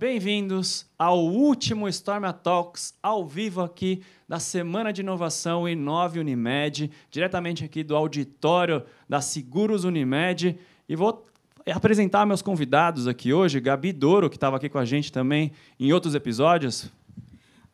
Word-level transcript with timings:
Bem-vindos 0.00 0.86
ao 0.98 1.22
último 1.26 1.86
Storm 1.86 2.24
Talks 2.42 2.94
ao 3.02 3.22
vivo 3.26 3.60
aqui 3.60 4.02
da 4.26 4.40
Semana 4.40 4.94
de 4.94 5.02
Inovação 5.02 5.68
Inove 5.68 6.18
Unimed, 6.18 6.90
diretamente 7.10 7.66
aqui 7.66 7.84
do 7.84 7.94
auditório 7.94 8.82
da 9.06 9.20
Seguros 9.20 9.84
Unimed. 9.84 10.58
E 10.88 10.96
vou 10.96 11.26
apresentar 11.70 12.24
meus 12.24 12.40
convidados 12.40 13.06
aqui 13.06 13.34
hoje, 13.34 13.60
Gabi 13.60 13.92
Douro, 13.92 14.30
que 14.30 14.38
estava 14.38 14.56
aqui 14.56 14.70
com 14.70 14.78
a 14.78 14.86
gente 14.86 15.12
também 15.12 15.52
em 15.78 15.92
outros 15.92 16.14
episódios. 16.14 16.90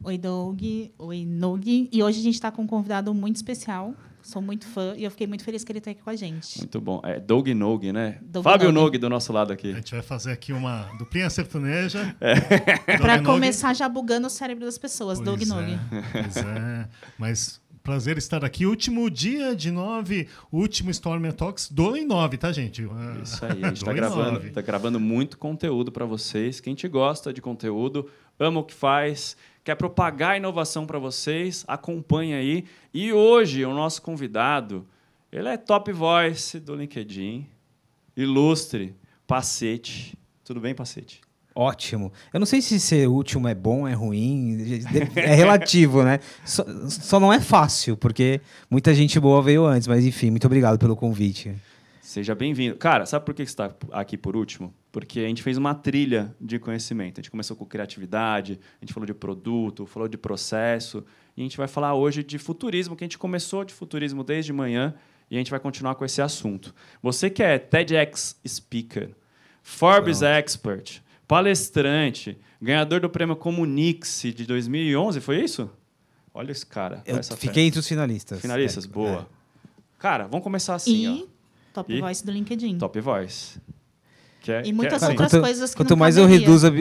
Oi, 0.02 0.18
Doug. 0.18 0.60
Oi, 0.98 1.24
Nog. 1.26 1.88
E 1.92 2.02
hoje 2.02 2.20
a 2.20 2.22
gente 2.22 2.34
está 2.34 2.50
com 2.50 2.62
um 2.62 2.66
convidado 2.66 3.12
muito 3.14 3.36
especial. 3.36 3.94
Sou 4.22 4.42
muito 4.42 4.66
fã 4.66 4.92
e 4.96 5.04
eu 5.04 5.10
fiquei 5.10 5.26
muito 5.26 5.44
feliz 5.44 5.62
que 5.62 5.70
ele 5.70 5.78
está 5.78 5.92
aqui 5.92 6.02
com 6.02 6.10
a 6.10 6.16
gente. 6.16 6.58
Muito 6.58 6.80
bom. 6.80 7.00
É 7.04 7.20
Doug 7.20 7.46
Nog, 7.48 7.92
né? 7.92 8.18
Doug 8.22 8.42
Fábio 8.44 8.72
Nog. 8.72 8.86
Nog 8.86 8.98
do 8.98 9.08
nosso 9.08 9.32
lado 9.32 9.52
aqui. 9.52 9.70
A 9.70 9.76
gente 9.76 9.92
vai 9.92 10.02
fazer 10.02 10.32
aqui 10.32 10.52
uma 10.52 10.82
duplinha 10.98 11.30
sertaneja. 11.30 12.16
Para 13.00 13.16
Nog. 13.18 13.24
começar 13.26 13.72
já 13.74 13.88
bugando 13.88 14.26
o 14.26 14.30
cérebro 14.30 14.64
das 14.64 14.78
pessoas, 14.78 15.20
Doug 15.20 15.38
Pois 15.38 15.48
Nog. 15.48 15.72
é, 15.72 15.78
Pois 16.22 16.36
é. 16.38 16.88
Mas 17.16 17.60
prazer 17.84 18.18
estar 18.18 18.44
aqui. 18.44 18.66
Último 18.66 19.08
dia 19.08 19.54
de 19.54 19.70
nove, 19.70 20.26
último 20.50 20.90
Storm 20.90 21.30
Talks 21.30 21.70
do 21.70 21.96
em 21.96 22.04
nove, 22.04 22.36
tá, 22.36 22.50
gente? 22.50 22.82
É, 22.82 23.22
Isso 23.22 23.44
aí, 23.44 23.62
a 23.62 23.68
gente 23.68 23.76
está 23.76 23.92
gravando, 23.92 24.50
tá 24.50 24.60
gravando 24.60 24.98
muito 24.98 25.38
conteúdo 25.38 25.92
para 25.92 26.04
vocês. 26.04 26.58
Quem 26.58 26.74
te 26.74 26.88
gosta 26.88 27.32
de 27.32 27.40
conteúdo, 27.40 28.10
ama 28.40 28.58
o 28.58 28.64
que 28.64 28.74
faz, 28.74 29.36
quer 29.66 29.74
propagar 29.74 30.30
a 30.30 30.36
inovação 30.36 30.86
para 30.86 30.96
vocês, 30.96 31.64
acompanha 31.66 32.36
aí. 32.36 32.64
E 32.94 33.12
hoje 33.12 33.64
o 33.64 33.74
nosso 33.74 34.00
convidado, 34.00 34.86
ele 35.32 35.48
é 35.48 35.56
top 35.56 35.90
voice 35.90 36.60
do 36.60 36.76
LinkedIn, 36.76 37.44
ilustre, 38.16 38.94
Pacete. 39.26 40.16
Tudo 40.44 40.60
bem, 40.60 40.72
Pacete? 40.72 41.20
Ótimo. 41.52 42.12
Eu 42.32 42.38
não 42.38 42.46
sei 42.46 42.62
se 42.62 42.78
ser 42.78 43.08
último 43.08 43.48
é 43.48 43.56
bom, 43.56 43.88
é 43.88 43.92
ruim, 43.92 44.56
é 45.16 45.34
relativo, 45.34 46.04
né? 46.04 46.20
Só, 46.44 46.64
só 46.88 47.18
não 47.18 47.32
é 47.32 47.40
fácil, 47.40 47.96
porque 47.96 48.40
muita 48.70 48.94
gente 48.94 49.18
boa 49.18 49.42
veio 49.42 49.66
antes, 49.66 49.88
mas 49.88 50.04
enfim, 50.04 50.30
muito 50.30 50.46
obrigado 50.46 50.78
pelo 50.78 50.94
convite. 50.94 51.52
Seja 52.00 52.36
bem-vindo. 52.36 52.76
Cara, 52.76 53.04
sabe 53.04 53.26
por 53.26 53.34
que 53.34 53.44
você 53.44 53.50
está 53.50 53.74
aqui 53.90 54.16
por 54.16 54.36
último? 54.36 54.72
Porque 54.96 55.20
a 55.20 55.28
gente 55.28 55.42
fez 55.42 55.58
uma 55.58 55.74
trilha 55.74 56.34
de 56.40 56.58
conhecimento. 56.58 57.20
A 57.20 57.22
gente 57.22 57.30
começou 57.30 57.54
com 57.54 57.66
criatividade, 57.66 58.58
a 58.80 58.82
gente 58.82 58.94
falou 58.94 59.06
de 59.06 59.12
produto, 59.12 59.84
falou 59.84 60.08
de 60.08 60.16
processo. 60.16 61.04
E 61.36 61.42
a 61.42 61.44
gente 61.44 61.58
vai 61.58 61.68
falar 61.68 61.92
hoje 61.92 62.22
de 62.22 62.38
futurismo, 62.38 62.96
que 62.96 63.04
a 63.04 63.06
gente 63.06 63.18
começou 63.18 63.62
de 63.62 63.74
futurismo 63.74 64.24
desde 64.24 64.54
manhã 64.54 64.94
e 65.30 65.36
a 65.36 65.38
gente 65.38 65.50
vai 65.50 65.60
continuar 65.60 65.96
com 65.96 66.04
esse 66.06 66.22
assunto. 66.22 66.74
Você 67.02 67.28
que 67.28 67.42
é 67.42 67.58
TEDx 67.58 68.40
Speaker, 68.48 69.10
Forbes 69.62 70.22
Expert, 70.22 71.02
palestrante, 71.28 72.38
ganhador 72.58 72.98
do 72.98 73.10
prêmio 73.10 73.36
Comunix 73.36 74.22
de 74.22 74.46
2011, 74.46 75.20
foi 75.20 75.42
isso? 75.44 75.70
Olha 76.32 76.52
esse 76.52 76.64
cara. 76.64 77.02
Eu 77.04 77.18
essa 77.18 77.36
fiquei 77.36 77.52
fera. 77.52 77.66
entre 77.66 77.80
os 77.80 77.86
finalistas. 77.86 78.40
Finalistas, 78.40 78.86
É, 78.86 78.88
boa. 78.88 79.28
Cara, 79.98 80.26
vamos 80.26 80.42
começar 80.42 80.74
assim, 80.74 81.04
e 81.04 81.22
ó. 81.22 81.26
Top 81.74 81.92
E? 81.92 82.00
Voice 82.00 82.24
do 82.24 82.32
LinkedIn. 82.32 82.78
Top 82.78 82.98
Voice. 82.98 83.60
Que 84.46 84.52
é- 84.52 84.62
E 84.64 84.72
muitas 84.72 85.00
que 85.00 85.04
é- 85.04 85.08
outras 85.10 85.32
Quanto, 85.32 85.42
coisas 85.42 85.70
que 85.72 85.76
quanto 85.76 85.90
não 85.90 85.96
mais 85.96 86.16
eu 86.16 86.22
caberia. 86.24 86.46
reduzo, 86.46 86.66
a, 86.66 86.70
a- 86.70 86.72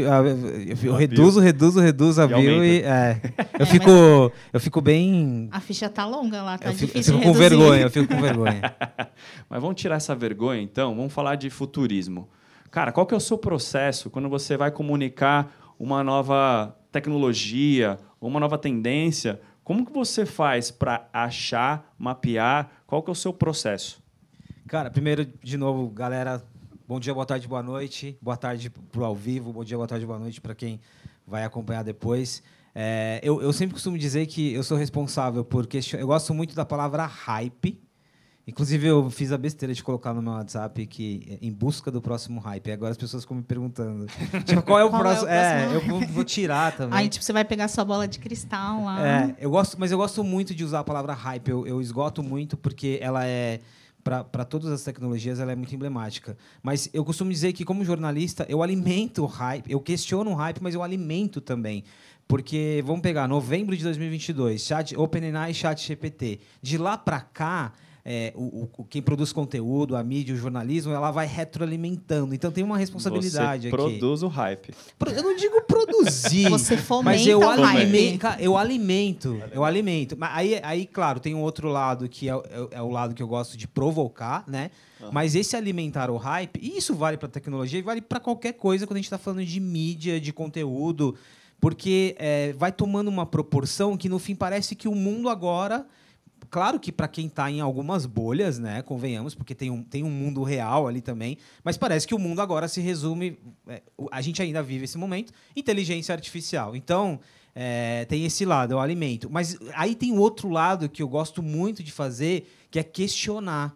eu 0.85 0.95
A 0.95 0.97
reduzo, 0.99 1.39
reduzo, 1.39 1.79
reduzo 1.81 2.21
a 2.21 2.27
view 2.27 2.63
e 2.63 2.81
é, 2.83 3.19
eu 3.59 3.63
É, 3.63 3.65
fico, 3.65 3.89
eu 4.53 4.59
fico 4.59 4.81
bem, 4.81 5.49
A 5.51 5.59
ficha 5.59 5.89
tá 5.89 6.05
longa 6.05 6.43
lá, 6.43 6.57
tá 6.59 6.69
eu 6.69 6.73
fico, 6.73 6.95
eu 6.97 7.03
fico 7.03 7.17
de 7.17 7.23
com 7.25 7.33
vergonha, 7.33 7.81
eu 7.81 7.89
fico 7.89 8.13
com 8.13 8.21
vergonha. 8.21 8.61
Mas 9.49 9.61
vamos 9.61 9.81
tirar 9.81 9.95
essa 9.95 10.13
vergonha, 10.15 10.61
então. 10.61 10.95
Vamos 10.95 11.11
falar 11.11 11.35
de 11.35 11.49
futurismo. 11.49 12.29
Cara, 12.69 12.91
qual 12.91 13.05
que 13.07 13.13
é 13.13 13.17
o 13.17 13.21
seu 13.21 13.37
processo 13.37 14.09
quando 14.11 14.29
você 14.29 14.55
vai 14.55 14.69
comunicar 14.69 15.51
uma 15.79 16.03
nova 16.03 16.75
tecnologia, 16.91 17.97
uma 18.21 18.39
nova 18.39 18.57
tendência? 18.57 19.39
Como 19.63 19.85
que 19.85 19.91
você 19.91 20.25
faz 20.25 20.69
para 20.69 21.07
achar, 21.11 21.93
mapear? 21.97 22.69
Qual 22.85 23.01
que 23.01 23.09
é 23.09 23.13
o 23.13 23.15
seu 23.15 23.33
processo? 23.33 24.03
Cara, 24.67 24.89
primeiro, 24.91 25.25
de 25.43 25.57
novo, 25.57 25.87
galera, 25.89 26.43
bom 26.87 26.99
dia, 26.99 27.13
boa 27.13 27.25
tarde, 27.25 27.47
boa 27.47 27.63
noite. 27.63 28.17
Boa 28.21 28.37
tarde 28.37 28.69
pro 28.69 29.03
ao 29.03 29.15
vivo, 29.15 29.51
bom 29.51 29.63
dia, 29.63 29.75
boa 29.77 29.87
tarde, 29.87 30.05
boa 30.05 30.19
noite 30.19 30.39
para 30.39 30.53
quem 30.53 30.79
vai 31.25 31.43
acompanhar 31.43 31.83
depois. 31.83 32.43
É, 32.73 33.19
eu, 33.23 33.41
eu 33.41 33.53
sempre 33.53 33.73
costumo 33.73 33.97
dizer 33.97 34.25
que 34.25 34.53
eu 34.53 34.63
sou 34.63 34.77
responsável 34.77 35.43
por. 35.43 35.67
Eu 35.97 36.07
gosto 36.07 36.33
muito 36.33 36.55
da 36.55 36.65
palavra 36.65 37.05
hype. 37.05 37.81
Inclusive, 38.47 38.85
eu 38.85 39.09
fiz 39.09 39.31
a 39.31 39.39
besteira 39.39 39.73
de 39.73 39.81
colocar 39.81 40.13
no 40.13 40.21
meu 40.21 40.33
WhatsApp 40.33 40.85
que 40.85 41.39
em 41.41 41.51
busca 41.51 41.89
do 41.89 41.99
próximo 41.99 42.39
hype. 42.39 42.71
Agora 42.71 42.91
as 42.91 42.97
pessoas 42.97 43.23
ficam 43.23 43.37
me 43.37 43.43
perguntando. 43.43 44.05
Tipo, 44.45 44.61
qual 44.61 44.77
é 44.77 44.83
o 44.83 44.89
Qual 44.91 45.01
é 45.01 45.01
o 45.01 45.03
próximo? 45.03 45.29
É, 45.29 45.67
próximo 45.67 45.73
eu 45.73 45.99
vou, 45.99 46.07
vou 46.13 46.23
tirar 46.23 46.77
também. 46.77 46.99
Aí, 46.99 47.09
tipo, 47.09 47.25
você 47.25 47.33
vai 47.33 47.43
pegar 47.43 47.67
sua 47.67 47.83
bola 47.83 48.07
de 48.07 48.19
cristal 48.19 48.83
lá. 48.83 49.07
É, 49.07 49.35
eu 49.39 49.49
gosto, 49.49 49.79
mas 49.79 49.91
eu 49.91 49.97
gosto 49.97 50.23
muito 50.23 50.53
de 50.53 50.63
usar 50.63 50.81
a 50.81 50.83
palavra 50.83 51.13
hype. 51.13 51.49
Eu, 51.49 51.65
eu 51.65 51.81
esgoto 51.81 52.21
muito 52.21 52.55
porque 52.55 52.99
ela 53.01 53.25
é 53.25 53.61
para 54.05 54.45
todas 54.45 54.71
as 54.71 54.83
tecnologias 54.83 55.39
ela 55.39 55.51
é 55.51 55.55
muito 55.55 55.73
emblemática. 55.73 56.37
Mas 56.61 56.87
eu 56.93 57.03
costumo 57.03 57.31
dizer 57.31 57.53
que 57.53 57.65
como 57.65 57.83
jornalista 57.83 58.45
eu 58.47 58.61
alimento 58.61 59.23
o 59.23 59.25
hype, 59.25 59.71
eu 59.71 59.79
questiono 59.79 60.29
o 60.29 60.35
hype, 60.35 60.59
mas 60.61 60.75
eu 60.75 60.83
alimento 60.83 61.41
também. 61.41 61.83
Porque 62.27 62.83
vamos 62.85 63.01
pegar 63.01 63.27
novembro 63.27 63.75
de 63.75 63.83
2022, 63.83 64.61
chat 64.61 64.95
OpenAI, 64.95 65.55
Chat 65.55 65.87
GPT. 65.87 66.39
De 66.61 66.77
lá 66.77 66.95
para 66.97 67.19
cá 67.19 67.73
é, 68.07 68.31
o, 68.35 68.69
o- 68.77 68.83
quem 68.85 69.01
produz 69.01 69.33
conteúdo, 69.33 69.95
a 69.95 70.03
mídia, 70.03 70.35
o 70.35 70.37
jornalismo, 70.37 70.93
ela 70.93 71.09
vai 71.09 71.25
retroalimentando. 71.25 72.35
Então 72.35 72.51
tem 72.51 72.63
uma 72.63 72.77
responsabilidade 72.77 73.63
você 73.63 73.67
aqui. 73.69 73.75
produz 73.75 74.21
o 74.21 74.27
hype. 74.27 74.73
Eu 75.07 75.23
não 75.23 75.35
digo 75.35 75.61
produzir. 75.63 76.47
Você 76.49 76.77
fomenta 76.77 77.17
mas 77.17 77.25
eu 77.27 77.39
o 77.39 77.47
hype. 77.63 77.63
alimento, 77.81 78.19
cara, 78.19 78.41
eu 78.41 78.55
alimento, 78.57 79.41
eu 79.51 79.63
alimento. 79.63 80.15
Mas 80.17 80.29
aí, 80.37 80.59
aí, 80.61 80.85
claro, 80.85 81.19
tem 81.19 81.33
um 81.33 81.41
outro 81.41 81.67
lado 81.67 82.07
que 82.07 82.29
é, 82.29 82.33
é- 82.33 82.67
é 82.77 82.81
o 82.81 82.89
lado 82.89 83.15
que 83.15 83.23
eu 83.23 83.27
gosto 83.27 83.57
de 83.57 83.67
provocar, 83.67 84.43
né? 84.47 84.69
Mas 85.11 85.35
esse 85.35 85.55
alimentar 85.55 86.09
o 86.09 86.17
hype, 86.17 86.59
e 86.61 86.77
isso 86.77 86.93
vale 86.95 87.17
para 87.17 87.27
tecnologia 87.27 87.79
e 87.79 87.81
vale 87.81 88.01
para 88.01 88.19
qualquer 88.19 88.53
coisa 88.53 88.85
quando 88.87 88.97
a 88.97 88.99
gente 88.99 89.05
está 89.05 89.17
falando 89.17 89.43
de 89.45 89.59
mídia, 89.59 90.19
de 90.19 90.31
conteúdo, 90.31 91.15
porque 91.59 92.15
é, 92.19 92.53
vai 92.53 92.71
tomando 92.71 93.07
uma 93.07 93.25
proporção 93.25 93.97
que 93.97 94.07
no 94.09 94.19
fim 94.19 94.35
parece 94.35 94.75
que 94.75 94.87
o 94.87 94.95
mundo 94.95 95.29
agora 95.29 95.85
Claro 96.55 96.79
que 96.79 96.89
para 96.89 97.09
quem 97.09 97.27
está 97.27 97.51
em 97.51 97.59
algumas 97.59 98.05
bolhas, 98.05 98.57
né, 98.57 98.81
convenhamos, 98.81 99.35
porque 99.35 99.53
tem 99.53 99.69
um, 99.69 99.83
tem 99.83 100.05
um 100.05 100.09
mundo 100.09 100.41
real 100.41 100.87
ali 100.87 101.01
também, 101.01 101.37
mas 101.65 101.75
parece 101.75 102.07
que 102.07 102.15
o 102.15 102.17
mundo 102.17 102.39
agora 102.39 102.69
se 102.69 102.79
resume. 102.79 103.37
é, 103.67 103.81
a 104.09 104.21
gente 104.21 104.41
ainda 104.41 104.63
vive 104.63 104.85
esse 104.85 104.97
momento, 104.97 105.33
inteligência 105.53 106.15
artificial. 106.15 106.73
Então, 106.73 107.19
é, 107.53 108.05
tem 108.05 108.23
esse 108.23 108.45
lado, 108.45 108.73
é 108.73 108.77
o 108.77 108.79
alimento. 108.79 109.29
Mas 109.29 109.57
aí 109.73 109.95
tem 109.95 110.17
outro 110.17 110.47
lado 110.47 110.87
que 110.87 111.03
eu 111.03 111.09
gosto 111.09 111.43
muito 111.43 111.83
de 111.83 111.91
fazer, 111.91 112.49
que 112.71 112.79
é 112.79 112.83
questionar. 112.83 113.75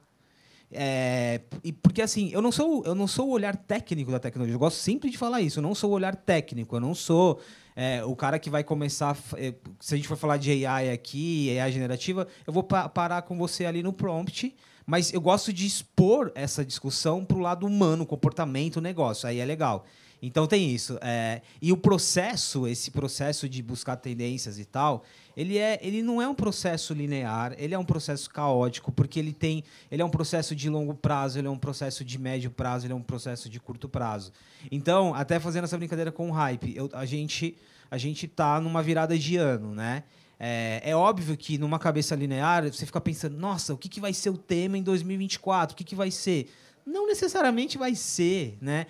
É, 0.72 1.42
porque 1.84 2.02
assim, 2.02 2.30
eu 2.32 2.42
não 2.42 2.52
sou 2.52 2.86
eu 2.86 2.96
não 2.96 3.08
sou 3.08 3.28
o 3.28 3.32
olhar 3.32 3.58
técnico 3.58 4.10
da 4.10 4.20
tecnologia. 4.20 4.56
Eu 4.56 4.60
gosto 4.60 4.78
sempre 4.78 5.10
de 5.10 5.18
falar 5.18 5.42
isso. 5.42 5.60
Eu 5.60 5.64
não 5.64 5.76
sou 5.76 5.92
o 5.92 5.94
olhar 5.96 6.16
técnico. 6.16 6.78
Eu 6.78 6.80
não 6.80 6.96
sou 6.96 7.42
é, 7.82 8.04
o 8.04 8.14
cara 8.14 8.38
que 8.38 8.50
vai 8.50 8.62
começar. 8.62 9.18
é, 9.38 9.54
se 9.80 9.94
a 9.94 9.98
gente 9.98 10.06
for 10.06 10.18
falar 10.18 10.36
de 10.36 10.66
AI 10.66 10.92
aqui, 10.92 11.58
AI 11.58 11.72
generativa, 11.72 12.28
eu 12.46 12.52
vou 12.52 12.62
pa- 12.62 12.90
parar 12.90 13.22
com 13.22 13.38
você 13.38 13.66
ali 13.66 13.82
no 13.82 13.94
prompt. 13.94 14.54
Mas 14.86 15.14
eu 15.14 15.22
gosto 15.22 15.54
de 15.54 15.66
expor 15.66 16.30
essa 16.36 16.66
discussão 16.66 17.24
para 17.24 17.38
o 17.38 17.40
lado 17.40 17.66
humano, 17.66 18.06
comportamento, 18.06 18.82
negócio. 18.82 19.30
Aí 19.30 19.40
é 19.40 19.46
legal. 19.46 19.86
Então 20.22 20.46
tem 20.48 20.70
isso. 20.70 20.98
é, 21.02 21.42
e 21.62 21.72
o 21.72 21.78
processo, 21.78 22.68
esse 22.68 22.92
processo 22.92 23.48
de 23.48 23.62
buscar 23.64 23.96
tendências 23.96 24.60
e 24.60 24.66
tal, 24.66 25.04
ele, 25.36 25.58
é, 25.58 25.80
ele 25.82 26.02
não 26.02 26.22
é 26.22 26.28
um 26.28 26.36
processo 26.36 26.94
linear, 26.94 27.54
ele 27.58 27.74
é 27.74 27.80
um 27.80 27.86
processo 27.86 28.30
caótico, 28.30 28.92
porque 28.92 29.18
ele 29.20 29.32
tem. 29.32 29.64
Ele 29.90 30.02
é 30.02 30.06
um 30.06 30.10
processo 30.10 30.54
de 30.56 30.70
longo 30.70 30.94
prazo, 30.94 31.40
ele 31.40 31.48
é 31.48 31.52
um 31.52 31.58
processo 31.58 32.04
de 32.04 32.18
médio 32.20 32.52
prazo, 32.52 32.86
ele 32.86 32.94
é 32.94 32.96
um 32.96 33.02
processo 33.02 33.50
de 33.50 33.60
curto 33.60 33.88
prazo. 33.88 34.34
Então, 34.70 35.14
até 35.14 35.40
fazendo 35.40 35.64
essa 35.64 35.78
brincadeira 35.78 36.12
com 36.12 36.30
o 36.30 36.32
hype, 36.32 36.74
eu- 36.76 36.90
a 36.94 37.06
gente 37.06 37.56
a 37.92 37.98
gente 37.98 38.28
tá 38.28 38.62
numa 38.62 38.84
virada 38.84 39.18
de 39.18 39.36
ano, 39.38 39.74
né? 39.74 40.04
É, 40.40 40.80
é 40.92 40.96
óbvio 40.96 41.36
que 41.36 41.58
numa 41.58 41.80
cabeça 41.80 42.16
linear 42.16 42.64
você 42.72 42.86
fica 42.86 43.02
pensando, 43.02 43.36
nossa, 43.36 43.74
o 43.74 43.78
que, 43.78 43.90
que 43.90 44.00
vai 44.00 44.14
ser 44.14 44.30
o 44.30 44.38
tema 44.38 44.78
em 44.78 44.84
2024? 44.84 45.74
O 45.74 45.78
que, 45.78 45.84
que 45.84 45.96
vai 45.96 46.12
ser? 46.12 46.50
Não 46.90 47.06
necessariamente 47.06 47.78
vai 47.78 47.94
ser, 47.94 48.58
né? 48.60 48.88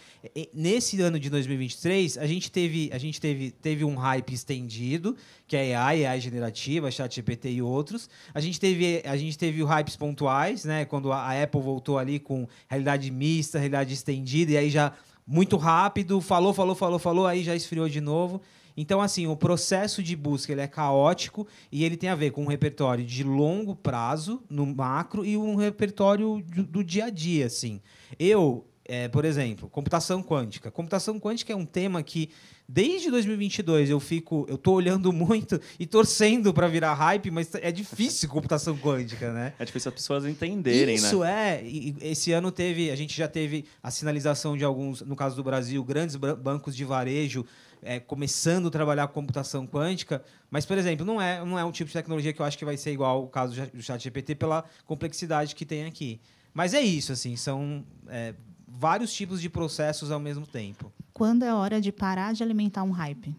Nesse 0.54 1.02
ano 1.02 1.20
de 1.20 1.30
2023, 1.30 2.18
a 2.18 2.26
gente 2.26 2.50
teve, 2.50 2.90
a 2.94 2.98
gente 2.98 3.20
teve, 3.20 3.52
teve 3.52 3.84
um 3.84 3.96
hype 3.96 4.34
estendido, 4.34 5.18
que 5.46 5.58
é 5.58 5.76
AI, 5.76 6.06
AI 6.06 6.22
generativa, 6.22 6.90
ChatGPT 6.90 7.50
e 7.52 7.62
outros. 7.62 8.10
A 8.34 8.40
gente 8.40 8.58
teve, 8.58 9.04
a 9.04 9.18
gente 9.18 9.38
teve 9.38 9.62
hypes 9.62 9.98
pontuais, 9.98 10.64
né? 10.64 10.86
Quando 10.86 11.12
a 11.12 11.44
Apple 11.44 11.62
voltou 11.62 11.98
ali 11.98 12.20
com 12.20 12.48
realidade 12.70 13.12
mista, 13.12 13.60
realidade 13.60 13.94
estendida, 13.94 14.54
e 14.54 14.58
aí 14.58 14.70
já 14.70 14.94
muito 15.28 15.58
rápido, 15.58 16.22
falou, 16.22 16.54
falou, 16.54 16.76
falou, 16.76 17.00
falou, 17.00 17.28
aí 17.28 17.44
já 17.44 17.54
esfriou 17.54 17.90
de 17.90 18.00
novo. 18.00 18.42
Então, 18.82 19.02
assim, 19.02 19.28
o 19.28 19.36
processo 19.36 20.02
de 20.02 20.16
busca 20.16 20.54
ele 20.54 20.62
é 20.62 20.68
caótico 20.68 21.46
e 21.70 21.84
ele 21.84 21.98
tem 21.98 22.10
a 22.10 22.16
ver 22.16 22.32
com 22.32 22.44
um 22.44 22.48
repertório 22.48 23.04
de 23.04 23.26
longo 23.26 23.76
prazo, 23.76 24.42
no 24.50 24.66
macro, 24.66 25.26
e 25.26 25.36
um 25.36 25.56
repertório 25.56 26.42
do, 26.48 26.64
do 26.64 26.82
dia 26.82 27.06
a 27.06 27.10
dia, 27.10 27.46
assim. 27.46 27.82
Eu, 28.18 28.66
é, 28.86 29.10
por 29.10 29.26
exemplo, 29.26 29.68
computação 29.68 30.24
quântica. 30.24 30.72
Computação 30.72 31.20
quântica 31.20 31.52
é 31.52 31.56
um 31.58 31.66
tema 31.66 32.02
que 32.02 32.30
desde 32.70 33.12
2022 33.12 33.90
eu 33.90 34.00
fico, 34.00 34.46
eu 34.48 34.58
tô 34.58 34.72
olhando 34.72 35.12
muito 35.14 35.60
e 35.78 35.86
torcendo 35.86 36.54
para 36.54 36.70
virar 36.70 36.94
hype, 36.94 37.30
mas 37.32 37.54
é 37.56 37.74
difícil 37.74 38.30
computação 38.32 38.78
quântica, 38.78 39.34
né? 39.34 39.54
É 39.60 39.66
difícil 39.66 39.90
as 39.90 39.96
pessoas 39.96 40.26
entenderem, 40.26 40.96
Isso 40.96 41.20
né? 41.20 41.58
é. 41.58 41.64
E 41.66 41.98
esse 42.00 42.32
ano 42.32 42.50
teve, 42.50 42.92
a 42.92 42.96
gente 42.96 43.18
já 43.18 43.28
teve 43.28 43.66
a 43.84 43.92
sinalização 43.92 44.56
de 44.56 44.64
alguns, 44.64 45.02
no 45.02 45.18
caso 45.18 45.36
do 45.36 45.44
Brasil, 45.44 45.84
grandes 45.84 46.16
bancos 46.16 46.74
de 46.74 46.86
varejo 46.86 47.46
é, 47.82 48.00
começando 48.00 48.68
a 48.68 48.72
trabalhar 48.72 49.08
com 49.08 49.14
computação 49.14 49.66
quântica, 49.68 50.24
mas, 50.50 50.66
por 50.66 50.78
exemplo, 50.78 51.06
não 51.06 51.22
é, 51.22 51.44
não 51.44 51.58
é 51.58 51.66
um 51.66 51.72
tipo 51.72 51.88
de 51.88 51.94
tecnologia 51.94 52.34
que 52.34 52.42
eu 52.42 52.46
acho 52.46 52.58
que 52.58 52.66
vai 52.66 52.78
ser 52.78 52.92
igual 52.92 53.18
ao 53.18 53.28
caso 53.28 53.56
do 53.68 53.82
ChatGPT 53.82 54.36
pela 54.36 54.64
complexidade 54.86 55.56
que 55.56 55.66
tem 55.66 55.86
aqui. 55.86 56.20
Mas 56.54 56.74
é 56.74 56.82
isso, 56.82 57.12
assim, 57.12 57.36
são 57.36 57.86
é, 58.08 58.34
vários 58.68 59.14
tipos 59.14 59.42
de 59.42 59.50
processos 59.50 60.12
ao 60.12 60.20
mesmo 60.20 60.48
tempo. 60.48 60.92
Quando 61.14 61.44
é 61.44 61.54
hora 61.54 61.82
de 61.82 61.92
parar 61.92 62.34
de 62.34 62.44
alimentar 62.44 62.84
um 62.84 62.92
hype? 62.92 63.36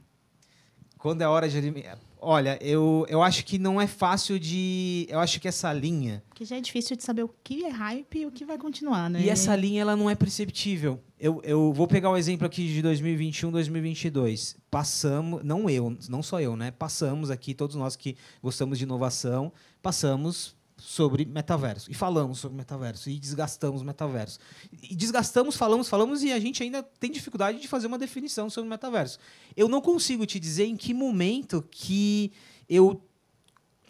Quando 0.99 1.23
é 1.23 1.29
hora 1.29 1.49
de 1.49 1.57
alimentar. 1.57 1.99
Olha, 2.23 2.59
eu, 2.61 3.07
eu 3.09 3.23
acho 3.23 3.45
que 3.45 3.59
não 3.59 3.81
é 3.81 3.87
fácil 3.87 4.39
de. 4.39 5.07
Eu 5.09 5.19
acho 5.21 5.41
que 5.41 5.49
essa 5.49 5.73
linha. 5.73 6.23
Porque 6.29 6.45
já 6.45 6.57
é 6.57 6.61
difícil 6.61 6.95
de 6.97 7.03
saber 7.03 7.23
o 7.23 7.31
que 7.43 7.65
é 7.65 7.71
hype 7.71 8.21
e 8.21 8.27
o 8.27 8.31
que 8.31 8.45
vai 8.45 8.59
continuar, 8.59 9.09
né? 9.09 9.23
E 9.23 9.31
essa 9.31 9.57
linha 9.57 9.81
ela 9.81 9.97
não 9.97 10.11
é 10.11 10.15
perceptível. 10.15 11.01
Eu, 11.19 11.41
eu 11.45 11.73
vou 11.73 11.87
pegar 11.87 12.11
o 12.11 12.15
um 12.15 12.17
exemplo 12.17 12.47
aqui 12.47 12.67
de 12.67 12.83
2021, 12.83 13.51
2022. 13.51 14.57
Passamos, 14.71 15.43
não 15.43 15.69
eu, 15.69 15.97
não 16.09 16.23
só 16.23 16.41
eu, 16.41 16.57
né? 16.57 16.71
Passamos 16.71 17.31
aqui, 17.31 17.55
todos 17.55 17.77
nós 17.77 17.97
que 17.97 18.17
gostamos 18.43 18.79
de 18.79 18.85
inovação, 18.85 19.53
passamos 19.83 20.55
sobre 20.91 21.25
metaverso. 21.25 21.89
E 21.89 21.95
falamos 21.95 22.41
sobre 22.41 22.57
metaverso. 22.57 23.09
E 23.09 23.17
desgastamos 23.17 23.81
metaverso. 23.81 24.41
E 24.83 24.97
desgastamos, 24.97 25.55
falamos, 25.55 25.89
falamos, 25.89 26.25
e 26.25 26.33
a 26.33 26.41
gente 26.41 26.65
ainda 26.65 26.83
tem 26.83 27.13
dificuldade 27.13 27.61
de 27.61 27.69
fazer 27.69 27.87
uma 27.87 27.97
definição 27.97 28.51
sobre 28.51 28.69
metaverso. 28.69 29.21
Eu 29.57 29.69
não 29.69 29.81
consigo 29.81 30.27
te 30.27 30.41
dizer 30.41 30.65
em 30.65 30.77
que 30.77 30.93
momento 30.93 31.65
que 31.71 32.33
eu 32.69 33.01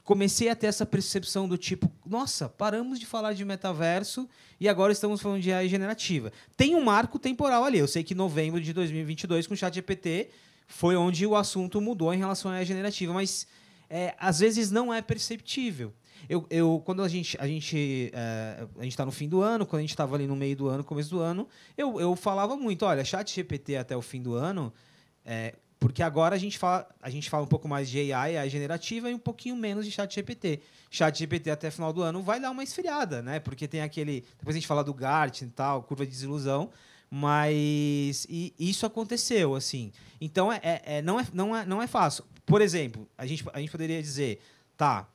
comecei 0.04 0.50
a 0.50 0.54
ter 0.54 0.66
essa 0.66 0.84
percepção 0.84 1.48
do 1.48 1.56
tipo, 1.56 1.90
nossa, 2.04 2.50
paramos 2.50 3.00
de 3.00 3.06
falar 3.06 3.32
de 3.32 3.46
metaverso 3.46 4.28
e 4.60 4.68
agora 4.68 4.92
estamos 4.92 5.22
falando 5.22 5.40
de 5.40 5.50
AI 5.50 5.70
generativa. 5.70 6.30
Tem 6.54 6.74
um 6.74 6.84
marco 6.84 7.18
temporal 7.18 7.64
ali. 7.64 7.78
Eu 7.78 7.88
sei 7.88 8.04
que 8.04 8.14
novembro 8.14 8.60
de 8.60 8.74
2022, 8.74 9.46
com 9.46 9.54
o 9.54 9.56
chat 9.56 9.74
GPT, 9.74 10.28
foi 10.68 10.96
onde 10.96 11.26
o 11.26 11.34
assunto 11.34 11.80
mudou 11.80 12.12
em 12.12 12.18
relação 12.18 12.50
à 12.50 12.56
AI 12.56 12.66
generativa, 12.66 13.14
mas 13.14 13.46
é, 13.88 14.14
às 14.18 14.40
vezes 14.40 14.70
não 14.70 14.92
é 14.92 15.00
perceptível. 15.00 15.94
Eu, 16.28 16.46
eu, 16.50 16.82
quando 16.84 17.02
a 17.02 17.08
gente 17.08 17.36
a 17.40 17.46
gente 17.46 18.10
é, 18.12 18.66
a 18.78 18.82
gente 18.82 18.92
está 18.92 19.04
no 19.04 19.12
fim 19.12 19.28
do 19.28 19.42
ano, 19.42 19.66
quando 19.66 19.80
a 19.80 19.82
gente 19.82 19.90
estava 19.90 20.14
ali 20.14 20.26
no 20.26 20.36
meio 20.36 20.56
do 20.56 20.68
ano, 20.68 20.84
começo 20.84 21.10
do 21.10 21.20
ano, 21.20 21.48
eu, 21.76 22.00
eu 22.00 22.14
falava 22.16 22.56
muito, 22.56 22.84
olha, 22.84 23.04
chat 23.04 23.34
GPT 23.34 23.76
até 23.76 23.96
o 23.96 24.02
fim 24.02 24.22
do 24.22 24.34
ano, 24.34 24.72
é, 25.24 25.54
porque 25.80 26.02
agora 26.02 26.36
a 26.36 26.38
gente 26.38 26.58
fala 26.58 26.86
a 27.00 27.08
gente 27.08 27.30
fala 27.30 27.44
um 27.44 27.48
pouco 27.48 27.66
mais 27.66 27.88
de 27.88 28.12
AI, 28.12 28.36
AI 28.36 28.50
generativa 28.50 29.10
e 29.10 29.14
um 29.14 29.18
pouquinho 29.18 29.56
menos 29.56 29.86
de 29.86 29.90
chat 29.90 30.14
GPT. 30.14 30.60
Chat 30.90 31.18
GPT 31.18 31.50
até 31.50 31.70
final 31.70 31.92
do 31.92 32.02
ano 32.02 32.22
vai 32.22 32.38
dar 32.38 32.50
uma 32.50 32.62
esfriada, 32.62 33.22
né? 33.22 33.40
Porque 33.40 33.66
tem 33.66 33.80
aquele 33.80 34.24
depois 34.38 34.54
a 34.54 34.58
gente 34.58 34.66
fala 34.66 34.84
do 34.84 34.92
Gartner 34.92 35.48
e 35.48 35.52
tal, 35.52 35.82
curva 35.82 36.04
de 36.04 36.12
desilusão, 36.12 36.70
mas 37.10 38.26
isso 38.58 38.84
aconteceu 38.84 39.54
assim. 39.54 39.90
Então 40.20 40.52
é, 40.52 40.60
é, 40.62 40.82
é, 40.84 41.02
não 41.02 41.18
é 41.18 41.26
não 41.32 41.56
é 41.56 41.64
não 41.64 41.82
é 41.82 41.86
fácil. 41.86 42.24
Por 42.44 42.60
exemplo, 42.60 43.08
a 43.16 43.24
gente 43.26 43.44
a 43.52 43.58
gente 43.58 43.70
poderia 43.70 44.02
dizer, 44.02 44.38
tá? 44.76 45.08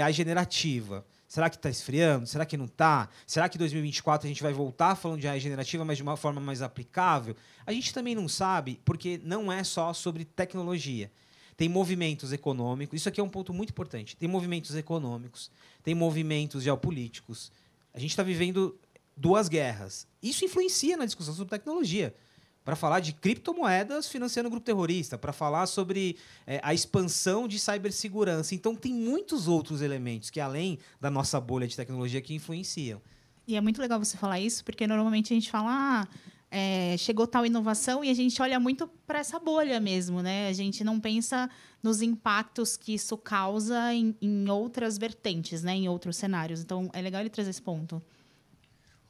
AI 0.00 0.12
generativa. 0.12 1.04
Será 1.26 1.48
que 1.48 1.56
está 1.56 1.70
esfriando? 1.70 2.26
Será 2.26 2.44
que 2.44 2.56
não 2.56 2.66
está? 2.66 3.08
Será 3.26 3.48
que 3.48 3.56
em 3.56 3.60
2024 3.60 4.26
a 4.26 4.28
gente 4.28 4.42
vai 4.42 4.52
voltar 4.52 4.94
falando 4.94 5.20
de 5.20 5.26
AI 5.26 5.40
generativa, 5.40 5.84
mas 5.84 5.96
de 5.96 6.02
uma 6.02 6.16
forma 6.16 6.40
mais 6.40 6.62
aplicável? 6.62 7.34
A 7.66 7.72
gente 7.72 7.92
também 7.92 8.14
não 8.14 8.28
sabe, 8.28 8.80
porque 8.84 9.20
não 9.24 9.50
é 9.50 9.64
só 9.64 9.92
sobre 9.92 10.24
tecnologia. 10.24 11.10
Tem 11.56 11.68
movimentos 11.68 12.32
econômicos, 12.32 13.00
isso 13.00 13.08
aqui 13.08 13.20
é 13.20 13.24
um 13.24 13.28
ponto 13.28 13.52
muito 13.52 13.70
importante. 13.70 14.16
Tem 14.16 14.28
movimentos 14.28 14.74
econômicos, 14.74 15.50
tem 15.82 15.94
movimentos 15.94 16.62
geopolíticos. 16.62 17.50
A 17.94 17.98
gente 17.98 18.10
está 18.10 18.22
vivendo 18.22 18.78
duas 19.16 19.48
guerras. 19.48 20.06
Isso 20.22 20.44
influencia 20.44 20.96
na 20.96 21.04
discussão 21.04 21.34
sobre 21.34 21.50
tecnologia 21.50 22.14
para 22.64 22.76
falar 22.76 23.00
de 23.00 23.12
criptomoedas 23.12 24.08
financiando 24.08 24.48
o 24.48 24.50
grupo 24.50 24.64
terrorista, 24.64 25.18
para 25.18 25.32
falar 25.32 25.66
sobre 25.66 26.16
é, 26.46 26.60
a 26.62 26.72
expansão 26.72 27.48
de 27.48 27.58
cibersegurança. 27.58 28.54
Então, 28.54 28.74
tem 28.74 28.92
muitos 28.92 29.48
outros 29.48 29.82
elementos 29.82 30.30
que, 30.30 30.40
além 30.40 30.78
da 31.00 31.10
nossa 31.10 31.40
bolha 31.40 31.66
de 31.66 31.76
tecnologia, 31.76 32.20
que 32.20 32.34
influenciam. 32.34 33.00
E 33.46 33.56
é 33.56 33.60
muito 33.60 33.80
legal 33.80 33.98
você 33.98 34.16
falar 34.16 34.38
isso, 34.38 34.64
porque 34.64 34.86
normalmente 34.86 35.32
a 35.32 35.34
gente 35.34 35.50
fala, 35.50 35.70
ah, 35.70 36.08
é, 36.50 36.96
chegou 36.98 37.26
tal 37.26 37.46
inovação 37.46 38.04
e 38.04 38.10
a 38.10 38.14
gente 38.14 38.40
olha 38.40 38.60
muito 38.60 38.86
para 39.06 39.18
essa 39.18 39.38
bolha 39.38 39.80
mesmo, 39.80 40.20
né? 40.22 40.48
A 40.48 40.52
gente 40.52 40.84
não 40.84 41.00
pensa 41.00 41.50
nos 41.82 42.02
impactos 42.02 42.76
que 42.76 42.94
isso 42.94 43.16
causa 43.16 43.92
em, 43.92 44.14
em 44.20 44.48
outras 44.48 44.98
vertentes, 44.98 45.62
né? 45.62 45.74
Em 45.74 45.88
outros 45.88 46.16
cenários. 46.16 46.60
Então, 46.60 46.90
é 46.92 47.00
legal 47.00 47.22
ele 47.22 47.30
trazer 47.30 47.50
esse 47.50 47.62
ponto. 47.62 48.00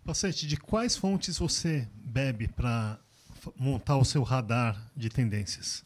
Pacete, 0.04 0.46
de 0.46 0.56
quais 0.56 0.96
fontes 0.96 1.38
você 1.38 1.88
bebe 1.94 2.48
para 2.48 2.98
montar 3.58 3.96
o 3.96 4.04
seu 4.04 4.22
radar 4.22 4.90
de 4.96 5.08
tendências? 5.08 5.84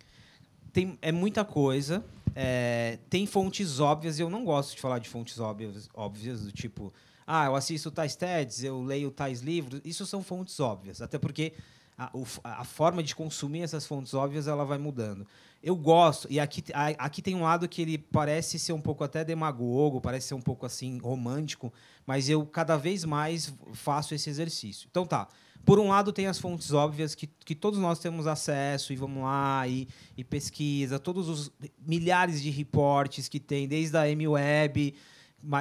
Tem, 0.73 0.99
é 1.01 1.13
muita 1.13 1.45
coisa. 1.45 2.05
É, 2.35 2.99
tem 3.09 3.27
fontes 3.27 3.81
óbvias, 3.81 4.19
e 4.19 4.23
eu 4.23 4.29
não 4.29 4.45
gosto 4.45 4.75
de 4.75 4.81
falar 4.81 4.99
de 4.99 5.09
fontes 5.09 5.41
óbvias, 5.41 5.89
óbvias 5.95 6.43
do 6.43 6.53
tipo, 6.53 6.93
ah, 7.27 7.47
eu 7.47 7.57
assisto 7.57 7.91
tais 7.91 8.15
TEDs, 8.15 8.63
eu 8.63 8.83
leio 8.83 9.11
tais 9.11 9.41
livros. 9.41 9.81
Isso 9.85 10.05
são 10.05 10.23
fontes 10.23 10.61
óbvias, 10.61 11.01
até 11.01 11.19
porque 11.19 11.55
a, 11.97 12.11
a, 12.45 12.65
forma 12.65 13.03
de 13.03 13.15
consumir 13.15 13.63
essas 13.63 13.87
fontes 13.87 14.13
óbvias 14.13 14.47
ela 14.47 14.65
vai 14.65 14.77
mudando. 14.77 15.27
Eu 15.63 15.75
gosto, 15.75 16.31
e 16.31 16.39
aqui, 16.39 16.63
aqui 16.99 17.23
tem 17.23 17.35
um 17.35 17.43
lado 17.43 17.67
que 17.67 17.81
ele 17.83 17.97
parece 17.97 18.59
ser 18.59 18.75
um 18.75 18.81
pouco 18.81 19.03
até 19.03 19.25
demagogo, 19.25 20.01
parece 20.01 20.29
ser 20.29 20.35
um 20.35 20.41
pouco 20.41 20.67
assim 20.67 20.99
romântico, 20.99 21.73
mas 22.07 22.29
eu 22.29 22.45
cada 22.47 22.77
vez 22.77 23.05
mais 23.05 23.53
faço 23.73 24.15
esse 24.15 24.29
exercício. 24.29 24.87
Então 24.91 25.07
tá, 25.07 25.27
por 25.67 25.81
um 25.81 25.89
lado, 25.89 26.13
tem 26.13 26.29
as 26.29 26.39
fontes 26.39 26.73
óbvias 26.73 27.17
que, 27.17 27.27
que 27.27 27.53
todos 27.53 27.81
nós 27.81 27.99
temos 27.99 28.29
acesso 28.29 28.93
e 28.93 28.97
vamos 28.97 29.25
lá 29.25 29.67
e, 29.67 29.89
e 30.17 30.23
pesquisa, 30.23 30.97
todos 30.97 31.29
os 31.29 31.51
milhares 31.85 32.41
de 32.41 32.51
reportes 32.51 33.29
que 33.29 33.41
tem, 33.41 33.67
desde 33.67 33.97
a 33.97 34.09
M-Web, 34.09 34.95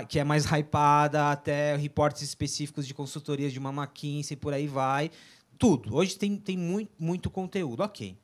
que 0.08 0.20
é 0.20 0.24
mais 0.24 0.46
hypada, 0.46 1.32
até 1.32 1.76
reportes 1.76 2.22
específicos 2.22 2.86
de 2.86 2.94
consultorias 2.94 3.52
de 3.52 3.58
uma 3.58 3.72
McKinsey, 3.72 4.38
por 4.38 4.54
aí 4.54 4.68
vai. 4.68 5.10
Tudo. 5.58 5.96
Hoje 5.96 6.16
tem, 6.20 6.38
tem 6.38 6.56
muito, 6.56 6.92
muito 7.00 7.32
conteúdo. 7.32 7.82
Ok. 7.82 8.16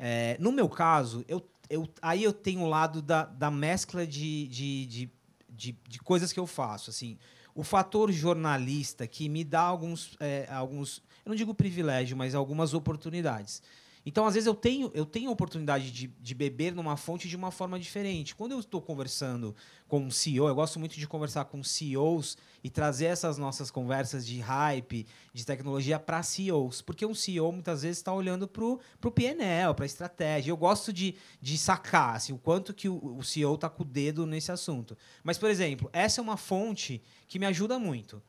É, 0.00 0.36
no 0.40 0.50
meu 0.50 0.68
caso, 0.68 1.24
eu, 1.28 1.48
eu, 1.68 1.88
aí 2.02 2.24
eu 2.24 2.32
tenho 2.32 2.62
o 2.62 2.68
lado 2.68 3.00
da, 3.00 3.24
da 3.24 3.52
mescla 3.52 4.04
de, 4.04 4.48
de, 4.48 4.86
de, 4.86 5.12
de, 5.48 5.78
de 5.88 5.98
coisas 6.00 6.32
que 6.32 6.40
eu 6.40 6.46
faço. 6.46 6.90
Assim, 6.90 7.16
o 7.54 7.62
fator 7.62 8.10
jornalista 8.10 9.06
que 9.06 9.28
me 9.28 9.44
dá 9.44 9.60
alguns, 9.60 10.16
é, 10.18 10.48
alguns 10.50 11.00
eu 11.24 11.30
não 11.30 11.36
digo 11.36 11.54
privilégio, 11.54 12.16
mas 12.16 12.34
algumas 12.34 12.74
oportunidades. 12.74 13.62
Então, 14.04 14.26
às 14.26 14.32
vezes, 14.32 14.46
eu 14.46 14.54
tenho, 14.54 14.90
eu 14.94 15.04
tenho 15.04 15.28
a 15.28 15.32
oportunidade 15.32 15.90
de, 15.92 16.06
de 16.06 16.34
beber 16.34 16.74
numa 16.74 16.96
fonte 16.96 17.28
de 17.28 17.36
uma 17.36 17.50
forma 17.50 17.78
diferente. 17.78 18.34
Quando 18.34 18.52
eu 18.52 18.60
estou 18.60 18.80
conversando 18.80 19.54
com 19.86 20.00
um 20.00 20.10
CEO, 20.10 20.48
eu 20.48 20.54
gosto 20.54 20.78
muito 20.78 20.98
de 20.98 21.06
conversar 21.06 21.44
com 21.44 21.62
CEOs 21.62 22.38
e 22.64 22.70
trazer 22.70 23.06
essas 23.06 23.36
nossas 23.36 23.70
conversas 23.70 24.26
de 24.26 24.40
hype, 24.40 25.06
de 25.34 25.44
tecnologia 25.44 25.98
para 25.98 26.22
CEOs. 26.22 26.80
Porque 26.80 27.04
um 27.04 27.14
CEO, 27.14 27.52
muitas 27.52 27.82
vezes, 27.82 27.98
está 27.98 28.12
olhando 28.12 28.48
para 28.48 28.64
o 28.64 29.10
PNL, 29.10 29.74
para 29.74 29.84
a 29.84 29.86
estratégia. 29.86 30.50
Eu 30.50 30.56
gosto 30.56 30.94
de, 30.94 31.14
de 31.40 31.58
sacar 31.58 32.16
assim, 32.16 32.32
o 32.32 32.38
quanto 32.38 32.72
que 32.72 32.88
o, 32.88 33.18
o 33.18 33.22
CEO 33.22 33.54
está 33.54 33.68
com 33.68 33.82
o 33.82 33.86
dedo 33.86 34.24
nesse 34.24 34.50
assunto. 34.50 34.96
Mas, 35.22 35.36
por 35.36 35.50
exemplo, 35.50 35.90
essa 35.92 36.20
é 36.20 36.22
uma 36.22 36.38
fonte 36.38 37.02
que 37.28 37.38
me 37.38 37.44
ajuda 37.44 37.78
muito 37.78 38.22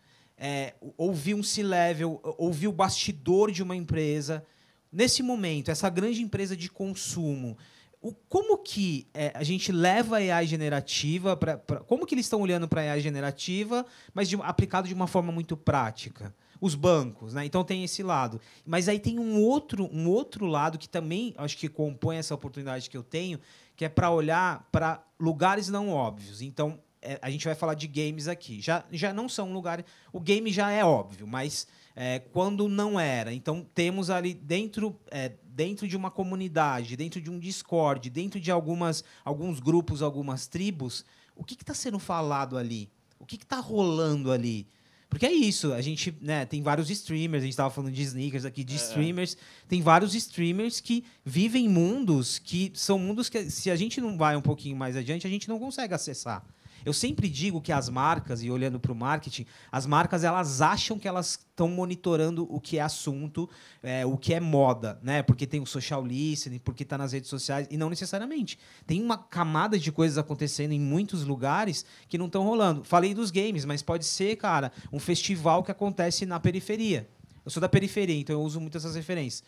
é, 0.43 0.73
ouvir 0.97 1.35
um 1.35 1.43
C-level, 1.43 2.19
ouvir 2.35 2.67
o 2.67 2.71
bastidor 2.71 3.51
de 3.51 3.61
uma 3.61 3.75
empresa. 3.75 4.43
Nesse 4.91 5.21
momento, 5.21 5.69
essa 5.69 5.87
grande 5.87 6.23
empresa 6.23 6.57
de 6.57 6.67
consumo, 6.67 7.55
o, 8.01 8.11
como 8.27 8.57
que 8.57 9.07
é, 9.13 9.31
a 9.35 9.43
gente 9.43 9.71
leva 9.71 10.17
a 10.17 10.37
AI 10.37 10.47
generativa, 10.47 11.39
como 11.85 12.07
que 12.07 12.15
eles 12.15 12.25
estão 12.25 12.41
olhando 12.41 12.67
para 12.67 12.81
a 12.81 12.93
AI 12.93 13.01
generativa, 13.01 13.85
mas 14.15 14.27
de, 14.27 14.35
aplicado 14.37 14.87
de 14.87 14.95
uma 14.95 15.05
forma 15.05 15.31
muito 15.31 15.55
prática? 15.55 16.33
Os 16.59 16.73
bancos, 16.73 17.35
né? 17.35 17.45
Então 17.45 17.63
tem 17.63 17.83
esse 17.83 18.01
lado. 18.01 18.41
Mas 18.65 18.89
aí 18.89 18.99
tem 18.99 19.19
um 19.19 19.39
outro, 19.39 19.87
um 19.93 20.09
outro 20.09 20.47
lado 20.47 20.79
que 20.79 20.89
também 20.89 21.35
acho 21.37 21.55
que 21.55 21.69
compõe 21.69 22.17
essa 22.17 22.33
oportunidade 22.33 22.89
que 22.89 22.97
eu 22.97 23.03
tenho, 23.03 23.39
que 23.75 23.85
é 23.85 23.89
para 23.89 24.09
olhar 24.09 24.67
para 24.71 25.03
lugares 25.19 25.69
não 25.69 25.89
óbvios. 25.89 26.41
Então, 26.41 26.79
é, 27.01 27.19
a 27.21 27.29
gente 27.29 27.45
vai 27.45 27.55
falar 27.55 27.73
de 27.73 27.87
games 27.87 28.27
aqui. 28.27 28.61
Já, 28.61 28.83
já 28.91 29.13
não 29.13 29.27
são 29.27 29.51
lugares. 29.51 29.85
O 30.13 30.19
game 30.19 30.51
já 30.51 30.71
é 30.71 30.83
óbvio, 30.85 31.25
mas 31.25 31.67
é, 31.95 32.19
quando 32.19 32.67
não 32.67 32.99
era. 32.99 33.33
Então 33.33 33.65
temos 33.73 34.09
ali 34.09 34.33
dentro, 34.33 34.95
é, 35.09 35.31
dentro 35.43 35.87
de 35.87 35.97
uma 35.97 36.11
comunidade, 36.11 36.95
dentro 36.95 37.21
de 37.21 37.29
um 37.29 37.39
Discord, 37.39 38.09
dentro 38.09 38.39
de 38.39 38.51
algumas, 38.51 39.03
alguns 39.25 39.59
grupos, 39.59 40.01
algumas 40.01 40.47
tribos, 40.47 41.03
o 41.35 41.43
que 41.43 41.55
está 41.55 41.73
sendo 41.73 41.99
falado 41.99 42.57
ali? 42.57 42.89
O 43.19 43.25
que 43.25 43.35
está 43.35 43.59
rolando 43.59 44.31
ali? 44.31 44.67
Porque 45.09 45.25
é 45.25 45.31
isso, 45.31 45.73
a 45.73 45.81
gente 45.81 46.15
né, 46.21 46.45
tem 46.45 46.61
vários 46.61 46.89
streamers, 46.89 47.41
a 47.41 47.45
gente 47.45 47.51
estava 47.51 47.69
falando 47.69 47.91
de 47.91 48.01
sneakers 48.01 48.45
aqui, 48.45 48.63
de 48.63 48.77
streamers, 48.77 49.35
tem 49.67 49.81
vários 49.81 50.15
streamers 50.15 50.79
que 50.79 51.03
vivem 51.25 51.67
mundos 51.67 52.39
que 52.39 52.71
são 52.73 52.97
mundos 52.97 53.27
que, 53.27 53.51
se 53.51 53.69
a 53.69 53.75
gente 53.75 53.99
não 53.99 54.17
vai 54.17 54.37
um 54.37 54.41
pouquinho 54.41 54.77
mais 54.77 54.95
adiante, 54.95 55.27
a 55.27 55.29
gente 55.29 55.49
não 55.49 55.59
consegue 55.59 55.93
acessar. 55.93 56.45
Eu 56.85 56.93
sempre 56.93 57.29
digo 57.29 57.61
que 57.61 57.71
as 57.71 57.89
marcas, 57.89 58.43
e 58.43 58.49
olhando 58.49 58.79
para 58.79 58.91
o 58.91 58.95
marketing, 58.95 59.45
as 59.71 59.85
marcas 59.85 60.23
elas 60.23 60.61
acham 60.61 60.97
que 60.97 61.07
elas 61.07 61.39
estão 61.49 61.67
monitorando 61.67 62.47
o 62.49 62.59
que 62.59 62.77
é 62.77 62.81
assunto, 62.81 63.49
é, 63.83 64.05
o 64.05 64.17
que 64.17 64.33
é 64.33 64.39
moda, 64.39 64.99
né? 65.03 65.21
Porque 65.21 65.45
tem 65.45 65.61
o 65.61 65.65
social 65.65 66.05
listening, 66.05 66.59
porque 66.59 66.83
está 66.83 66.97
nas 66.97 67.11
redes 67.11 67.29
sociais, 67.29 67.67
e 67.69 67.77
não 67.77 67.89
necessariamente. 67.89 68.57
Tem 68.87 69.01
uma 69.01 69.17
camada 69.17 69.77
de 69.77 69.91
coisas 69.91 70.17
acontecendo 70.17 70.71
em 70.71 70.79
muitos 70.79 71.23
lugares 71.23 71.85
que 72.07 72.17
não 72.17 72.25
estão 72.25 72.43
rolando. 72.43 72.83
Falei 72.83 73.13
dos 73.13 73.31
games, 73.31 73.65
mas 73.65 73.81
pode 73.81 74.05
ser, 74.05 74.35
cara, 74.37 74.71
um 74.91 74.99
festival 74.99 75.63
que 75.63 75.71
acontece 75.71 76.25
na 76.25 76.39
periferia. 76.39 77.07
Eu 77.43 77.51
sou 77.51 77.61
da 77.61 77.69
periferia, 77.69 78.19
então 78.19 78.35
eu 78.35 78.41
uso 78.41 78.59
muito 78.59 78.77
essas 78.77 78.95
referências. 78.95 79.43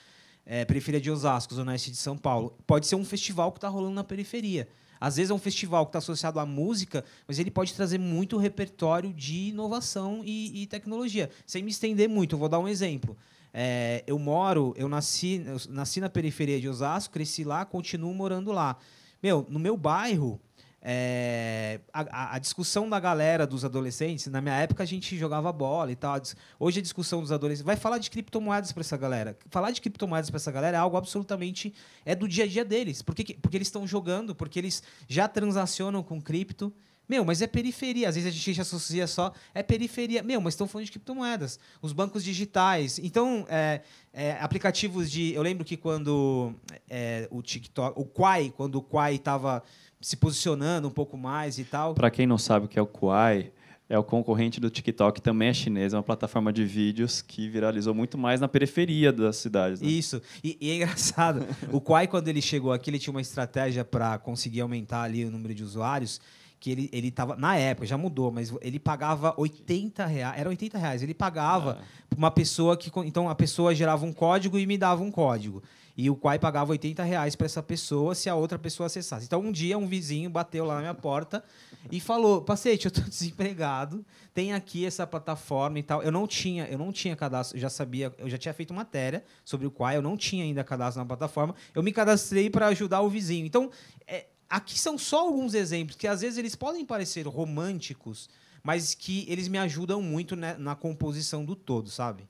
É, 0.46 0.66
periferia 0.66 1.00
de 1.00 1.10
Osasco, 1.10 1.56
Zona 1.56 1.72
Oeste 1.72 1.90
de 1.90 1.98
São 1.98 2.18
Paulo. 2.18 2.58
Pode 2.68 2.86
ser 2.86 2.96
um 2.96 3.06
festival 3.06 3.52
que 3.52 3.58
está 3.58 3.70
rolando 3.70 3.96
na 3.96 4.04
periferia. 4.04 4.68
Às 5.04 5.18
vezes 5.18 5.32
é 5.32 5.34
um 5.34 5.38
festival 5.38 5.86
que 5.86 5.90
está 5.90 6.00
associado 6.00 6.40
à 6.40 6.46
música, 6.46 7.04
mas 7.28 7.38
ele 7.38 7.52
pode 7.52 7.74
trazer 7.74 7.98
muito 7.98 8.38
repertório 8.38 9.12
de 9.12 9.50
inovação 9.50 10.22
e, 10.24 10.64
e 10.64 10.66
tecnologia. 10.66 11.30
Sem 11.46 11.62
me 11.62 11.72
estender 11.72 12.08
muito, 12.08 12.36
eu 12.36 12.40
vou 12.40 12.48
dar 12.48 12.58
um 12.58 12.70
exemplo. 12.70 13.18
É, 13.54 14.02
eu 14.08 14.18
moro, 14.18 14.74
eu 14.78 14.88
nasci, 14.88 15.44
eu 15.46 15.58
nasci 15.72 16.00
na 16.00 16.08
periferia 16.10 16.58
de 16.58 16.70
Osasco, 16.70 17.14
cresci 17.14 17.44
lá, 17.44 17.66
continuo 17.66 18.14
morando 18.14 18.54
lá. 18.54 18.78
Meu, 19.22 19.46
no 19.50 19.60
meu 19.60 19.76
bairro, 19.76 20.40
é, 20.86 21.80
a, 21.94 22.36
a, 22.36 22.40
discussão 22.40 22.90
da 22.90 23.00
galera, 23.00 23.48
dos 23.48 23.64
adolescentes, 23.64 24.28
na 24.28 24.42
minha 24.42 24.56
época 24.56 24.84
a 24.84 24.86
gente 24.86 25.18
jogava 25.18 25.50
bola 25.50 25.90
e 25.90 25.96
tal. 25.96 26.22
Hoje 26.60 26.80
a 26.80 26.82
discussão 26.82 27.22
dos 27.22 27.32
adolescentes 27.32 27.66
vai 27.66 27.78
falar 27.78 28.00
de 28.00 28.12
criptomoedas 28.12 28.74
para 28.74 28.82
essa 28.82 28.98
galera. 28.98 29.38
Falar 29.50 29.72
de 29.72 29.80
criptomoedas 29.80 30.30
para 30.30 30.38
essa 30.38 30.52
galera 30.52 30.76
é 30.76 30.80
algo 30.80 30.98
absolutamente 30.98 31.74
é 32.06 32.14
do 32.14 32.28
dia 32.28 32.44
a 32.44 32.48
dia 32.48 32.66
deles. 32.66 33.02
Por 33.02 33.16
que, 33.16 33.34
porque 33.36 33.56
eles 33.56 33.70
estão 33.70 33.88
jogando, 33.88 34.36
porque 34.36 34.60
eles 34.60 34.84
já 35.08 35.26
transacionam 35.26 36.04
com 36.04 36.22
cripto. 36.22 36.74
Meu, 37.08 37.24
mas 37.24 37.42
é 37.42 37.48
periferia. 37.48 38.10
Às 38.10 38.16
vezes 38.16 38.30
a 38.30 38.38
gente 38.38 38.60
associa 38.60 39.08
só. 39.08 39.34
É 39.54 39.64
periferia. 39.64 40.22
Meu, 40.22 40.42
mas 40.42 40.54
estão 40.54 40.68
falando 40.68 40.86
de 40.86 40.92
criptomoedas. 40.92 41.60
Os 41.82 41.94
bancos 41.94 42.24
digitais. 42.24 43.00
Então, 43.00 43.46
é, 43.50 43.82
é, 44.12 44.34
aplicativos 44.34 45.10
de. 45.12 45.34
Eu 45.34 45.42
lembro 45.42 45.64
que 45.64 45.78
quando 45.78 46.54
é, 46.90 47.28
o 47.30 47.42
TikTok. 47.42 48.00
O 48.00 48.06
Quai, 48.06 48.54
quando 48.56 48.76
o 48.76 48.82
Quai 48.82 49.16
estava 49.16 49.64
se 50.04 50.18
posicionando 50.18 50.88
um 50.88 50.92
pouco 50.92 51.18
mais 51.18 51.58
e 51.58 51.64
tal. 51.64 51.96
Para 51.96 52.12
quem 52.12 52.28
não 52.28 52.38
sabe 52.38 52.66
o 52.66 52.70
que 52.70 52.78
é 52.78 52.82
o 52.82 52.86
Kuai, 52.86 53.52
é 53.88 53.98
o 53.98 54.04
concorrente 54.04 54.60
do 54.60 54.70
TikTok, 54.70 55.22
também 55.22 55.48
é 55.48 55.54
chinês, 55.54 55.94
é 55.94 55.98
uma 55.98 56.04
plataforma 56.04 56.52
de 56.52 56.66
vídeos 56.66 57.22
que 57.22 57.48
viralizou 57.48 57.94
muito 57.94 58.18
mais 58.18 58.42
na 58.42 58.48
periferia 58.48 59.14
das 59.14 59.38
cidades. 59.38 59.80
Né? 59.80 59.88
Isso. 59.88 60.22
E, 60.44 60.58
e, 60.60 60.72
é 60.72 60.76
engraçado, 60.76 61.46
o 61.72 61.80
Kuai, 61.80 62.08
quando 62.08 62.28
ele 62.28 62.42
chegou 62.42 62.74
aqui, 62.74 62.90
ele 62.90 63.00
tinha 63.00 63.14
uma 63.14 63.22
estratégia 63.22 63.86
para 63.86 64.18
conseguir 64.18 64.62
aumentar 64.62 65.04
ali 65.04 65.24
o 65.24 65.32
número 65.32 65.56
de 65.56 65.64
usuários, 65.64 66.20
que 66.60 66.70
ele, 66.70 66.90
ele 66.92 67.10
tava, 67.10 67.36
na 67.38 67.56
época, 67.56 67.88
já 67.88 67.98
mudou, 67.98 68.32
mas 68.32 68.54
ele 68.62 68.80
pagava 68.80 69.34
80 69.38 70.06
reais, 70.06 70.40
era 70.40 70.50
80 70.50 70.78
reais, 70.78 71.04
ele 71.04 71.14
pagava 71.14 71.78
ah. 71.82 71.86
para 72.10 72.18
uma 72.18 72.32
pessoa 72.32 72.76
que, 72.76 72.92
então 73.06 73.30
a 73.30 73.36
pessoa 73.36 73.74
gerava 73.74 74.06
um 74.06 74.14
código 74.14 74.60
e 74.60 74.66
me 74.66 74.78
dava 74.78 75.02
um 75.02 75.12
código. 75.12 75.64
E 75.96 76.10
o 76.10 76.16
Quai 76.16 76.40
pagava 76.40 76.72
80 76.72 77.04
reais 77.04 77.36
para 77.36 77.46
essa 77.46 77.62
pessoa 77.62 78.16
se 78.16 78.28
a 78.28 78.36
outra 78.36 78.58
pessoa 78.58 78.88
acessasse. 78.88 79.26
Então, 79.26 79.42
um 79.42 79.52
dia, 79.52 79.78
um 79.78 79.88
vizinho 79.88 80.28
bateu 80.28 80.66
lá 80.66 80.76
na 80.76 80.82
minha 80.82 80.94
porta 80.96 81.44
e 81.92 82.00
falou: 82.00 82.42
Pacete, 82.42 82.86
eu 82.86 82.90
estou 82.90 83.04
desempregado, 83.06 84.04
tem 84.34 84.54
aqui 84.54 84.86
essa 84.86 85.06
plataforma 85.06 85.78
e 85.78 85.84
tal. 85.84 86.02
Eu 86.02 86.12
não 86.12 86.26
tinha, 86.26 86.66
eu 86.66 86.80
não 86.80 86.92
tinha 86.92 87.16
cadastro, 87.16 87.58
eu 87.58 87.62
já 87.62 87.70
sabia, 87.70 88.12
eu 88.18 88.28
já 88.28 88.40
tinha 88.40 88.54
feito 88.54 88.74
matéria 88.74 89.24
sobre 89.46 89.68
o 89.68 89.72
Quai, 89.72 89.96
eu 89.96 90.02
não 90.02 90.18
tinha 90.18 90.44
ainda 90.44 90.64
cadastro 90.64 91.00
na 91.00 91.06
plataforma. 91.06 91.54
Eu 91.76 91.84
me 91.84 91.92
cadastrei 91.92 92.50
para 92.50 92.68
ajudar 92.68 93.02
o 93.02 93.10
vizinho. 93.10 93.46
Então, 93.46 93.70
é, 94.08 94.26
aqui 94.50 94.80
são 94.80 94.98
só 94.98 95.20
alguns 95.20 95.54
exemplos 95.54 95.96
que 95.96 96.08
às 96.08 96.22
vezes 96.22 96.40
eles 96.40 96.56
podem 96.56 96.84
parecer 96.84 97.28
românticos, 97.28 98.30
mas 98.64 98.96
que 98.96 99.26
eles 99.30 99.48
me 99.48 99.60
ajudam 99.60 100.02
muito 100.02 100.36
né, 100.36 100.56
na 100.58 100.76
composição 100.76 101.46
do 101.46 101.56
todo, 101.56 101.90
sabe? 101.92 102.28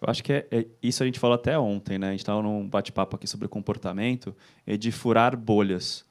Eu 0.00 0.08
acho 0.08 0.22
que 0.22 0.32
é, 0.32 0.46
é, 0.50 0.66
isso 0.82 1.02
a 1.02 1.06
gente 1.06 1.18
falou 1.18 1.34
até 1.34 1.58
ontem, 1.58 1.98
né? 1.98 2.08
A 2.08 2.10
gente 2.12 2.20
estava 2.20 2.40
num 2.42 2.68
bate-papo 2.68 3.16
aqui 3.16 3.26
sobre 3.26 3.48
comportamento 3.48 4.34
e 4.66 4.76
de 4.76 4.92
furar 4.92 5.36
bolhas, 5.36 6.04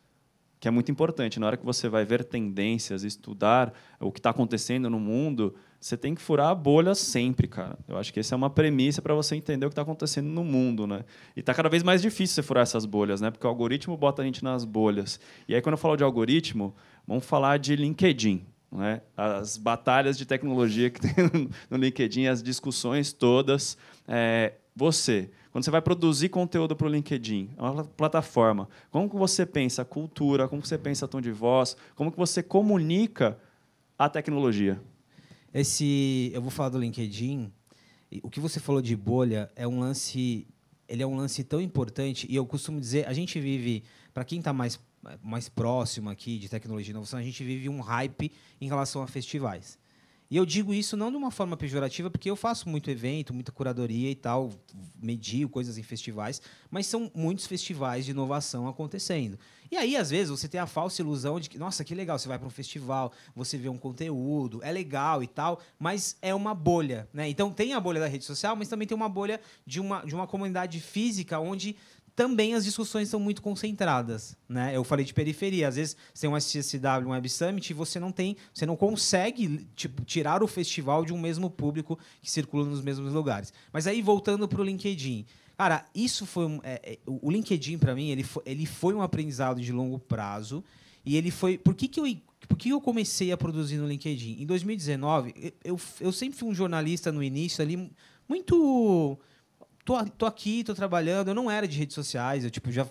que 0.60 0.68
é 0.68 0.72
muito 0.72 0.92
importante. 0.92 1.40
Na 1.40 1.48
hora 1.48 1.58
que 1.58 1.66
você 1.66 1.88
vai 1.88 2.04
ver 2.04 2.26
tendências, 2.26 3.04
estudar 3.04 3.74
o 4.00 4.12
que 4.12 4.20
está 4.20 4.32
acontecendo 4.32 4.90
no 4.90 5.00
mundo, 5.00 5.56
você 5.80 5.96
tem 5.96 6.14
que 6.14 6.22
furar 6.22 6.50
a 6.50 6.56
bolha 6.56 6.94
sempre, 6.96 7.48
cara. 7.48 7.78
Eu 7.88 7.98
acho 7.98 8.12
que 8.12 8.20
essa 8.20 8.36
é 8.36 8.38
uma 8.38 8.50
premissa 8.50 9.02
para 9.02 9.14
você 9.14 9.36
entender 9.36 9.66
o 9.66 9.70
que 9.70 9.74
está 9.74 9.84
acontecendo 9.84 10.28
no 10.28 10.44
mundo, 10.44 10.86
né? 10.86 11.06
E 11.36 11.40
está 11.40 11.54
cada 11.54 11.70
vez 11.70 11.82
mais 11.82 12.02
difícil 12.02 12.36
você 12.36 12.44
furar 12.44 12.64
essas 12.64 12.86
bolhas, 12.86 13.22
né? 13.22 13.32
Porque 13.32 13.48
o 13.48 13.50
algoritmo 13.50 13.96
bota 13.96 14.22
a 14.22 14.26
gente 14.26 14.44
nas 14.44 14.66
bolhas. 14.66 15.20
E 15.48 15.56
aí, 15.56 15.62
quando 15.62 15.74
eu 15.74 15.78
falo 15.78 15.96
de 15.96 16.04
algoritmo, 16.04 16.76
vamos 17.08 17.26
falar 17.26 17.58
de 17.58 17.76
LinkedIn. 17.76 18.46
É? 18.80 19.02
as 19.16 19.56
batalhas 19.56 20.18
de 20.18 20.26
tecnologia 20.26 20.90
que 20.90 21.00
tem 21.02 21.50
no 21.70 21.78
LinkedIn, 21.78 22.28
as 22.28 22.44
discussões 22.44 23.14
todas. 23.14 23.78
É, 24.06 24.56
você, 24.76 25.32
quando 25.52 25.64
você 25.64 25.72
vai 25.72 25.82
produzir 25.82 26.30
conteúdo 26.30 26.76
para 26.76 26.86
o 26.86 26.90
LinkedIn, 26.90 27.50
é 27.58 27.62
uma 27.62 27.84
plataforma, 27.84 28.70
como 28.92 29.10
que 29.10 29.16
você 29.16 29.46
pensa 29.46 29.82
a 29.82 29.86
cultura, 29.86 30.48
como 30.48 30.62
que 30.62 30.68
você 30.68 30.78
pensa 30.78 31.08
tom 31.08 31.20
de 31.20 31.32
voz, 31.32 31.76
como 31.96 32.12
que 32.12 32.18
você 32.18 32.44
comunica 32.44 33.40
a 33.98 34.08
tecnologia? 34.08 34.80
Esse, 35.54 36.30
eu 36.34 36.42
vou 36.42 36.52
falar 36.52 36.70
do 36.70 36.78
LinkedIn. 36.78 37.52
O 38.22 38.30
que 38.30 38.40
você 38.40 38.60
falou 38.60 38.82
de 38.82 38.96
bolha 38.96 39.50
é 39.56 39.68
um 39.68 39.80
lance, 39.80 40.46
ele 40.88 41.02
é 41.02 41.08
um 41.08 41.16
lance 41.16 41.44
tão 41.44 41.60
importante 41.60 42.28
e 42.30 42.36
eu 42.36 42.46
costumo 42.46 42.80
dizer, 42.80 43.08
a 43.08 43.14
gente 43.14 43.40
vive, 43.40 43.84
para 44.14 44.24
quem 44.24 44.38
está 44.40 44.54
mais 44.54 44.80
mais 45.22 45.50
próximo 45.50 46.10
aqui 46.10 46.38
de 46.38 46.50
tecnologia 46.50 46.92
e 46.92 46.94
inovação, 46.94 47.20
a 47.20 47.24
gente 47.24 47.44
vive 47.44 47.70
um 47.70 47.80
hype 47.80 48.32
em 48.60 48.68
relação 48.68 49.02
a 49.02 49.08
festivais. 49.08 49.78
E 50.30 50.36
eu 50.36 50.46
digo 50.46 50.74
isso 50.74 50.98
não 50.98 51.10
de 51.10 51.16
uma 51.16 51.32
forma 51.32 51.56
pejorativa, 51.56 52.10
porque 52.10 52.30
eu 52.30 52.36
faço 52.36 52.68
muito 52.68 52.92
evento, 52.92 53.34
muita 53.34 53.50
curadoria 53.50 54.12
e 54.12 54.16
tal, 54.16 54.52
medio 55.02 55.48
coisas 55.48 55.78
em 55.78 55.84
festivais, 55.84 56.42
mas 56.70 56.86
são 56.86 57.10
muitos 57.16 57.48
festivais 57.48 58.04
de 58.04 58.12
inovação 58.12 58.68
acontecendo. 58.68 59.40
E 59.72 59.78
aí, 59.78 59.96
às 59.96 60.10
vezes, 60.10 60.30
você 60.30 60.48
tem 60.48 60.60
a 60.60 60.68
falsa 60.68 61.02
ilusão 61.02 61.40
de 61.40 61.50
que, 61.50 61.58
nossa, 61.58 61.84
que 61.84 61.96
legal, 61.96 62.20
você 62.20 62.28
vai 62.28 62.38
para 62.38 62.48
um 62.48 62.52
festival, 62.52 63.12
você 63.34 63.58
vê 63.58 63.70
um 63.70 63.78
conteúdo, 63.78 64.62
é 64.64 64.72
legal 64.72 65.24
e 65.24 65.28
tal, 65.28 65.62
mas 65.80 66.18
é 66.22 66.36
uma 66.36 66.54
bolha. 66.54 67.08
Né? 67.14 67.30
Então, 67.30 67.52
tem 67.52 67.74
a 67.74 67.80
bolha 67.80 68.00
da 68.00 68.08
rede 68.08 68.26
social, 68.26 68.56
mas 68.56 68.68
também 68.68 68.88
tem 68.88 68.96
uma 68.96 69.10
bolha 69.10 69.40
de 69.66 69.80
uma, 69.80 70.06
de 70.06 70.14
uma 70.14 70.28
comunidade 70.28 70.80
física 70.80 71.40
onde 71.40 71.76
também 72.18 72.56
as 72.56 72.66
discussões 72.66 73.10
são 73.10 73.20
muito 73.20 73.44
concentradas, 73.44 74.36
né? 74.50 74.76
Eu 74.76 74.84
falei 74.84 75.06
de 75.06 75.14
periferia, 75.14 75.68
às 75.68 75.76
vezes 75.76 75.96
você 76.12 76.22
tem 76.22 76.30
um 76.32 76.36
SSW, 76.36 77.06
um 77.06 77.12
Web 77.12 77.30
Summit, 77.30 77.70
e 77.70 77.74
você 77.76 78.00
não 78.00 78.12
tem, 78.12 78.36
você 78.52 78.66
não 78.66 78.76
consegue 78.76 79.68
tipo, 79.76 80.04
tirar 80.04 80.42
o 80.42 80.48
festival 80.48 81.06
de 81.06 81.14
um 81.14 81.20
mesmo 81.20 81.48
público 81.48 81.98
que 82.20 82.32
circula 82.32 82.66
nos 82.66 82.82
mesmos 82.82 83.14
lugares. 83.14 83.54
Mas 83.72 83.86
aí 83.86 84.02
voltando 84.02 84.48
para 84.48 84.60
o 84.60 84.64
LinkedIn, 84.64 85.28
cara, 85.56 85.86
isso 85.94 86.26
foi 86.26 86.48
um, 86.48 86.60
é, 86.64 86.82
é, 86.84 86.98
o 87.06 87.30
LinkedIn 87.30 87.78
para 87.78 87.94
mim 87.94 88.10
ele 88.10 88.24
foi, 88.24 88.42
ele 88.48 88.66
foi 88.66 88.96
um 88.96 89.02
aprendizado 89.04 89.62
de 89.62 89.72
longo 89.72 90.00
prazo 90.00 90.64
e 91.06 91.18
ele 91.18 91.30
foi, 91.30 91.56
por 91.56 91.76
que 91.76 91.88
que 91.88 92.00
eu 92.00 92.06
por 92.48 92.58
que 92.58 92.70
eu 92.70 92.82
comecei 92.82 93.32
a 93.32 93.38
produzir 93.38 93.78
no 93.78 93.88
LinkedIn? 93.88 94.42
Em 94.42 94.46
2019, 94.46 95.54
eu, 95.64 95.80
eu 96.00 96.12
sempre 96.12 96.40
fui 96.40 96.50
um 96.50 96.54
jornalista 96.56 97.12
no 97.12 97.22
início 97.22 97.62
ali 97.62 97.92
muito 98.28 99.20
tô, 99.88 100.04
tô 100.06 100.26
aqui, 100.26 100.66
tô 100.66 100.76
trabalhando. 100.76 101.30
Eu 101.30 101.34
não 101.34 101.50
era 101.50 101.66
de 101.66 101.78
redes 101.78 101.96
sociais, 101.96 102.44
eu 102.44 102.52
tipo 102.52 102.70
já 102.70 102.86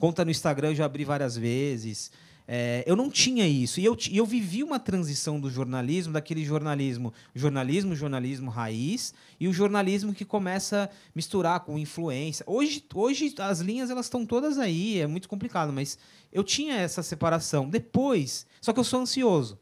conta 0.00 0.24
no 0.24 0.30
Instagram 0.30 0.70
eu 0.70 0.76
já 0.76 0.86
abri 0.86 1.04
várias 1.04 1.36
vezes. 1.36 2.10
É, 2.50 2.82
eu 2.86 2.96
não 2.96 3.10
tinha 3.10 3.46
isso. 3.46 3.78
E 3.78 3.84
eu, 3.84 3.94
eu 4.10 4.24
vivi 4.24 4.64
uma 4.64 4.78
transição 4.78 5.38
do 5.38 5.50
jornalismo, 5.50 6.14
daquele 6.14 6.42
jornalismo, 6.42 7.12
jornalismo, 7.34 7.94
jornalismo 7.94 8.50
raiz, 8.50 9.12
e 9.38 9.46
o 9.46 9.52
jornalismo 9.52 10.14
que 10.14 10.24
começa 10.24 10.84
a 10.84 10.88
misturar 11.14 11.60
com 11.60 11.78
influência. 11.78 12.42
Hoje, 12.48 12.82
hoje 12.94 13.34
as 13.38 13.60
linhas 13.60 13.90
elas 13.90 14.06
estão 14.06 14.24
todas 14.24 14.56
aí, 14.56 14.98
é 14.98 15.06
muito 15.06 15.28
complicado, 15.28 15.70
mas 15.70 15.98
eu 16.32 16.42
tinha 16.42 16.76
essa 16.76 17.02
separação. 17.02 17.68
Depois, 17.68 18.46
só 18.62 18.72
que 18.72 18.80
eu 18.80 18.84
sou 18.84 19.02
ansioso. 19.02 19.58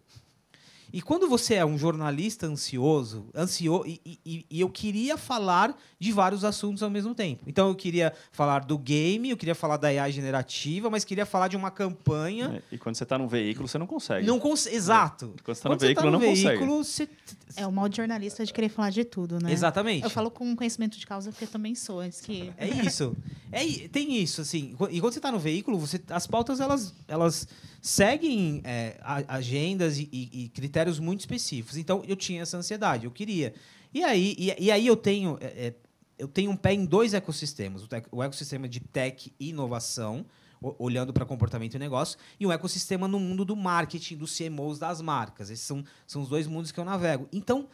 E 0.93 1.03
quando 1.03 1.29
você 1.29 1.55
é 1.55 1.65
um 1.65 1.77
jornalista 1.77 2.47
ansioso, 2.47 3.27
ansio, 3.35 3.85
e, 3.87 4.01
e, 4.25 4.47
e, 4.51 4.61
eu 4.61 4.69
queria 4.69 5.17
falar 5.17 5.77
de 5.99 6.13
vários 6.13 6.45
assuntos 6.45 6.83
ao 6.83 6.91
mesmo 6.91 7.15
tempo. 7.15 7.45
Então 7.47 7.69
eu 7.69 7.75
queria 7.75 8.13
falar 8.31 8.65
do 8.65 8.79
game, 8.79 9.31
eu 9.31 9.37
queria 9.37 9.55
falar 9.55 9.77
da 9.77 9.89
AI 9.89 10.13
generativa, 10.13 10.89
mas 10.89 11.05
queria 11.05 11.27
falar 11.27 11.49
de 11.49 11.57
uma 11.57 11.71
campanha. 11.71 12.63
É, 12.71 12.75
e 12.75 12.79
quando 12.79 12.97
você 12.97 13.03
está 13.03 13.19
no 13.19 13.29
veículo, 13.29 13.69
você 13.69 13.79
não 13.79 13.87
consegue. 13.87 14.27
Não 14.27 14.39
cons 14.39 14.67
Exato. 14.67 15.35
É. 15.39 15.43
Quando 15.43 15.55
você 15.57 15.61
está 15.61 15.69
no 15.69 15.79
veículo, 15.79 16.05
tá 16.05 16.11
no 16.11 16.13
não 16.13 16.21
veículo, 16.21 16.77
consegue. 16.77 17.11
Você... 17.47 17.61
É 17.61 17.67
o 17.67 17.73
mal 17.73 17.89
de 17.89 17.97
jornalista 17.97 18.45
de 18.45 18.53
querer 18.53 18.69
falar 18.69 18.91
de 18.91 19.05
tudo, 19.05 19.39
né? 19.43 19.53
Exatamente. 19.53 20.05
Eu 20.05 20.11
falo 20.11 20.31
com 20.31 20.55
conhecimento 20.55 20.99
de 20.99 21.07
causa 21.07 21.31
porque 21.31 21.45
eu 21.45 21.49
também 21.49 21.75
sou, 21.75 22.01
antes 22.01 22.21
que. 22.21 22.53
É 22.57 22.69
isso. 22.69 23.17
É, 23.51 23.89
tem 23.89 24.17
isso, 24.21 24.41
assim. 24.41 24.77
E 24.91 25.01
quando 25.01 25.13
você 25.13 25.19
está 25.19 25.33
no 25.33 25.39
veículo, 25.39 25.79
você, 25.79 26.01
as 26.11 26.27
pautas 26.27 26.61
elas, 26.61 26.95
elas 27.09 27.49
seguem 27.81 28.61
é, 28.65 28.99
agendas 29.29 29.99
e, 29.99 30.09
e- 30.13 30.49
critérios 30.49 30.99
muito 30.99 31.21
específicos. 31.21 31.77
Então 31.77 32.03
eu 32.07 32.17
tinha 32.17 32.43
essa 32.43 32.57
ansiedade, 32.57 33.05
eu 33.05 33.11
queria. 33.11 33.55
E 33.95 34.03
aí, 34.05 34.35
e, 34.39 34.65
e 34.65 34.71
aí 34.71 34.87
eu 34.87 34.97
tenho. 34.97 35.39
é, 35.41 35.47
é, 35.69 35.75
eu 36.19 36.27
tenho 36.29 36.51
um 36.51 36.57
pé 36.57 36.73
em 36.73 36.85
dois 36.85 37.13
ecossistemas: 37.15 37.83
o, 37.83 37.89
tec- 37.89 38.09
o 38.11 38.23
ecossistema 38.23 38.69
de 38.69 38.81
tech 38.81 39.33
e 39.39 39.51
inovação, 39.51 40.25
o- 40.61 40.75
olhando 40.79 41.13
para 41.13 41.25
comportamento 41.27 41.75
e 41.75 41.79
negócio, 41.79 42.19
e 42.41 42.47
um 42.47 42.53
ecossistema 42.53 43.07
no 43.07 43.21
mundo 43.21 43.45
do 43.45 43.55
marketing, 43.55 44.17
dos 44.17 44.37
CMOs 44.37 44.79
das 44.79 45.01
marcas. 45.03 45.51
Esses 45.51 45.65
são, 45.65 45.85
são 46.07 46.23
os 46.23 46.29
dois 46.29 46.47
mundos 46.47 46.73
que 46.73 46.81
eu 46.81 46.85
navego. 46.85 47.29
Então, 47.33 47.69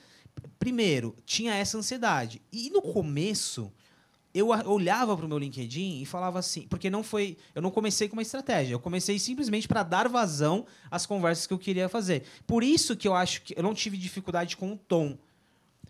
primeiro, 0.59 1.15
tinha 1.25 1.55
essa 1.55 1.79
ansiedade. 1.79 2.43
E 2.53 2.69
no 2.71 2.83
começo, 2.83 3.73
eu 4.35 4.49
olhava 4.67 5.17
para 5.17 5.27
o 5.27 5.29
meu 5.29 5.39
LinkedIn 5.39 6.01
e 6.01 6.07
falava 6.07 6.39
assim, 6.39 6.63
porque 6.69 6.89
não 6.89 7.03
foi, 7.03 7.37
eu 7.55 7.61
não 7.61 7.71
comecei 7.71 8.09
com 8.09 8.15
uma 8.17 8.23
estratégia, 8.23 8.73
eu 8.75 8.81
comecei 8.81 9.19
simplesmente 9.19 9.69
para 9.69 9.83
dar 9.83 10.09
vazão 10.09 10.65
às 10.91 11.05
conversas 11.05 11.47
que 11.47 11.53
eu 11.53 11.59
queria 11.59 11.89
fazer. 11.89 12.23
Por 12.47 12.63
isso 12.65 12.97
que 12.97 13.07
eu 13.07 13.15
acho 13.15 13.43
que 13.43 13.55
eu 13.57 13.63
não 13.63 13.75
tive 13.75 13.97
dificuldade 13.99 14.57
com 14.57 14.73
o 14.73 14.77
tom. 14.77 15.19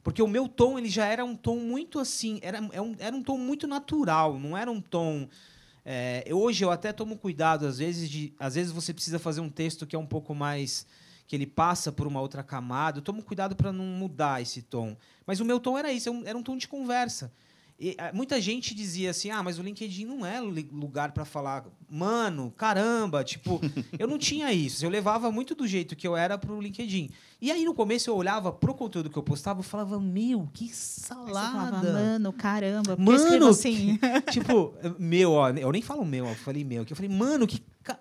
Porque 0.03 0.21
o 0.21 0.27
meu 0.27 0.49
tom 0.49 0.77
ele 0.79 0.89
já 0.89 1.07
era 1.07 1.25
um 1.25 1.37
tom 1.37 1.57
muito 1.59 2.01
assim, 2.01 2.41
era, 2.43 2.59
é 2.73 2.81
um, 2.81 2.97
era 2.99 3.15
um 3.15 3.23
tom 3.23 3.39
muito 3.39 3.69
natural, 3.69 4.39
não 4.39 4.57
era 4.57 4.71
um 4.71 4.81
tom. 4.81 5.29
é, 5.85 6.23
eu- 6.27 6.39
hoje 6.41 6.65
eu 6.65 6.71
até 6.71 6.93
tomo 6.93 7.17
cuidado, 7.17 7.67
às 7.67 7.79
vezes, 7.79 8.09
de. 8.11 8.33
Às 8.39 8.55
vezes 8.57 8.73
você 8.73 8.93
precisa 8.95 9.19
fazer 9.19 9.41
um 9.41 9.49
texto 9.49 9.87
que 9.87 9.95
é 9.97 9.99
um 9.99 10.07
pouco 10.07 10.35
mais. 10.35 10.87
que 11.27 11.37
ele 11.37 11.47
passa 11.47 11.91
por 11.91 12.07
uma 12.07 12.21
outra 12.21 12.43
camada. 12.43 12.99
Eu 12.99 13.03
tomo 13.03 13.23
cuidado 13.23 13.57
para 13.57 13.73
não 13.73 13.85
mudar 13.87 14.43
esse 14.43 14.61
tom. 14.61 14.95
Mas 15.27 15.41
o 15.41 15.45
meu 15.47 15.59
tom 15.59 15.79
era 15.79 15.91
isso, 15.93 16.11
é 16.11 16.29
era 16.31 16.37
um 16.37 16.43
tom 16.43 16.57
de 16.59 16.69
conversa. 16.69 17.33
E, 17.81 17.97
ah, 17.99 18.13
muita 18.15 18.41
gente 18.41 18.75
dizia 18.75 19.11
assim: 19.11 19.31
ah, 19.31 19.43
mas 19.43 19.59
o 19.59 19.63
LinkedIn 19.63 20.05
não 20.05 20.25
é 20.25 20.41
lugar 20.41 21.13
para 21.13 21.25
falar, 21.25 21.65
mano, 21.91 22.53
caramba. 22.57 23.25
Tipo, 23.25 23.61
eu 23.99 24.07
não 24.07 24.19
tinha 24.19 24.53
isso. 24.53 24.85
Eu 24.85 24.91
levava 24.91 25.33
muito 25.33 25.55
do 25.55 25.67
jeito 25.67 25.97
que 25.97 26.07
eu 26.07 26.17
era 26.17 26.39
pro 26.39 26.61
LinkedIn. 26.61 27.11
E 27.41 27.51
aí, 27.51 27.65
no 27.65 27.75
começo, 27.75 28.09
eu 28.09 28.15
olhava 28.17 28.53
pro 28.53 28.75
conteúdo 28.75 29.11
que 29.11 29.17
eu 29.19 29.23
postava 29.23 29.61
e 29.61 29.65
falava: 29.65 29.99
meu, 30.01 30.49
que 30.53 30.69
você 30.69 31.09
falava, 31.09 31.71
salada. 31.71 31.93
mano, 31.93 32.33
caramba. 32.33 32.97
Mano, 32.97 33.49
assim. 33.49 33.99
tipo, 34.31 34.75
meu, 34.99 35.33
ó, 35.33 35.51
eu 35.51 35.73
nem 35.73 35.83
falo 35.83 36.05
meu, 36.05 36.27
eu 36.29 36.35
falei 36.37 36.63
meu. 36.65 36.85
Que 36.85 36.93
eu 36.93 36.97
falei, 36.97 37.11
mano, 37.11 37.47
que, 37.47 37.61
ca- 37.83 37.99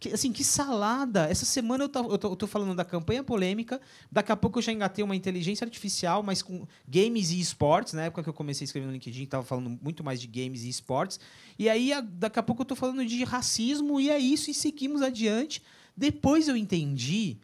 que, 0.00 0.08
assim, 0.10 0.32
que 0.32 0.44
salada. 0.44 1.28
Essa 1.28 1.44
semana 1.44 1.84
eu, 1.84 1.88
tô, 1.88 2.10
eu 2.12 2.18
tô 2.36 2.46
falando 2.46 2.74
da 2.74 2.84
campanha 2.84 3.22
polêmica, 3.22 3.80
daqui 4.10 4.32
a 4.32 4.36
pouco 4.36 4.58
eu 4.58 4.62
já 4.62 4.72
engatei 4.72 5.04
uma 5.04 5.16
inteligência 5.16 5.64
artificial, 5.64 6.22
mas 6.22 6.42
com 6.42 6.66
games 6.86 7.30
e 7.30 7.40
esportes, 7.40 7.92
na 7.94 8.02
época 8.04 8.22
que 8.22 8.28
eu 8.28 8.34
comecei 8.34 8.64
a 8.64 8.66
escrever 8.66 8.86
no 8.86 8.92
LinkedIn, 8.92 9.26
tava 9.26 9.44
falando 9.44 9.78
muito 9.82 10.02
mais 10.04 10.20
de 10.20 10.26
games 10.26 10.62
e 10.64 10.68
esportes. 10.68 11.18
E 11.58 11.68
aí, 11.68 11.92
a- 11.92 12.00
daqui 12.00 12.38
a 12.38 12.42
pouco 12.42 12.62
eu 12.62 12.66
tô 12.66 12.76
falando 12.76 13.04
de 13.06 13.24
racismo, 13.24 14.00
e 14.00 14.10
é 14.10 14.18
isso, 14.18 14.50
e 14.50 14.54
seguimos 14.54 15.02
adiante. 15.02 15.62
Depois 15.96 16.48
eu 16.48 16.56
entendi 16.56 17.38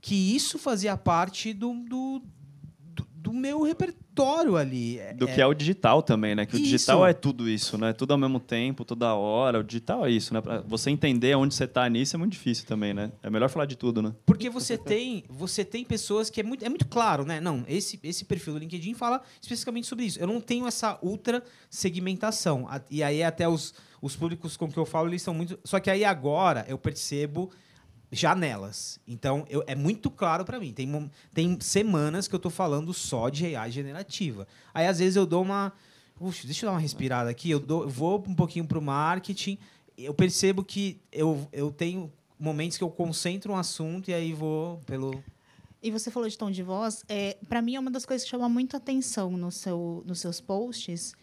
que 0.00 0.14
isso 0.14 0.58
fazia 0.58 0.96
parte 0.96 1.52
do, 1.52 1.72
do, 1.84 2.22
do, 2.94 3.08
do 3.14 3.32
meu 3.32 3.62
repertório 3.62 4.05
ali. 4.24 5.00
Do 5.14 5.26
que 5.26 5.40
é 5.40 5.46
o 5.46 5.52
digital 5.54 6.02
também, 6.02 6.34
né? 6.34 6.46
Que 6.46 6.54
o 6.54 6.58
Isso. 6.58 6.64
digital 6.64 7.06
é 7.06 7.12
tudo 7.12 7.48
isso, 7.48 7.76
né? 7.76 7.92
Tudo 7.92 8.12
ao 8.12 8.18
mesmo 8.18 8.38
tempo, 8.40 8.84
toda 8.84 9.14
hora. 9.14 9.60
O 9.60 9.64
digital 9.64 10.06
é 10.06 10.10
isso, 10.10 10.32
né? 10.32 10.40
Pra 10.40 10.60
você 10.60 10.90
entender 10.90 11.34
onde 11.36 11.54
você 11.54 11.66
tá 11.66 11.88
nisso 11.88 12.16
é 12.16 12.18
muito 12.18 12.32
difícil 12.32 12.66
também, 12.66 12.94
né? 12.94 13.12
É 13.22 13.28
melhor 13.28 13.48
falar 13.48 13.66
de 13.66 13.76
tudo, 13.76 14.00
né? 14.00 14.14
Porque 14.24 14.48
você 14.48 14.78
tem, 14.78 15.24
você 15.28 15.64
tem 15.64 15.84
pessoas 15.84 16.30
que 16.30 16.40
é 16.40 16.44
muito, 16.44 16.64
é 16.64 16.68
muito 16.68 16.86
claro, 16.86 17.24
né? 17.24 17.40
Não, 17.40 17.64
esse, 17.68 17.98
esse 18.02 18.24
perfil 18.24 18.54
do 18.54 18.60
LinkedIn 18.60 18.94
fala 18.94 19.20
especificamente 19.40 19.86
sobre 19.86 20.04
isso. 20.06 20.18
Eu 20.18 20.26
não 20.26 20.40
tenho 20.40 20.66
essa 20.66 20.98
ultra 21.02 21.42
segmentação. 21.68 22.68
E 22.90 23.02
aí 23.02 23.22
até 23.22 23.48
os, 23.48 23.74
os 24.00 24.16
públicos 24.16 24.56
com 24.56 24.70
que 24.70 24.78
eu 24.78 24.86
falo, 24.86 25.08
eles 25.08 25.22
são 25.22 25.34
muito. 25.34 25.58
Só 25.64 25.80
que 25.80 25.90
aí 25.90 26.04
agora 26.04 26.64
eu 26.68 26.78
percebo 26.78 27.50
janelas. 28.10 29.00
Então, 29.06 29.44
eu, 29.48 29.62
é 29.66 29.74
muito 29.74 30.10
claro 30.10 30.44
para 30.44 30.58
mim. 30.60 30.72
Tem, 30.72 31.10
tem 31.34 31.58
semanas 31.60 32.28
que 32.28 32.34
eu 32.34 32.38
tô 32.38 32.50
falando 32.50 32.92
só 32.92 33.28
de 33.28 33.54
AI 33.54 33.70
generativa. 33.70 34.46
Aí, 34.72 34.86
às 34.86 34.98
vezes, 34.98 35.16
eu 35.16 35.26
dou 35.26 35.42
uma. 35.42 35.72
Deixa 36.44 36.64
eu 36.64 36.70
dar 36.70 36.74
uma 36.74 36.80
respirada 36.80 37.28
aqui. 37.28 37.50
Eu, 37.50 37.60
dou, 37.60 37.82
eu 37.82 37.88
vou 37.88 38.24
um 38.26 38.34
pouquinho 38.34 38.66
pro 38.66 38.80
marketing. 38.80 39.58
Eu 39.98 40.14
percebo 40.14 40.64
que 40.64 41.00
eu, 41.12 41.48
eu 41.52 41.70
tenho 41.70 42.12
momentos 42.38 42.76
que 42.78 42.84
eu 42.84 42.90
concentro 42.90 43.52
um 43.52 43.56
assunto 43.56 44.10
e 44.10 44.14
aí 44.14 44.32
vou 44.32 44.78
pelo. 44.86 45.22
E 45.82 45.90
você 45.90 46.10
falou 46.10 46.28
de 46.28 46.36
tom 46.36 46.50
de 46.50 46.62
voz. 46.62 47.04
É, 47.08 47.36
para 47.48 47.62
mim, 47.62 47.76
é 47.76 47.80
uma 47.80 47.90
das 47.90 48.04
coisas 48.04 48.24
que 48.24 48.30
chama 48.30 48.48
muito 48.48 48.76
atenção 48.76 49.30
no 49.32 49.50
seu, 49.50 50.02
nos 50.06 50.20
seus 50.20 50.40
posts, 50.40 51.14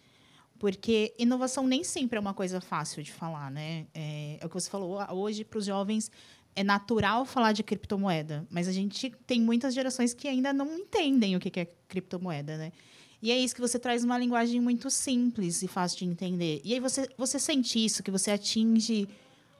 porque 0.58 1.14
inovação 1.18 1.66
nem 1.66 1.84
sempre 1.84 2.16
é 2.16 2.20
uma 2.20 2.34
coisa 2.34 2.60
fácil 2.60 3.02
de 3.02 3.12
falar, 3.12 3.50
né? 3.50 3.86
É, 3.92 4.38
é 4.40 4.46
o 4.46 4.48
que 4.48 4.54
você 4.54 4.70
falou. 4.70 4.98
ah, 4.98 5.12
Hoje, 5.12 5.44
para 5.44 5.58
os 5.58 5.66
jovens, 5.66 6.10
é 6.56 6.62
natural 6.62 7.24
falar 7.24 7.52
de 7.52 7.62
criptomoeda, 7.62 8.46
mas 8.50 8.68
a 8.68 8.72
gente 8.72 9.10
tem 9.26 9.40
muitas 9.40 9.74
gerações 9.74 10.14
que 10.14 10.28
ainda 10.28 10.52
não 10.52 10.78
entendem 10.78 11.36
o 11.36 11.40
que 11.40 11.60
é 11.60 11.66
criptomoeda, 11.88 12.56
né? 12.56 12.72
E 13.20 13.30
é 13.30 13.38
isso 13.38 13.54
que 13.54 13.60
você 13.60 13.78
traz 13.78 14.04
uma 14.04 14.18
linguagem 14.18 14.60
muito 14.60 14.90
simples 14.90 15.62
e 15.62 15.66
fácil 15.66 16.00
de 16.00 16.04
entender. 16.04 16.60
E 16.62 16.74
aí 16.74 16.80
você, 16.80 17.08
você 17.16 17.38
sente 17.38 17.82
isso, 17.82 18.02
que 18.02 18.10
você 18.10 18.30
atinge 18.30 19.08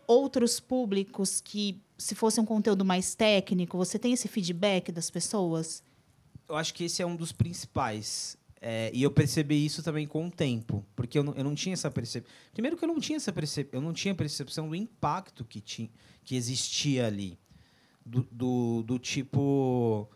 outros 0.07 0.61
públicos 0.61 1.41
que, 1.41 1.81
se 1.97 2.15
fosse 2.15 2.39
um 2.39 2.45
conteúdo 2.45 2.85
mais 2.85 3.15
técnico, 3.15 3.79
você 3.79 3.99
tem 3.99 4.13
esse 4.13 4.29
feedback 4.29 4.93
das 4.93 5.09
pessoas? 5.09 5.83
Eu 6.47 6.57
acho 6.57 6.75
que 6.75 6.85
esse 6.85 7.01
é 7.01 7.07
um 7.07 7.17
dos 7.17 7.33
principais. 7.33 8.37
É, 8.67 8.91
e 8.95 9.03
eu 9.03 9.11
percebi 9.11 9.63
isso 9.63 9.83
também 9.83 10.07
com 10.07 10.27
o 10.27 10.31
tempo, 10.31 10.83
porque 10.97 11.19
eu 11.19 11.23
não, 11.23 11.35
eu 11.35 11.45
não 11.45 11.55
tinha 11.55 11.75
essa 11.75 11.91
percepção. 11.91 12.33
Primeiro 12.51 12.79
que 12.79 12.83
eu 12.83 12.89
não 12.89 12.99
tinha 12.99 13.19
essa 13.19 13.31
percep... 13.31 13.69
eu 13.71 13.81
não 13.83 13.93
tinha 13.93 14.15
percepção 14.15 14.71
do 14.71 14.75
impacto 14.75 15.45
que, 15.45 15.61
tinha, 15.61 15.91
que 16.25 16.35
existia 16.35 17.07
ali. 17.07 17.39
Do, 18.07 18.27
do, 18.31 18.83
do 18.83 18.99
tipo 18.99 20.09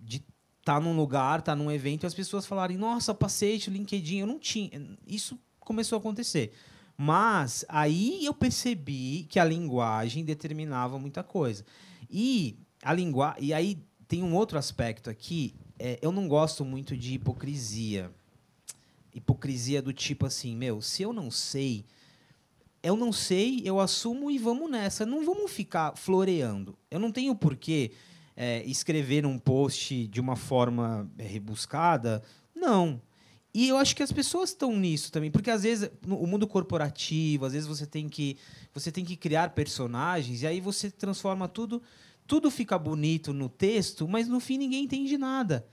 de 0.00 0.16
estar 0.16 0.76
tá 0.76 0.80
num 0.80 0.96
lugar, 0.96 1.40
estar 1.40 1.52
tá 1.52 1.56
num 1.56 1.70
evento 1.70 2.04
e 2.04 2.06
as 2.06 2.14
pessoas 2.14 2.46
falarem, 2.46 2.78
nossa, 2.78 3.14
passei 3.14 3.58
o 3.68 3.70
LinkedIn. 3.70 4.20
Eu 4.20 4.26
não 4.26 4.38
tinha. 4.38 4.70
Isso 5.06 5.38
começou 5.58 5.96
a 5.96 6.00
acontecer. 6.00 6.52
Mas 6.96 7.66
aí 7.68 8.24
eu 8.24 8.32
percebi 8.32 9.26
que 9.28 9.38
a 9.38 9.44
linguagem 9.44 10.24
determinava 10.24 10.98
muita 10.98 11.22
coisa. 11.22 11.66
E 12.08 12.56
a 12.82 12.94
linguagem. 12.94 13.44
E 13.44 13.52
aí 13.52 13.84
tem 14.08 14.22
um 14.22 14.34
outro 14.34 14.56
aspecto 14.56 15.10
aqui. 15.10 15.54
É, 15.82 15.98
eu 16.02 16.12
não 16.12 16.28
gosto 16.28 16.62
muito 16.62 16.94
de 16.94 17.14
hipocrisia. 17.14 18.10
Hipocrisia 19.14 19.80
do 19.80 19.94
tipo 19.94 20.26
assim, 20.26 20.54
meu, 20.54 20.82
se 20.82 21.02
eu 21.02 21.10
não 21.10 21.30
sei, 21.30 21.86
eu 22.82 22.94
não 22.96 23.10
sei, 23.10 23.62
eu 23.64 23.80
assumo 23.80 24.30
e 24.30 24.36
vamos 24.36 24.70
nessa. 24.70 25.06
Não 25.06 25.24
vamos 25.24 25.50
ficar 25.50 25.96
floreando. 25.96 26.76
Eu 26.90 27.00
não 27.00 27.10
tenho 27.10 27.34
porquê 27.34 27.92
é, 28.36 28.62
escrever 28.64 29.24
um 29.24 29.38
post 29.38 30.06
de 30.06 30.20
uma 30.20 30.36
forma 30.36 31.10
rebuscada. 31.18 32.22
Não. 32.54 33.00
E 33.54 33.66
eu 33.68 33.78
acho 33.78 33.96
que 33.96 34.02
as 34.02 34.12
pessoas 34.12 34.50
estão 34.50 34.76
nisso 34.76 35.10
também, 35.10 35.30
porque 35.30 35.50
às 35.50 35.62
vezes 35.62 35.90
no 36.06 36.16
o 36.18 36.26
mundo 36.26 36.46
corporativo, 36.46 37.46
às 37.46 37.52
vezes 37.52 37.66
você 37.66 37.84
tem 37.84 38.06
que 38.06 38.36
você 38.72 38.92
tem 38.92 39.04
que 39.04 39.16
criar 39.16 39.50
personagens 39.50 40.42
e 40.42 40.46
aí 40.46 40.60
você 40.60 40.90
transforma 40.90 41.48
tudo, 41.48 41.82
tudo 42.30 42.48
fica 42.48 42.78
bonito 42.78 43.32
no 43.32 43.48
texto, 43.48 44.06
mas 44.06 44.28
no 44.28 44.38
fim 44.38 44.56
ninguém 44.56 44.84
entende 44.84 45.18
nada. 45.18 45.66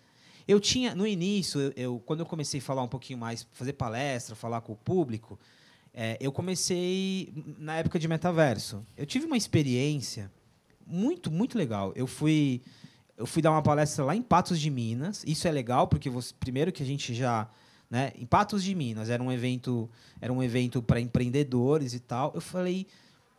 Eu 0.48 0.60
tinha 0.60 0.96
no 0.96 1.06
início, 1.06 1.62
eu, 1.62 1.74
eu 1.76 2.00
quando 2.00 2.22
eu 2.22 2.26
comecei 2.26 2.60
a 2.60 2.64
falar 2.64 2.82
um 2.82 2.88
pouquinho 2.88 3.20
mais, 3.20 3.48
fazer 3.52 3.74
palestra, 3.74 4.36
falar 4.36 4.62
com 4.62 4.74
o 4.74 4.76
público, 4.76 5.40
é, 5.94 6.18
eu 6.20 6.32
comecei 6.32 7.32
na 7.60 7.76
época 7.76 8.00
de 8.00 8.08
metaverso. 8.08 8.84
Eu 8.98 9.06
tive 9.06 9.28
uma 9.28 9.38
experiência 9.38 10.32
muito 10.84 11.30
muito 11.30 11.60
legal. 11.60 11.94
Eu 11.96 12.08
fui 12.08 12.64
eu 13.16 13.28
fui 13.28 13.44
dar 13.44 13.52
uma 13.52 13.62
palestra 13.62 14.04
lá 14.04 14.16
em 14.16 14.24
Patos 14.24 14.60
de 14.60 14.72
Minas. 14.72 15.24
Isso 15.28 15.48
é 15.48 15.52
legal 15.52 15.88
porque 15.88 16.10
você, 16.10 16.34
primeiro 16.40 16.72
que 16.72 16.82
a 16.82 16.88
gente 16.88 17.14
já 17.14 17.48
né? 17.88 18.12
Em 18.18 18.26
Patos 18.26 18.64
de 18.64 18.74
Minas 18.74 19.12
era 19.12 19.22
um 19.22 19.32
evento, 19.32 19.88
era 20.20 20.34
um 20.34 20.42
evento 20.42 20.82
para 20.82 21.00
empreendedores 21.00 21.94
e 21.94 22.00
tal. 22.00 22.32
Eu 22.34 22.42
falei, 22.42 22.88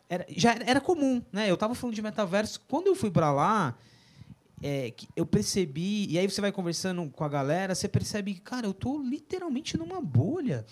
era, 0.09 0.25
já 0.27 0.55
era 0.65 0.81
comum, 0.81 1.21
né? 1.31 1.49
Eu 1.49 1.53
estava 1.53 1.75
falando 1.75 1.95
de 1.95 2.01
metaverso 2.01 2.59
quando 2.67 2.87
eu 2.87 2.95
fui 2.95 3.11
para 3.11 3.31
lá, 3.31 3.77
é, 4.61 4.91
eu 5.15 5.25
percebi 5.25 6.07
e 6.09 6.17
aí 6.17 6.29
você 6.29 6.41
vai 6.41 6.51
conversando 6.51 7.07
com 7.11 7.23
a 7.23 7.29
galera, 7.29 7.75
você 7.75 7.87
percebe 7.87 8.33
que 8.33 8.41
cara, 8.41 8.65
eu 8.65 8.73
tô 8.73 8.99
literalmente 9.01 9.77
numa 9.77 10.01
bolha. 10.01 10.65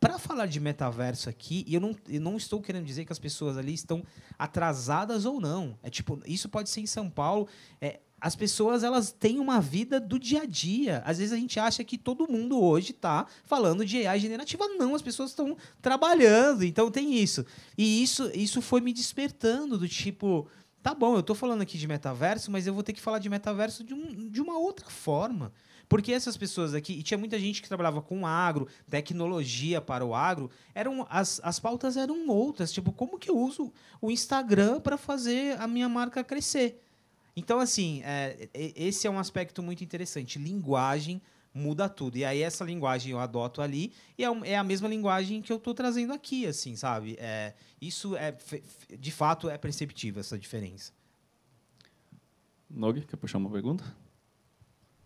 Para 0.00 0.16
falar 0.16 0.46
de 0.46 0.60
metaverso 0.60 1.28
aqui, 1.28 1.64
e 1.66 1.74
eu 1.74 1.80
não, 1.80 1.94
eu 2.08 2.20
não 2.20 2.36
estou 2.36 2.62
querendo 2.62 2.84
dizer 2.84 3.04
que 3.04 3.12
as 3.12 3.18
pessoas 3.18 3.58
ali 3.58 3.74
estão 3.74 4.04
atrasadas 4.38 5.24
ou 5.24 5.40
não. 5.40 5.76
É 5.82 5.90
tipo, 5.90 6.20
isso 6.24 6.48
pode 6.48 6.70
ser 6.70 6.80
em 6.80 6.86
São 6.86 7.10
Paulo. 7.10 7.48
É, 7.80 7.98
as 8.20 8.34
pessoas 8.34 8.82
elas 8.82 9.12
têm 9.12 9.38
uma 9.38 9.60
vida 9.60 10.00
do 10.00 10.18
dia 10.18 10.42
a 10.42 10.46
dia. 10.46 11.02
Às 11.04 11.18
vezes 11.18 11.32
a 11.32 11.36
gente 11.36 11.58
acha 11.60 11.84
que 11.84 11.96
todo 11.96 12.30
mundo 12.30 12.60
hoje 12.60 12.90
está 12.90 13.26
falando 13.44 13.84
de 13.84 14.06
AI 14.06 14.18
generativa. 14.18 14.66
Não, 14.68 14.94
as 14.94 15.02
pessoas 15.02 15.30
estão 15.30 15.56
trabalhando, 15.80 16.64
então 16.64 16.90
tem 16.90 17.14
isso. 17.14 17.44
E 17.76 18.02
isso, 18.02 18.30
isso 18.34 18.60
foi 18.60 18.80
me 18.80 18.92
despertando 18.92 19.78
do 19.78 19.88
tipo, 19.88 20.48
tá 20.82 20.94
bom, 20.94 21.14
eu 21.14 21.20
estou 21.20 21.36
falando 21.36 21.62
aqui 21.62 21.78
de 21.78 21.86
metaverso, 21.86 22.50
mas 22.50 22.66
eu 22.66 22.74
vou 22.74 22.82
ter 22.82 22.92
que 22.92 23.00
falar 23.00 23.18
de 23.18 23.28
metaverso 23.28 23.84
de, 23.84 23.94
um, 23.94 24.28
de 24.28 24.40
uma 24.40 24.58
outra 24.58 24.86
forma. 24.86 25.52
Porque 25.88 26.12
essas 26.12 26.36
pessoas 26.36 26.74
aqui, 26.74 26.92
e 26.92 27.02
tinha 27.02 27.16
muita 27.16 27.38
gente 27.38 27.62
que 27.62 27.68
trabalhava 27.68 28.02
com 28.02 28.26
agro, 28.26 28.68
tecnologia 28.90 29.80
para 29.80 30.04
o 30.04 30.14
agro, 30.14 30.50
eram 30.74 31.06
as, 31.08 31.40
as 31.42 31.58
pautas 31.58 31.96
eram 31.96 32.28
outras. 32.28 32.70
Tipo, 32.72 32.92
como 32.92 33.18
que 33.18 33.30
eu 33.30 33.38
uso 33.38 33.72
o 34.00 34.10
Instagram 34.10 34.80
para 34.80 34.98
fazer 34.98 35.58
a 35.58 35.66
minha 35.66 35.88
marca 35.88 36.22
crescer? 36.22 36.82
Então, 37.36 37.60
assim, 37.60 38.02
é, 38.04 38.48
esse 38.54 39.06
é 39.06 39.10
um 39.10 39.18
aspecto 39.18 39.62
muito 39.62 39.84
interessante. 39.84 40.38
Linguagem 40.38 41.20
muda 41.58 41.88
tudo. 41.88 42.16
E 42.16 42.24
aí 42.24 42.42
essa 42.42 42.64
linguagem 42.64 43.12
eu 43.12 43.18
adoto 43.18 43.60
ali 43.60 43.92
e 44.16 44.24
é, 44.24 44.28
é 44.44 44.56
a 44.56 44.64
mesma 44.64 44.88
linguagem 44.88 45.42
que 45.42 45.52
eu 45.52 45.56
estou 45.56 45.74
trazendo 45.74 46.12
aqui, 46.12 46.46
assim, 46.46 46.76
sabe? 46.76 47.16
É, 47.18 47.54
isso 47.80 48.16
é 48.16 48.36
de 48.98 49.10
fato 49.10 49.48
é 49.48 49.58
perceptível 49.58 50.20
essa 50.20 50.38
diferença. 50.38 50.92
Nog, 52.70 53.00
quer 53.02 53.16
puxar 53.16 53.38
uma 53.38 53.50
pergunta? 53.50 53.84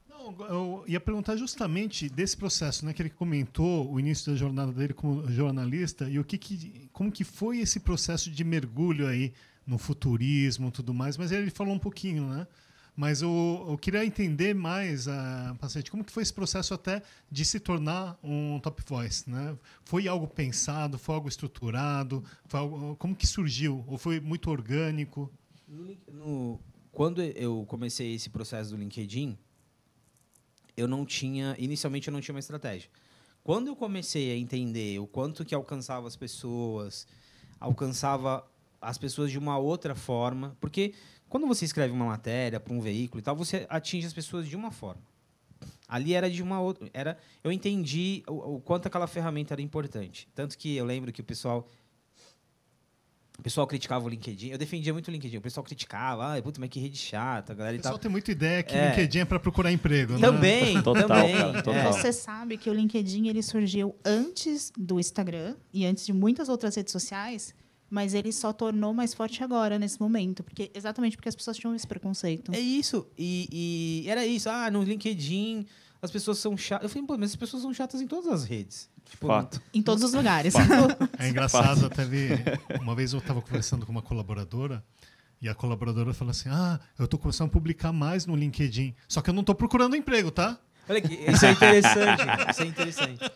Não, 0.09 0.35
eu 0.47 0.85
ia 0.87 1.01
perguntar 1.01 1.37
justamente 1.37 2.09
desse 2.09 2.37
processo, 2.37 2.85
né, 2.85 2.93
que 2.93 3.03
ele 3.03 3.11
comentou 3.11 3.91
o 3.91 3.99
início 3.99 4.33
da 4.33 4.39
jornada 4.39 4.73
dele 4.73 4.93
como 4.93 5.29
jornalista 5.31 6.09
e 6.09 6.19
o 6.19 6.25
que, 6.25 6.39
que 6.39 6.89
como 6.93 7.11
que 7.11 7.25
foi 7.25 7.59
esse 7.59 7.81
processo 7.81 8.31
de 8.31 8.45
mergulho 8.45 9.07
aí 9.07 9.33
no 9.67 9.79
futurismo, 9.79 10.71
tudo 10.71 10.93
mais. 10.93 11.17
Mas 11.17 11.33
ele 11.33 11.51
falou 11.51 11.75
um 11.75 11.79
pouquinho, 11.79 12.29
né? 12.29 12.47
Mas 12.95 13.23
eu, 13.23 13.67
eu 13.71 13.79
queria 13.79 14.05
entender 14.05 14.55
mais, 14.55 15.07
uh, 15.07 15.57
paciente, 15.59 15.91
como 15.91 16.05
que 16.05 16.13
foi 16.13 16.23
esse 16.23 16.33
processo 16.33 16.75
até 16.75 17.03
de 17.31 17.43
se 17.43 17.59
tornar 17.59 18.19
um 18.23 18.61
top 18.61 18.83
voice, 18.87 19.29
né? 19.31 19.57
Foi 19.83 20.07
algo 20.07 20.27
pensado, 20.27 20.99
foi 20.99 21.15
algo 21.15 21.29
estruturado, 21.29 22.23
foi 22.45 22.61
algo, 22.61 22.97
como 22.97 23.17
que 23.17 23.27
surgiu? 23.27 23.83
Ou 23.87 23.97
foi 23.97 24.21
muito 24.21 24.51
orgânico? 24.51 25.33
No, 25.67 25.97
no, 26.13 26.61
quando 26.91 27.23
eu 27.23 27.65
comecei 27.67 28.15
esse 28.15 28.29
processo 28.29 28.71
do 28.71 28.77
LinkedIn, 28.77 29.39
eu 30.77 30.87
não 30.87 31.07
tinha, 31.07 31.57
inicialmente 31.59 32.09
eu 32.09 32.13
não 32.13 32.21
tinha 32.21 32.35
uma 32.35 32.41
estratégia. 32.41 32.91
Quando 33.43 33.69
eu 33.69 33.77
comecei 33.77 34.33
a 34.33 34.37
entender 34.37 34.99
o 35.01 35.07
quanto 35.07 35.45
que 35.47 35.55
alcançava 35.55 36.07
as 36.07 36.15
pessoas, 36.15 37.07
alcançava 37.59 38.47
as 38.83 38.99
pessoas 38.99 39.31
de 39.31 39.39
uma 39.39 39.57
outra 39.57 39.95
forma, 39.95 40.57
porque 40.61 40.93
quando 41.29 41.47
você 41.47 41.65
escreve 41.65 41.93
uma 41.93 42.05
matéria 42.05 42.61
para 42.61 42.75
um 42.75 42.81
veículo 42.81 43.21
e 43.21 43.23
tal, 43.23 43.35
você 43.35 43.67
atinge 43.69 44.07
as 44.07 44.13
pessoas 44.13 44.47
de 44.47 44.57
uma 44.57 44.71
forma. 44.71 45.03
Ali 45.89 46.15
era 46.15 46.31
de 46.31 46.43
uma 46.43 46.61
outra. 46.61 46.89
Era, 46.93 47.19
eu 47.45 47.53
entendi 47.53 48.23
o, 48.27 48.57
o 48.57 48.61
quanto 48.61 48.87
aquela 48.87 49.07
ferramenta 49.07 49.55
era 49.55 49.63
importante. 49.63 50.29
Tanto 50.35 50.59
que 50.59 50.77
eu 50.77 50.85
lembro 50.85 51.13
que 51.13 51.21
o 51.21 51.25
pessoal 51.25 51.67
o 53.39 53.43
pessoal 53.43 53.67
criticava 53.67 54.05
o 54.05 54.09
LinkedIn. 54.09 54.51
Eu 54.51 54.59
defendia 54.59 54.93
muito 54.93 55.09
o 55.09 55.11
LinkedIn. 55.11 55.39
O 55.39 55.41
pessoal 55.41 55.65
criticava, 55.65 56.37
ah, 56.37 56.43
puta, 56.43 56.61
mas 56.61 56.69
que 56.69 56.79
rede 56.79 56.97
chata. 56.97 57.53
A 57.53 57.57
galera 57.57 57.77
o 57.77 57.81
pessoal 57.81 57.99
tem 57.99 58.11
muita 58.11 58.31
ideia 58.31 58.63
que 58.63 58.75
o 58.75 58.79
é. 58.79 58.91
LinkedIn 58.91 59.19
é 59.21 59.25
para 59.25 59.41
procurar 59.41 59.73
emprego, 59.73 60.13
né? 60.15 60.21
Também, 60.21 60.81
total, 60.83 61.09
também. 61.09 61.37
Cara, 61.37 61.63
total. 61.63 61.75
É. 61.75 61.93
Você 61.93 62.13
sabe 62.13 62.57
que 62.57 62.69
o 62.69 62.75
LinkedIn 62.75 63.29
ele 63.29 63.43
surgiu 63.43 63.97
antes 64.05 64.71
do 64.77 65.01
Instagram 65.01 65.57
e 65.73 65.87
antes 65.87 66.05
de 66.05 66.13
muitas 66.13 66.49
outras 66.49 66.77
redes 66.77 66.93
sociais 66.93 67.55
mas 67.93 68.15
ele 68.15 68.33
só 68.33 68.55
tornou 68.55 68.95
mais 68.95 69.13
forte 69.13 69.45
agora, 69.45 69.79
nesse 69.79 70.01
momento. 70.01 70.43
porque 70.43 70.71
Exatamente 70.75 71.15
porque 71.15 71.29
as 71.29 71.37
pessoas 71.37 71.59
tinham 71.59 71.75
esse 71.75 71.87
preconceito. 71.87 72.51
É 72.55 72.59
isso. 72.59 73.07
E, 73.19 74.03
e 74.05 74.09
era 74.09 74.25
isso. 74.25 74.49
Ah, 74.49 74.71
no 74.71 74.83
LinkedIn 74.83 75.67
as 76.01 76.11
pessoas 76.11 76.39
são 76.39 76.57
chatas. 76.57 76.85
Eu 76.85 76.89
falei, 76.89 77.07
pô, 77.07 77.19
mas 77.19 77.33
as 77.33 77.37
pessoas 77.37 77.63
são 77.63 77.73
chatas 77.75 78.01
em 78.01 78.07
todas 78.07 78.33
as 78.33 78.45
redes. 78.45 78.89
Tipo, 79.11 79.27
Fato. 79.27 79.61
Em 79.75 79.83
todos 79.83 80.03
os 80.03 80.15
lugares. 80.15 80.55
É 81.19 81.29
engraçado, 81.29 81.85
até 81.85 82.05
vi. 82.07 82.29
Uma 82.81 82.95
vez 82.95 83.13
eu 83.13 83.19
estava 83.19 83.43
conversando 83.43 83.85
com 83.85 83.93
uma 83.93 84.03
colaboradora. 84.03 84.83
E 85.41 85.47
a 85.49 85.55
colaboradora 85.55 86.15
falou 86.15 86.31
assim: 86.31 86.49
Ah, 86.49 86.81
eu 86.99 87.05
estou 87.05 87.21
começando 87.21 87.49
a 87.49 87.53
publicar 87.53 87.93
mais 87.93 88.25
no 88.25 88.35
LinkedIn. 88.35 88.95
Só 89.07 89.21
que 89.21 89.29
eu 89.29 89.35
não 89.35 89.43
estou 89.43 89.55
procurando 89.55 89.95
emprego, 89.95 90.31
tá? 90.31 90.59
Olha 90.89 90.99
aqui, 90.99 91.15
isso 91.29 91.45
é 91.45 91.53
interessante. 91.53 92.23
isso 92.51 92.63
é 92.63 92.67
interessante. 92.67 93.33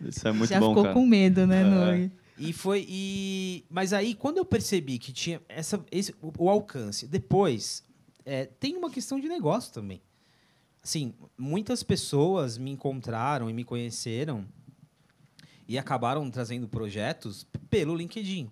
Isso 0.00 0.28
é 0.28 0.32
muito 0.32 0.50
Já 0.50 0.58
bom, 0.58 0.70
ficou 0.70 0.82
cara. 0.84 0.94
com 0.94 1.06
medo, 1.06 1.46
né, 1.46 1.60
é. 1.60 2.10
E 2.38 2.52
foi. 2.52 2.86
E... 2.88 3.64
Mas 3.68 3.92
aí, 3.92 4.14
quando 4.14 4.38
eu 4.38 4.44
percebi 4.44 4.98
que 4.98 5.12
tinha 5.12 5.40
essa, 5.48 5.84
esse, 5.90 6.14
o, 6.22 6.32
o 6.38 6.48
alcance, 6.48 7.06
depois, 7.06 7.84
é, 8.24 8.46
tem 8.46 8.76
uma 8.76 8.90
questão 8.90 9.18
de 9.18 9.28
negócio 9.28 9.72
também. 9.72 10.00
Assim, 10.82 11.12
muitas 11.36 11.82
pessoas 11.82 12.56
me 12.56 12.70
encontraram 12.70 13.50
e 13.50 13.52
me 13.52 13.64
conheceram 13.64 14.46
e 15.66 15.76
acabaram 15.76 16.30
trazendo 16.30 16.68
projetos 16.68 17.46
pelo 17.68 17.94
LinkedIn. 17.94 18.50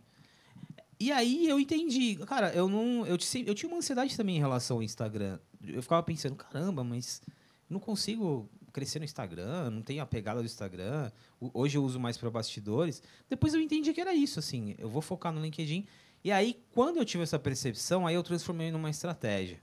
E 0.98 1.12
aí 1.12 1.46
eu 1.48 1.60
entendi, 1.60 2.16
cara, 2.26 2.52
eu 2.52 2.68
não, 2.68 3.06
eu, 3.06 3.16
eu 3.46 3.54
tinha 3.54 3.68
uma 3.68 3.78
ansiedade 3.78 4.16
também 4.16 4.36
em 4.36 4.40
relação 4.40 4.78
ao 4.78 4.82
Instagram. 4.82 5.38
Eu 5.62 5.82
ficava 5.82 6.02
pensando, 6.02 6.34
caramba, 6.34 6.82
mas 6.82 7.22
não 7.68 7.78
consigo 7.78 8.48
crescer 8.76 8.98
no 8.98 9.06
Instagram, 9.06 9.70
não 9.70 9.80
tenho 9.80 10.02
a 10.02 10.06
pegada 10.06 10.40
do 10.40 10.44
Instagram. 10.44 11.10
Hoje 11.40 11.78
eu 11.78 11.82
uso 11.82 11.98
mais 11.98 12.18
para 12.18 12.28
bastidores. 12.28 13.02
Depois 13.26 13.54
eu 13.54 13.60
entendi 13.60 13.94
que 13.94 14.00
era 14.02 14.14
isso, 14.14 14.38
assim, 14.38 14.74
eu 14.76 14.86
vou 14.86 15.00
focar 15.00 15.32
no 15.32 15.40
LinkedIn. 15.40 15.86
E 16.22 16.30
aí, 16.30 16.60
quando 16.72 16.98
eu 16.98 17.04
tive 17.04 17.22
essa 17.22 17.38
percepção, 17.38 18.06
aí 18.06 18.14
eu 18.14 18.22
transformei 18.22 18.70
numa 18.70 18.90
estratégia. 18.90 19.58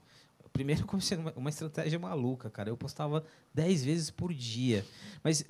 Primeiro 0.52 0.82
eu 0.82 0.86
comecei 0.86 1.18
numa 1.18 1.34
uma 1.36 1.50
estratégia 1.50 2.00
maluca, 2.00 2.50
cara. 2.50 2.70
Eu 2.70 2.78
postava 2.78 3.24
10 3.54 3.84
vezes 3.86 4.10
por 4.10 4.34
dia. 4.34 4.86
Mas 5.24 5.44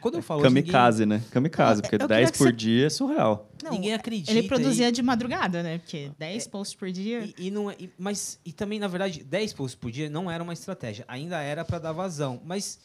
quando 0.00 0.16
eu 0.16 0.22
falo. 0.22 0.42
Kamikaze, 0.42 1.04
ninguém... 1.04 1.18
né? 1.20 1.24
Kamikaze, 1.30 1.82
porque 1.82 1.98
10 1.98 2.30
por 2.32 2.48
você... 2.48 2.52
dia 2.52 2.86
é 2.86 2.90
surreal. 2.90 3.50
Não, 3.62 3.72
ninguém 3.72 3.94
acredita. 3.94 4.30
Ele 4.30 4.46
produzia 4.46 4.88
e... 4.88 4.92
de 4.92 5.02
madrugada, 5.02 5.62
né? 5.62 5.78
Porque 5.78 6.12
10 6.18 6.46
é, 6.46 6.48
posts 6.50 6.74
por 6.74 6.90
dia. 6.90 7.24
E, 7.24 7.46
e 7.46 7.50
não, 7.50 7.70
é, 7.70 7.76
e, 7.78 7.90
mas, 7.98 8.38
e 8.44 8.52
também, 8.52 8.78
na 8.78 8.88
verdade, 8.88 9.24
10 9.24 9.52
posts 9.54 9.74
por 9.74 9.90
dia 9.90 10.10
não 10.10 10.30
era 10.30 10.42
uma 10.42 10.52
estratégia. 10.52 11.04
Ainda 11.08 11.40
era 11.40 11.64
para 11.64 11.78
dar 11.78 11.92
vazão. 11.92 12.40
Mas 12.44 12.78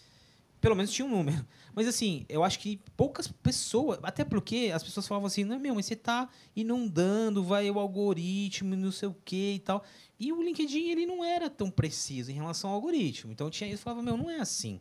pelo 0.60 0.76
menos 0.76 0.92
tinha 0.92 1.06
um 1.06 1.12
número. 1.12 1.46
Mas 1.74 1.88
assim, 1.88 2.26
eu 2.28 2.44
acho 2.44 2.60
que 2.60 2.80
poucas 2.96 3.28
pessoas, 3.28 4.00
até 4.02 4.24
porque 4.24 4.72
as 4.74 4.84
pessoas 4.84 5.08
falavam 5.08 5.28
assim, 5.28 5.44
não, 5.44 5.60
meu, 5.60 5.76
mas 5.76 5.86
você 5.86 5.94
está 5.94 6.28
inundando, 6.56 7.44
vai 7.44 7.70
o 7.70 7.78
algoritmo, 7.78 8.76
não 8.76 8.92
sei 8.92 9.08
o 9.08 9.16
quê 9.24 9.54
e 9.58 9.60
tal. 9.60 9.84
E 10.20 10.34
o 10.34 10.42
LinkedIn, 10.42 10.90
ele 10.90 11.06
não 11.06 11.24
era 11.24 11.52
tão 11.52 11.70
preciso 11.70 12.32
em 12.32 12.34
relação 12.34 12.72
ao 12.72 12.76
algoritmo. 12.78 13.32
Então 13.32 13.48
tinha 13.52 13.70
isso, 13.70 13.84
falava, 13.84 14.02
meu, 14.02 14.18
não 14.18 14.28
é 14.28 14.40
assim. 14.40 14.80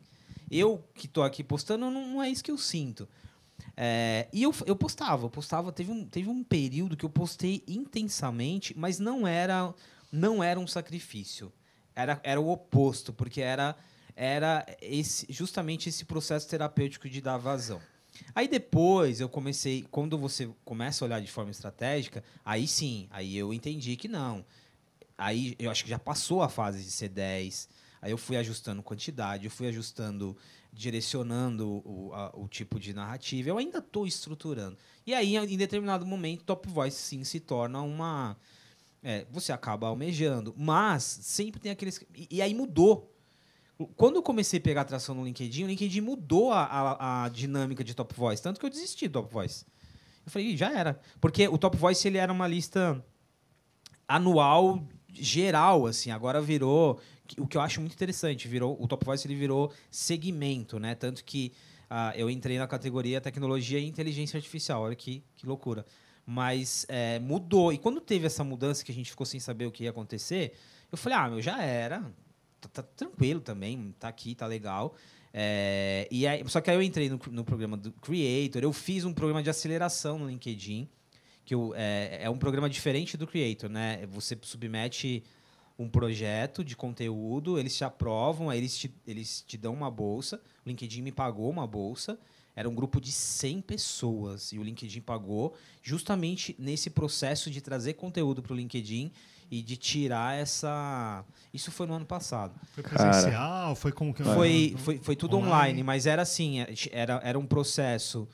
Eu 0.49 0.83
que 0.95 1.05
estou 1.05 1.23
aqui 1.23 1.43
postando, 1.43 1.91
não, 1.91 2.07
não, 2.07 2.23
é 2.23 2.29
isso 2.29 2.43
que 2.43 2.49
eu 2.49 2.57
sinto. 2.57 3.07
É, 3.75 4.27
e 4.33 4.41
eu, 4.41 4.53
eu 4.65 4.75
postava, 4.75 5.25
eu 5.25 5.29
postava, 5.29 5.71
teve 5.71 5.91
um, 5.91 6.03
teve 6.03 6.29
um 6.29 6.43
período 6.43 6.97
que 6.97 7.05
eu 7.05 7.09
postei 7.09 7.63
intensamente, 7.67 8.73
mas 8.75 8.97
não 8.97 9.27
era, 9.27 9.71
não 10.11 10.43
era 10.43 10.59
um 10.59 10.65
sacrifício. 10.65 11.53
Era, 11.95 12.19
era 12.23 12.41
o 12.41 12.49
oposto, 12.49 13.13
porque 13.13 13.41
era 13.41 13.75
era 14.17 14.65
esse, 14.81 15.27
justamente 15.29 15.87
esse 15.87 16.03
processo 16.03 16.49
terapêutico 16.49 17.07
de 17.07 17.21
dar 17.21 17.37
vazão. 17.37 17.79
Aí 18.33 18.47
depois 18.47 19.21
eu 19.21 19.29
comecei, 19.29 19.85
quando 19.91 20.17
você 20.17 20.49
começa 20.65 21.03
a 21.03 21.05
olhar 21.05 21.21
de 21.21 21.31
forma 21.31 21.51
estratégica, 21.51 22.23
aí 22.43 22.67
sim, 22.67 23.07
aí 23.11 23.37
eu 23.37 23.53
entendi 23.53 23.95
que 23.95 24.07
não. 24.07 24.43
Aí 25.15 25.55
eu 25.59 25.69
acho 25.69 25.83
que 25.83 25.89
já 25.91 25.99
passou 25.99 26.41
a 26.41 26.49
fase 26.49 26.83
de 26.83 26.89
ser 26.89 27.09
10. 27.09 27.69
Aí 28.01 28.09
eu 28.09 28.17
fui 28.17 28.37
ajustando 28.37 28.81
quantidade, 28.81 29.45
eu 29.45 29.51
fui 29.51 29.67
ajustando, 29.67 30.35
direcionando 30.73 31.67
o, 31.85 32.11
a, 32.11 32.31
o 32.35 32.47
tipo 32.47 32.79
de 32.79 32.93
narrativa. 32.93 33.49
Eu 33.49 33.59
ainda 33.59 33.77
estou 33.77 34.07
estruturando. 34.07 34.77
E 35.05 35.13
aí, 35.13 35.35
em 35.35 35.57
determinado 35.57 36.07
momento, 36.07 36.43
Top 36.43 36.67
Voice 36.67 36.97
sim 36.97 37.23
se 37.23 37.39
torna 37.39 37.81
uma. 37.81 38.35
É, 39.03 39.27
você 39.29 39.51
acaba 39.51 39.87
almejando. 39.87 40.55
Mas 40.57 41.03
sempre 41.03 41.59
tem 41.59 41.71
aqueles. 41.71 42.03
E, 42.15 42.27
e 42.31 42.41
aí 42.41 42.55
mudou 42.55 43.15
quando 43.95 44.15
eu 44.15 44.23
comecei 44.23 44.59
a 44.59 44.61
pegar 44.61 44.81
atração 44.81 45.13
no 45.13 45.23
LinkedIn, 45.23 45.63
o 45.63 45.67
LinkedIn 45.67 46.01
mudou 46.01 46.51
a, 46.51 46.63
a, 46.63 47.25
a, 47.25 47.29
dinâmica 47.29 47.83
de 47.83 47.93
Top 47.93 48.13
Voice, 48.15 48.41
tanto 48.41 48.59
que 48.59 48.65
eu 48.65 48.69
desisti 48.69 49.07
do 49.07 49.21
Top 49.21 49.31
Voice. 49.31 49.65
Eu 50.25 50.31
falei, 50.31 50.57
já 50.57 50.71
era. 50.71 50.99
Porque 51.21 51.47
o 51.47 51.57
Top 51.57 51.77
Voice 51.77 52.07
ele 52.07 52.17
era 52.17 52.31
uma 52.33 52.47
lista 52.47 53.03
anual 54.07 54.83
geral, 55.13 55.85
assim, 55.85 56.11
agora 56.11 56.41
virou 56.41 56.99
o 57.37 57.47
que 57.47 57.57
eu 57.57 57.61
acho 57.61 57.81
muito 57.81 57.93
interessante, 57.93 58.47
virou 58.47 58.81
o 58.81 58.87
Top 58.87 59.03
Voice 59.05 59.27
ele 59.27 59.35
virou 59.35 59.71
segmento, 59.91 60.79
né? 60.79 60.95
Tanto 60.95 61.23
que 61.23 61.51
uh, 61.89 62.15
eu 62.15 62.29
entrei 62.29 62.57
na 62.57 62.67
categoria 62.67 63.19
tecnologia 63.19 63.79
e 63.79 63.85
inteligência 63.85 64.37
artificial, 64.37 64.83
olha 64.83 64.95
que, 64.95 65.23
que 65.35 65.45
loucura. 65.45 65.85
Mas 66.25 66.85
é, 66.89 67.19
mudou. 67.19 67.71
E 67.71 67.77
quando 67.77 68.01
teve 68.01 68.25
essa 68.25 68.43
mudança 68.43 68.83
que 68.83 68.91
a 68.91 68.95
gente 68.95 69.09
ficou 69.09 69.25
sem 69.25 69.39
saber 69.39 69.65
o 69.65 69.71
que 69.71 69.83
ia 69.83 69.91
acontecer, 69.91 70.53
eu 70.91 70.97
falei, 70.97 71.17
ah, 71.17 71.29
meu, 71.29 71.41
já 71.41 71.61
era 71.61 72.03
tá, 72.61 72.69
tá 72.69 72.83
tranquilo 72.83 73.41
também, 73.41 73.93
tá 73.99 74.07
aqui, 74.07 74.35
tá 74.35 74.45
legal. 74.45 74.95
É, 75.33 76.07
e 76.09 76.25
aí, 76.25 76.43
só 76.47 76.61
que 76.61 76.69
aí 76.69 76.75
eu 76.75 76.81
entrei 76.81 77.09
no, 77.09 77.19
no, 77.31 77.43
programa 77.43 77.77
do 77.77 77.91
Creator, 77.91 78.63
eu 78.63 78.73
fiz 78.73 79.05
um 79.05 79.13
programa 79.13 79.43
de 79.43 79.49
aceleração 79.49 80.19
no 80.19 80.27
LinkedIn, 80.27 80.89
que 81.45 81.53
eu, 81.53 81.73
é, 81.75 82.19
é 82.23 82.29
um 82.29 82.37
programa 82.37 82.69
diferente 82.69 83.15
do 83.17 83.27
Creator, 83.27 83.69
né? 83.69 84.05
Você 84.07 84.37
submete 84.41 85.23
um 85.77 85.87
projeto 85.87 86.63
de 86.63 86.75
conteúdo, 86.75 87.59
eles 87.59 87.75
te 87.75 87.83
aprovam, 87.83 88.49
aí 88.49 88.57
eles 88.57 88.75
te, 88.75 88.93
eles 89.05 89.43
te 89.45 89.57
dão 89.57 89.73
uma 89.73 89.91
bolsa. 89.91 90.41
O 90.65 90.69
LinkedIn 90.69 91.01
me 91.01 91.11
pagou 91.11 91.49
uma 91.49 91.67
bolsa. 91.67 92.19
era 92.55 92.67
um 92.67 92.73
grupo 92.73 92.99
de 92.99 93.11
100 93.11 93.61
pessoas 93.61 94.51
e 94.51 94.57
o 94.57 94.63
LinkedIn 94.63 95.01
pagou 95.01 95.53
justamente 95.83 96.55
nesse 96.57 96.89
processo 96.89 97.51
de 97.51 97.61
trazer 97.61 97.93
conteúdo 97.93 98.41
para 98.41 98.53
o 98.53 98.55
LinkedIn 98.55 99.11
e 99.49 99.61
de 99.61 99.77
tirar 99.77 100.37
essa. 100.37 101.23
Isso 101.53 101.71
foi 101.71 101.87
no 101.87 101.93
ano 101.93 102.05
passado. 102.05 102.53
Foi 102.73 102.83
presencial? 102.83 103.31
Cara, 103.31 103.75
foi 103.75 103.91
como 103.91 104.13
que 104.13 104.23
foi, 104.23 104.75
foi, 104.77 104.97
foi 104.97 105.15
tudo 105.15 105.37
online. 105.37 105.53
online, 105.53 105.83
mas 105.83 106.05
era 106.05 106.21
assim, 106.21 106.59
é, 106.59 106.73
era, 106.91 107.21
era 107.23 107.39
um 107.39 107.45
processo 107.45 108.27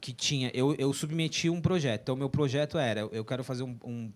que 0.00 0.12
tinha. 0.12 0.50
Eu, 0.54 0.74
eu 0.76 0.92
submeti 0.92 1.50
um 1.50 1.60
projeto. 1.60 2.02
Então, 2.02 2.16
meu 2.16 2.30
projeto 2.30 2.78
era: 2.78 3.00
eu 3.12 3.24
quero 3.24 3.44
fazer 3.44 3.62
um. 3.62 3.76
um 3.84 4.12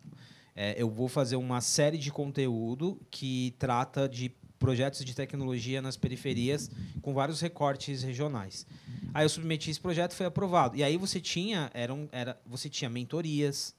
é, 0.56 0.74
eu 0.80 0.88
vou 0.88 1.08
fazer 1.08 1.36
uma 1.36 1.60
série 1.60 1.98
de 1.98 2.10
conteúdo 2.12 3.00
que 3.10 3.54
trata 3.58 4.08
de 4.08 4.32
projetos 4.56 5.04
de 5.04 5.14
tecnologia 5.14 5.82
nas 5.82 5.96
periferias 5.96 6.70
com 7.02 7.12
vários 7.12 7.40
recortes 7.40 8.02
regionais. 8.02 8.66
Aí 9.12 9.24
eu 9.24 9.28
submeti 9.28 9.70
esse 9.70 9.80
projeto, 9.80 10.14
foi 10.14 10.26
aprovado. 10.26 10.76
E 10.76 10.82
aí 10.82 10.96
você 10.96 11.20
tinha, 11.20 11.70
eram, 11.74 12.08
era, 12.10 12.40
você 12.46 12.68
tinha 12.68 12.88
mentorias, 12.88 13.74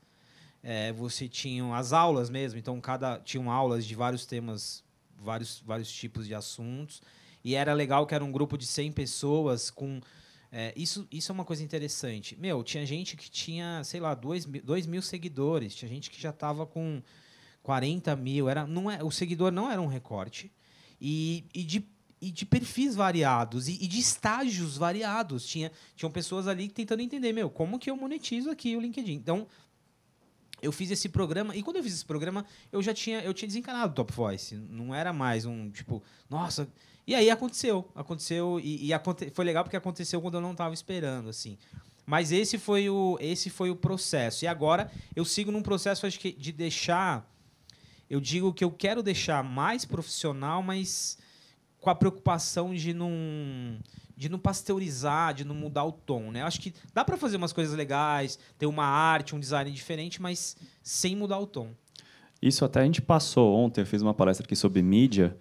é, 0.68 0.92
você 0.92 1.30
tinha 1.30 1.64
as 1.76 1.94
aulas 1.94 2.28
mesmo. 2.28 2.58
Então 2.58 2.82
cada 2.82 3.20
tinham 3.20 3.52
aulas 3.52 3.86
de 3.86 3.94
vários 3.94 4.26
temas, 4.26 4.84
vários 5.16 5.62
vários 5.64 5.92
tipos 5.92 6.26
de 6.26 6.34
assuntos. 6.34 7.04
E 7.44 7.54
era 7.54 7.72
legal 7.74 8.08
que 8.08 8.16
era 8.16 8.26
um 8.26 8.32
grupo 8.32 8.58
de 8.58 8.66
100 8.66 8.92
pessoas 8.92 9.70
com 9.70 10.02
é, 10.52 10.74
isso, 10.76 11.08
isso 11.12 11.32
é 11.32 11.34
uma 11.34 11.46
coisa 11.46 11.64
interessante. 11.64 12.36
Meu, 12.40 12.64
tinha 12.64 12.84
gente 12.86 13.16
que 13.16 13.30
tinha, 13.30 13.84
sei 13.84 14.00
lá, 14.00 14.16
2 14.16 14.48
mil, 14.48 14.64
dois 14.64 14.88
mil 14.88 15.02
seguidores. 15.04 15.76
Tinha 15.76 15.88
gente 15.88 16.10
que 16.10 16.20
já 16.20 16.32
estava 16.32 16.66
com 16.66 17.04
40 17.62 18.16
mil. 18.16 18.50
Era, 18.50 18.66
não 18.66 18.90
é, 18.90 19.04
o 19.04 19.12
seguidor 19.12 19.52
não 19.52 19.70
era 19.70 19.80
um 19.80 19.86
recorte. 19.86 20.52
E, 21.00 21.44
e, 21.54 21.64
de, 21.64 21.86
e 22.20 22.32
de 22.32 22.46
perfis 22.46 22.96
variados. 22.96 23.68
E, 23.68 23.74
e, 23.74 23.86
de 23.88 24.00
estágios 24.00 24.78
variados. 24.78 25.46
Tinha, 25.46 25.72
tinham 25.96 26.10
pessoas 26.10 26.48
ali 26.48 26.70
tentando 26.70 27.02
entender, 27.02 27.34
meu, 27.34 27.50
como 27.50 27.78
que 27.78 27.92
eu 27.92 27.98
monetizo 27.98 28.50
aqui 28.50 28.76
o 28.76 28.82
LinkedIn. 28.82 29.14
Então, 29.14 29.46
eu 30.62 30.72
fiz 30.72 30.92
esse 30.92 31.10
programa. 31.10 31.56
E 31.56 31.62
quando 31.62 31.78
eu 31.78 31.84
fiz 31.84 31.94
esse 31.94 32.06
programa, 32.06 32.46
eu 32.72 32.82
já 32.82 32.94
tinha, 32.94 33.22
eu 33.22 33.34
tinha 33.34 33.48
desencanado 33.48 33.92
o 33.92 33.96
Top 33.96 34.12
Voice. 34.14 34.56
Não 34.56 34.94
era 34.94 35.12
mais 35.14 35.46
um, 35.46 35.70
tipo, 35.70 36.02
nossa 36.30 36.68
e 37.08 37.14
aí 37.14 37.30
aconteceu, 37.30 37.88
aconteceu 37.94 38.60
e, 38.60 38.88
e 38.88 38.94
aconte 38.94 39.30
foi 39.30 39.46
legal 39.46 39.64
porque 39.64 39.78
aconteceu 39.78 40.20
quando 40.22 40.36
eu 40.36 40.42
não 40.42 40.54
estava 40.54 40.74
esperando, 40.74 41.30
assim. 41.30 41.58
Mas 42.06 42.32
esse 42.32 42.58
foi 42.58 42.90
o 42.90 43.18
esse 43.22 43.50
foi 43.50 43.70
o 43.70 43.76
processo. 43.76 44.44
E 44.44 44.48
agora 44.48 44.92
eu 45.16 45.24
sigo 45.24 45.52
num 45.52 45.62
processo 45.62 46.06
acho 46.06 46.20
que 46.20 46.32
de 46.32 46.52
deixar 46.52 47.30
eu 48.10 48.20
digo 48.20 48.54
que 48.54 48.64
eu 48.64 48.72
quero 48.72 49.04
deixar 49.04 49.44
mais 49.44 49.86
profissional, 49.86 50.64
mas 50.64 51.18
com 51.80 51.90
a 51.90 51.96
preocupação 51.96 52.74
de 52.74 52.94
não 52.94 53.80
de 54.16 54.30
não 54.30 54.40
pasteurizar, 54.40 55.34
de 55.34 55.44
não 55.44 55.56
mudar 55.56 55.84
o 55.84 55.92
tom, 55.92 56.32
né? 56.32 56.44
Acho 56.44 56.60
que 56.60 56.74
dá 56.94 57.04
para 57.04 57.18
fazer 57.18 57.38
umas 57.38 57.54
coisas 57.54 57.76
legais, 57.76 58.40
ter 58.58 58.66
uma 58.66 58.86
arte, 58.86 59.36
um 59.36 59.40
design 59.40 59.70
diferente, 59.72 60.22
mas 60.22 60.56
sem 60.82 61.16
mudar 61.16 61.40
o 61.40 61.48
tom. 61.48 61.70
Isso 62.42 62.64
até 62.64 62.82
a 62.82 62.84
gente 62.84 63.02
passou 63.02 63.56
ontem, 63.56 63.82
eu 63.82 63.86
fiz 63.86 64.02
uma 64.02 64.14
palestra 64.14 64.46
aqui 64.46 64.56
sobre 64.56 64.82
mídia 64.82 65.36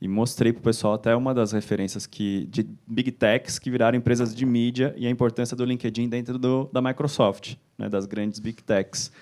e 0.00 0.08
mostrei 0.08 0.52
para 0.52 0.60
o 0.60 0.62
pessoal 0.62 0.94
até 0.94 1.14
uma 1.14 1.34
das 1.34 1.52
referências 1.52 2.06
que, 2.06 2.46
de 2.46 2.66
big 2.86 3.12
techs 3.12 3.58
que 3.58 3.70
viraram 3.70 3.98
empresas 3.98 4.34
de 4.34 4.46
mídia 4.46 4.94
e 4.96 5.06
a 5.06 5.10
importância 5.10 5.56
do 5.56 5.64
LinkedIn 5.64 6.08
dentro 6.08 6.38
do, 6.38 6.70
da 6.72 6.80
Microsoft, 6.80 7.56
né, 7.76 7.88
das 7.88 8.06
grandes 8.06 8.40
big 8.40 8.62
techs. 8.62 9.12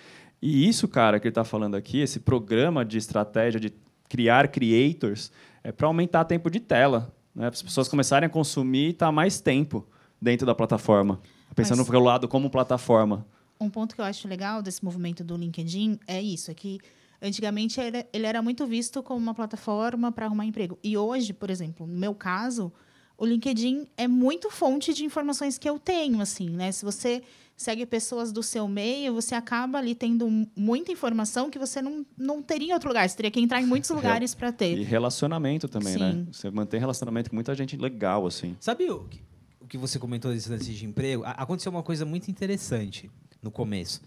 E 0.41 0.69
isso, 0.69 0.87
cara, 0.87 1.19
que 1.19 1.27
ele 1.27 1.33
está 1.33 1.43
falando 1.43 1.75
aqui, 1.75 1.99
esse 1.99 2.21
programa 2.21 2.85
de 2.85 2.97
estratégia 2.97 3.59
de 3.59 3.73
criar 4.09 4.49
creators, 4.49 5.33
é 5.65 5.73
para 5.73 5.87
aumentar 5.87 6.23
o 6.23 6.25
tempo 6.25 6.49
de 6.49 6.61
tela, 6.61 7.13
né, 7.39 7.47
para 7.47 7.55
as 7.55 7.63
pessoas 7.63 7.89
começarem 7.89 8.27
a 8.27 8.31
consumir 8.31 8.89
e 8.89 8.91
estar 8.91 9.07
tá 9.07 9.13
mais 9.13 9.41
tempo 9.41 9.87
dentro 10.21 10.45
da 10.45 10.55
plataforma, 10.55 11.21
pensando 11.55 11.79
Mas, 11.79 11.89
pelo 11.89 12.05
lado 12.05 12.29
como 12.29 12.51
plataforma. 12.51 13.25
Um 13.61 13.71
ponto 13.71 13.95
que 13.95 14.01
eu 14.01 14.05
acho 14.05 14.29
legal 14.29 14.61
desse 14.61 14.85
movimento 14.85 15.25
do 15.25 15.37
LinkedIn 15.37 15.99
é 16.07 16.21
isso, 16.21 16.51
é 16.51 16.55
que 16.55 16.79
Antigamente 17.21 17.81
ele 18.13 18.27
era 18.27 18.41
muito 18.41 18.65
visto 18.65 19.03
como 19.03 19.19
uma 19.19 19.35
plataforma 19.35 20.13
para 20.13 20.27
arrumar 20.27 20.45
emprego. 20.45 20.79
E 20.85 20.97
hoje, 20.97 21.33
por 21.33 21.51
exemplo, 21.51 21.85
no 21.85 21.99
meu 21.99 22.15
caso, 22.15 22.73
o 23.17 23.27
LinkedIn 23.27 23.89
é 23.97 24.07
muito 24.07 24.51
fonte 24.51 24.95
de 24.95 25.05
informações 25.05 25.59
que 25.59 25.69
eu 25.69 25.81
tenho, 25.81 26.21
assim, 26.21 26.49
né? 26.49 26.71
Se 26.71 26.85
você 26.85 27.23
segue 27.59 27.85
pessoas 27.85 28.31
do 28.31 28.41
seu 28.41 28.69
meio, 28.69 29.13
você 29.13 29.35
acaba 29.35 29.79
ali 29.79 29.93
tendo 29.93 30.31
muita 30.57 30.93
informação 30.93 31.51
que 31.51 31.59
você 31.59 31.83
não, 31.83 32.07
não 32.17 32.41
teria 32.41 32.71
em 32.71 32.73
outro 32.73 32.89
lugar. 32.89 33.07
Você 33.09 33.17
teria 33.17 33.33
que 33.33 33.41
entrar 33.41 33.61
em 33.61 33.67
muitos 33.67 33.91
lugares 33.91 34.33
para 34.33 34.53
ter. 34.53 34.79
E 34.79 34.85
relacionamento 34.85 35.69
também, 35.69 35.99
né? 35.99 36.13
Sim. 36.13 36.19
né? 36.19 36.27
Você 36.31 36.51
mantém 36.53 36.79
relacionamento 36.79 37.29
com 37.29 37.35
muita 37.37 37.53
gente 37.57 37.77
legal, 37.77 38.25
assim. 38.29 38.57
Sabe 38.61 38.89
o 38.89 39.01
que, 39.01 39.21
o 39.61 39.67
que 39.67 39.77
você 39.77 39.99
comentou 39.99 40.33
desse 40.33 40.49
lance 40.49 40.73
de 40.73 40.87
emprego? 40.87 41.25
Aconteceu 41.27 41.73
uma 41.73 41.83
coisa 41.83 42.07
muito 42.07 42.31
interessante 42.31 43.11
no 43.43 43.51
começo 43.51 44.01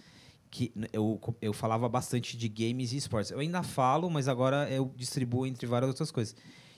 que 0.49 0.71
eu, 0.91 1.19
eu 1.41 1.53
falava 1.53 1.87
bastante 1.89 2.37
de 2.37 2.47
games 2.47 2.93
e 2.93 2.97
esportes. 2.97 3.31
Eu 3.31 3.39
ainda 3.39 3.63
falo, 3.63 4.09
mas 4.09 4.29
agora 4.29 4.69
eu 4.69 4.93
distribuo 4.95 5.45
entre 5.45 5.67
várias 5.67 5.89
outras 5.89 6.09
coisas. 6.09 6.35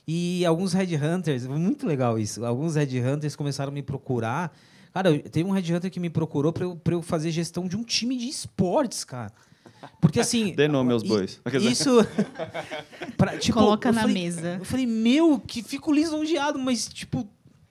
E 0.07 0.43
alguns 0.45 0.73
headhunters, 0.73 1.45
muito 1.47 1.85
legal 1.87 2.19
isso, 2.19 2.43
alguns 2.45 2.75
headhunters 2.75 3.35
começaram 3.35 3.71
a 3.71 3.73
me 3.73 3.81
procurar. 3.81 4.55
Cara, 4.93 5.17
teve 5.19 5.49
um 5.49 5.51
headhunter 5.51 5.89
que 5.89 5.99
me 5.99 6.09
procurou 6.09 6.53
para 6.53 6.63
eu, 6.65 6.79
eu 6.85 7.01
fazer 7.01 7.31
gestão 7.31 7.67
de 7.67 7.75
um 7.75 7.83
time 7.83 8.15
de 8.15 8.27
esportes, 8.27 9.03
cara. 9.03 9.33
Porque 9.99 10.19
assim. 10.19 10.53
Dê 10.55 10.67
nome 10.67 10.93
aos 10.93 11.03
bois. 11.03 11.41
Isso. 11.61 11.97
pra, 13.17 13.37
tipo, 13.37 13.57
Coloca 13.57 13.91
na 13.91 14.01
falei, 14.01 14.13
mesa. 14.13 14.57
Eu 14.59 14.65
falei, 14.65 14.85
meu, 14.85 15.39
que 15.39 15.63
fico 15.63 15.91
lisonjeado, 15.91 16.59
mas, 16.59 16.87
tipo, 16.87 17.27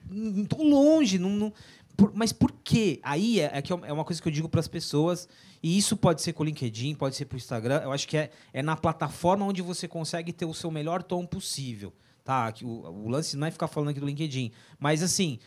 não 0.09 0.45
tô 0.45 0.61
longe. 0.63 1.17
Não, 1.17 1.29
não, 1.29 1.53
por, 1.95 2.11
mas 2.13 2.33
por 2.33 2.51
quê? 2.63 2.99
Aí 3.03 3.39
é, 3.39 3.51
é, 3.53 3.61
que 3.61 3.71
é 3.71 3.93
uma 3.93 4.03
coisa 4.03 4.21
que 4.21 4.27
eu 4.27 4.31
digo 4.31 4.49
para 4.49 4.59
as 4.59 4.67
pessoas, 4.67 5.27
e 5.61 5.77
isso 5.77 5.95
pode 5.95 6.21
ser 6.21 6.33
com 6.33 6.43
o 6.43 6.45
LinkedIn, 6.45 6.95
pode 6.95 7.15
ser 7.15 7.25
para 7.25 7.35
o 7.35 7.37
Instagram. 7.37 7.81
Eu 7.83 7.91
acho 7.91 8.07
que 8.07 8.17
é, 8.17 8.31
é 8.51 8.61
na 8.61 8.75
plataforma 8.75 9.45
onde 9.45 9.61
você 9.61 9.87
consegue 9.87 10.33
ter 10.33 10.45
o 10.45 10.53
seu 10.53 10.69
melhor 10.69 11.03
tom 11.03 11.25
possível. 11.25 11.93
Tá? 12.23 12.51
Que 12.51 12.63
o, 12.63 12.69
o 12.69 13.09
lance 13.09 13.35
não 13.35 13.47
é 13.47 13.51
ficar 13.51 13.67
falando 13.67 13.89
aqui 13.89 13.99
do 13.99 14.05
LinkedIn. 14.05 14.51
Mas, 14.79 15.03
assim, 15.03 15.39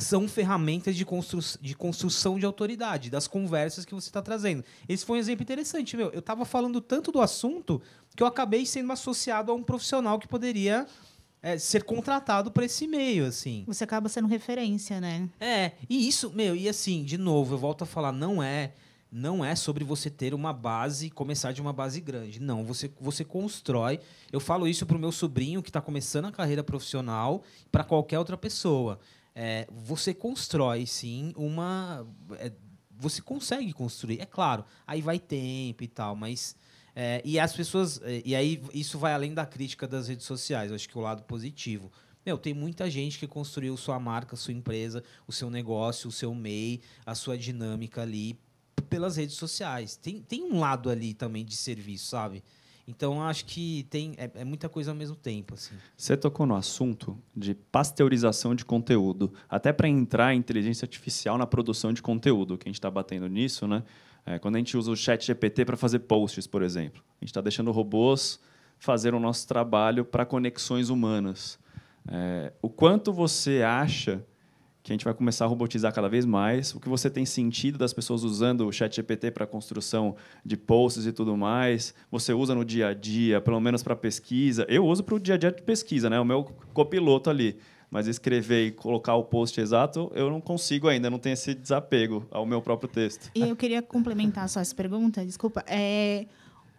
são 0.00 0.26
ferramentas 0.26 0.96
de, 0.96 1.04
constru 1.04 1.40
de 1.60 1.74
construção 1.74 2.38
de 2.38 2.46
autoridade, 2.46 3.10
das 3.10 3.26
conversas 3.26 3.84
que 3.84 3.94
você 3.94 4.08
está 4.08 4.22
trazendo. 4.22 4.64
Esse 4.88 5.04
foi 5.04 5.18
um 5.18 5.20
exemplo 5.20 5.42
interessante, 5.42 5.96
meu. 5.96 6.10
Eu 6.10 6.20
estava 6.20 6.44
falando 6.44 6.80
tanto 6.80 7.12
do 7.12 7.20
assunto 7.20 7.80
que 8.16 8.22
eu 8.22 8.26
acabei 8.26 8.66
sendo 8.66 8.92
associado 8.92 9.52
a 9.52 9.54
um 9.54 9.62
profissional 9.62 10.18
que 10.18 10.26
poderia 10.26 10.86
é, 11.42 11.58
ser 11.58 11.84
contratado 11.84 12.50
para 12.50 12.64
esse 12.64 12.86
meio, 12.86 13.26
assim. 13.26 13.64
Você 13.66 13.84
acaba 13.84 14.08
sendo 14.08 14.28
referência, 14.28 15.00
né? 15.00 15.28
É, 15.40 15.72
e 15.88 16.08
isso, 16.08 16.30
meu, 16.30 16.54
e 16.56 16.68
assim, 16.68 17.04
de 17.04 17.16
novo, 17.16 17.54
eu 17.54 17.58
volto 17.58 17.82
a 17.82 17.86
falar, 17.86 18.12
não 18.12 18.42
é 18.42 18.72
não 19.12 19.44
é 19.44 19.56
sobre 19.56 19.82
você 19.82 20.08
ter 20.08 20.32
uma 20.32 20.52
base, 20.52 21.10
começar 21.10 21.52
de 21.52 21.60
uma 21.60 21.72
base 21.72 22.00
grande. 22.00 22.40
Não, 22.40 22.64
você, 22.64 22.90
você 23.00 23.24
constrói. 23.24 23.98
Eu 24.30 24.38
falo 24.38 24.68
isso 24.68 24.86
para 24.86 24.96
o 24.96 25.00
meu 25.00 25.10
sobrinho 25.10 25.62
que 25.62 25.68
está 25.68 25.80
começando 25.80 26.26
a 26.26 26.32
carreira 26.32 26.62
profissional, 26.62 27.42
para 27.72 27.82
qualquer 27.82 28.18
outra 28.18 28.36
pessoa. 28.36 29.00
É, 29.34 29.66
você 29.70 30.12
constrói, 30.12 30.86
sim, 30.86 31.32
uma. 31.36 32.06
É, 32.38 32.52
você 32.98 33.22
consegue 33.22 33.72
construir, 33.72 34.20
é 34.20 34.26
claro. 34.26 34.64
Aí 34.86 35.00
vai 35.00 35.18
tempo 35.18 35.82
e 35.82 35.88
tal, 35.88 36.14
mas 36.14 36.54
é, 36.94 37.22
e 37.24 37.38
as 37.38 37.52
pessoas. 37.52 38.00
É, 38.02 38.22
e 38.24 38.34
aí 38.34 38.62
isso 38.74 38.98
vai 38.98 39.12
além 39.12 39.32
da 39.32 39.46
crítica 39.46 39.86
das 39.86 40.08
redes 40.08 40.26
sociais. 40.26 40.70
Eu 40.70 40.74
acho 40.74 40.88
que 40.88 40.98
o 40.98 41.00
lado 41.00 41.22
positivo. 41.22 41.90
Meu, 42.24 42.36
tem 42.36 42.52
muita 42.52 42.90
gente 42.90 43.18
que 43.18 43.26
construiu 43.26 43.76
sua 43.76 43.98
marca, 43.98 44.36
sua 44.36 44.52
empresa, 44.52 45.02
o 45.26 45.32
seu 45.32 45.48
negócio, 45.48 46.08
o 46.08 46.12
seu 46.12 46.34
MEI, 46.34 46.82
a 47.06 47.14
sua 47.14 47.38
dinâmica 47.38 48.02
ali 48.02 48.38
pelas 48.90 49.16
redes 49.16 49.36
sociais. 49.36 49.96
Tem, 49.96 50.20
tem 50.20 50.42
um 50.42 50.58
lado 50.58 50.90
ali 50.90 51.14
também 51.14 51.44
de 51.44 51.56
serviço, 51.56 52.08
sabe? 52.08 52.44
Então 52.90 53.22
acho 53.22 53.44
que 53.44 53.86
tem 53.88 54.14
é, 54.16 54.30
é, 54.34 54.44
muita 54.44 54.68
coisa 54.68 54.90
ao 54.90 54.96
mesmo 54.96 55.14
tempo. 55.14 55.54
Assim. 55.54 55.74
Você 55.96 56.16
tocou 56.16 56.44
no 56.44 56.56
assunto 56.56 57.16
de 57.34 57.54
pasteurização 57.54 58.54
de 58.54 58.64
conteúdo, 58.64 59.32
até 59.48 59.72
para 59.72 59.88
entrar 59.88 60.26
a 60.26 60.34
inteligência 60.34 60.84
artificial 60.84 61.38
na 61.38 61.46
produção 61.46 61.92
de 61.92 62.02
conteúdo, 62.02 62.58
que 62.58 62.68
a 62.68 62.70
gente 62.70 62.78
está 62.78 62.90
batendo 62.90 63.28
nisso, 63.28 63.66
né? 63.66 63.84
É, 64.26 64.38
quando 64.38 64.56
a 64.56 64.58
gente 64.58 64.76
usa 64.76 64.90
o 64.90 64.96
chat 64.96 65.24
GPT 65.24 65.64
para 65.64 65.76
fazer 65.76 66.00
posts, 66.00 66.46
por 66.46 66.62
exemplo, 66.62 67.02
a 67.20 67.24
gente 67.24 67.30
está 67.30 67.40
deixando 67.40 67.70
robôs 67.70 68.38
fazer 68.78 69.14
o 69.14 69.20
nosso 69.20 69.46
trabalho 69.46 70.04
para 70.04 70.26
conexões 70.26 70.88
humanas. 70.88 71.58
É, 72.08 72.52
o 72.60 72.68
quanto 72.68 73.12
você 73.12 73.62
acha 73.62 74.24
que 74.82 74.92
a 74.92 74.94
gente 74.94 75.04
vai 75.04 75.12
começar 75.12 75.44
a 75.44 75.48
robotizar 75.48 75.92
cada 75.92 76.08
vez 76.08 76.24
mais? 76.24 76.74
O 76.74 76.80
que 76.80 76.88
você 76.88 77.10
tem 77.10 77.26
sentido 77.26 77.78
das 77.78 77.92
pessoas 77.92 78.22
usando 78.22 78.66
o 78.66 78.72
chat 78.72 78.96
GPT 78.96 79.30
para 79.30 79.46
construção 79.46 80.16
de 80.44 80.56
posts 80.56 81.06
e 81.06 81.12
tudo 81.12 81.36
mais? 81.36 81.94
Você 82.10 82.32
usa 82.32 82.54
no 82.54 82.64
dia 82.64 82.88
a 82.88 82.94
dia, 82.94 83.40
pelo 83.40 83.60
menos 83.60 83.82
para 83.82 83.94
pesquisa? 83.94 84.64
Eu 84.68 84.86
uso 84.86 85.04
para 85.04 85.14
o 85.14 85.20
dia 85.20 85.34
a 85.34 85.38
dia 85.38 85.52
de 85.52 85.62
pesquisa, 85.62 86.08
né? 86.08 86.18
o 86.18 86.24
meu 86.24 86.44
copiloto 86.72 87.28
ali. 87.28 87.58
Mas 87.90 88.06
escrever 88.06 88.68
e 88.68 88.70
colocar 88.70 89.16
o 89.16 89.24
post 89.24 89.60
exato, 89.60 90.12
eu 90.14 90.30
não 90.30 90.40
consigo 90.40 90.86
ainda, 90.86 91.10
não 91.10 91.18
tenho 91.18 91.32
esse 91.32 91.52
desapego 91.54 92.24
ao 92.30 92.46
meu 92.46 92.62
próprio 92.62 92.88
texto. 92.88 93.30
E 93.34 93.40
eu 93.40 93.56
queria 93.56 93.82
complementar 93.82 94.48
só 94.48 94.60
essa 94.60 94.74
pergunta, 94.74 95.26
desculpa. 95.26 95.64
É, 95.66 96.26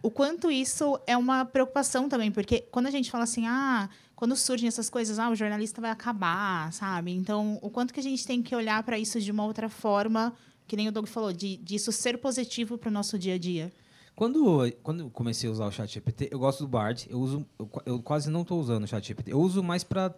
o 0.02 0.10
quanto 0.10 0.50
isso 0.50 0.98
é 1.06 1.14
uma 1.14 1.44
preocupação 1.44 2.08
também, 2.08 2.32
porque 2.32 2.64
quando 2.70 2.86
a 2.86 2.90
gente 2.90 3.10
fala 3.10 3.24
assim, 3.24 3.46
ah, 3.46 3.90
quando 4.22 4.36
surgem 4.36 4.68
essas 4.68 4.88
coisas, 4.88 5.18
ah, 5.18 5.30
o 5.30 5.34
jornalista 5.34 5.80
vai 5.80 5.90
acabar, 5.90 6.72
sabe? 6.72 7.10
Então, 7.10 7.58
o 7.60 7.68
quanto 7.68 7.92
que 7.92 7.98
a 7.98 8.02
gente 8.04 8.24
tem 8.24 8.40
que 8.40 8.54
olhar 8.54 8.80
para 8.84 8.96
isso 8.96 9.20
de 9.20 9.32
uma 9.32 9.44
outra 9.44 9.68
forma, 9.68 10.32
que 10.64 10.76
nem 10.76 10.86
o 10.86 10.92
Doug 10.92 11.08
falou, 11.08 11.32
de 11.32 11.56
disso 11.56 11.90
ser 11.90 12.18
positivo 12.18 12.78
para 12.78 12.88
o 12.88 12.92
nosso 12.92 13.18
dia 13.18 13.34
a 13.34 13.38
dia. 13.38 13.72
Quando, 14.14 14.72
quando 14.80 15.00
eu 15.00 15.10
comecei 15.10 15.48
a 15.48 15.52
usar 15.52 15.66
o 15.66 15.72
ChatGPT, 15.72 16.28
eu 16.30 16.38
gosto 16.38 16.60
do 16.60 16.68
Bard. 16.68 17.04
Eu 17.10 17.18
uso, 17.18 17.46
eu, 17.58 17.68
eu 17.84 18.00
quase 18.00 18.30
não 18.30 18.42
estou 18.42 18.60
usando 18.60 18.84
o 18.84 18.86
ChatGPT. 18.86 19.32
Eu 19.32 19.40
uso 19.40 19.60
mais 19.60 19.82
para 19.82 20.14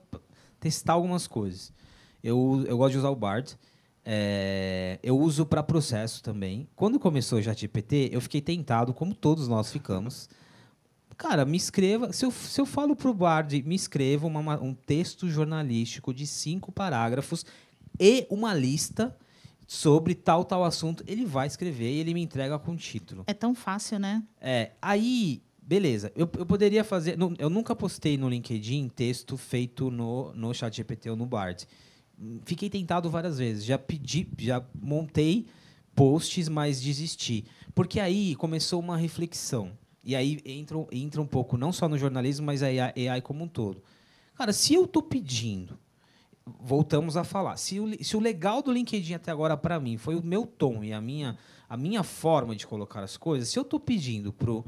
testar 0.61 0.93
algumas 0.93 1.27
coisas. 1.27 1.73
Eu, 2.23 2.62
eu 2.69 2.77
gosto 2.77 2.93
de 2.93 2.99
usar 2.99 3.09
o 3.09 3.17
Bard. 3.17 3.59
É, 4.05 4.99
eu 5.03 5.19
uso 5.19 5.47
para 5.47 5.62
processo 5.62 6.23
também. 6.23 6.69
Quando 6.77 7.01
começou 7.01 7.38
o 7.38 7.43
ChatGPT, 7.43 8.11
eu 8.12 8.21
fiquei 8.21 8.43
tentado, 8.43 8.93
como 8.93 9.14
todos 9.14 9.49
nós 9.49 9.73
ficamos. 9.73 10.29
Cara, 11.16 11.44
me 11.44 11.57
escreva. 11.57 12.12
Se 12.12 12.24
eu, 12.24 12.31
se 12.31 12.61
eu 12.61 12.66
falo 12.66 12.94
pro 12.96 13.14
Bard, 13.14 13.62
me 13.62 13.74
escreva 13.74 14.27
uma, 14.27 14.61
um 14.61 14.74
texto 14.74 15.29
jornalístico 15.29 16.12
de 16.12 16.27
cinco 16.27 16.72
parágrafos 16.72 17.44
e 17.98 18.27
uma 18.31 18.55
lista 18.55 19.16
sobre 19.66 20.14
tal, 20.14 20.44
tal 20.44 20.64
assunto, 20.64 21.03
ele 21.07 21.24
vai 21.24 21.46
escrever 21.46 21.90
e 21.90 21.98
ele 21.98 22.14
me 22.14 22.22
entrega 22.22 22.59
com 22.59 22.77
título. 22.77 23.24
É 23.27 23.35
tão 23.35 23.55
fácil, 23.55 23.98
né? 23.98 24.22
É. 24.40 24.72
Aí, 24.83 25.42
beleza. 25.62 26.12
Eu, 26.14 26.29
eu 26.37 26.44
poderia 26.44 26.85
fazer. 26.85 27.16
Eu 27.38 27.48
nunca 27.48 27.74
postei 27.74 28.18
no 28.18 28.29
LinkedIn 28.29 28.88
texto 28.88 29.37
feito 29.37 29.90
no, 29.90 30.33
no 30.35 30.53
ChatGPT 30.53 31.11
ou 31.11 31.16
no 31.16 31.27
Bard 31.27 31.66
fiquei 32.44 32.70
tentado 32.70 33.11
várias 33.11 33.38
vezes. 33.38 33.64
Já 33.64 33.79
pedi, 33.79 34.29
já 34.38 34.64
montei 34.81 35.46
posts, 35.94 36.48
mas 36.48 36.81
desisti. 36.81 37.44
Porque 37.74 38.00
aí 38.00 38.35
começou 38.37 38.81
uma 38.81 38.96
reflexão. 38.96 39.72
E 40.05 40.14
aí 40.14 40.40
entra, 40.45 40.77
entra 40.93 41.21
um 41.23 41.27
pouco, 41.27 41.57
não 41.57 41.73
só 41.73 41.88
no 41.88 41.97
jornalismo, 41.97 42.45
mas 42.45 42.62
a 42.62 42.67
AI 42.67 43.21
como 43.23 43.45
um 43.45 43.49
todo. 43.49 43.83
Cara, 44.35 44.53
se 44.53 44.75
eu 44.75 44.85
estou 44.85 45.03
pedindo, 45.03 45.79
voltamos 46.61 47.17
a 47.17 47.25
falar, 47.25 47.57
se 47.57 47.81
o, 47.81 48.05
se 48.05 48.17
o 48.17 48.21
legal 48.21 48.62
do 48.62 48.73
LinkedIn 48.73 49.14
até 49.14 49.31
agora 49.31 49.57
para 49.57 49.81
mim 49.81 49.97
foi 49.97 50.14
o 50.14 50.23
meu 50.23 50.45
tom 50.45 50.85
e 50.85 50.93
a 50.93 51.01
minha, 51.01 51.38
a 51.69 51.77
minha 51.77 52.03
forma 52.03 52.55
de 52.55 52.67
colocar 52.67 53.03
as 53.03 53.17
coisas, 53.17 53.49
se 53.49 53.59
eu 53.59 53.62
estou 53.62 53.81
pedindo 53.81 54.33
pro, 54.33 54.64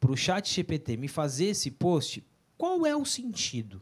pro 0.00 0.16
chat 0.16 0.52
GPT 0.52 0.96
me 0.96 1.06
fazer 1.06 1.46
esse 1.46 1.70
post, 1.70 2.24
qual 2.56 2.84
é 2.84 2.96
o 2.96 3.04
sentido? 3.04 3.80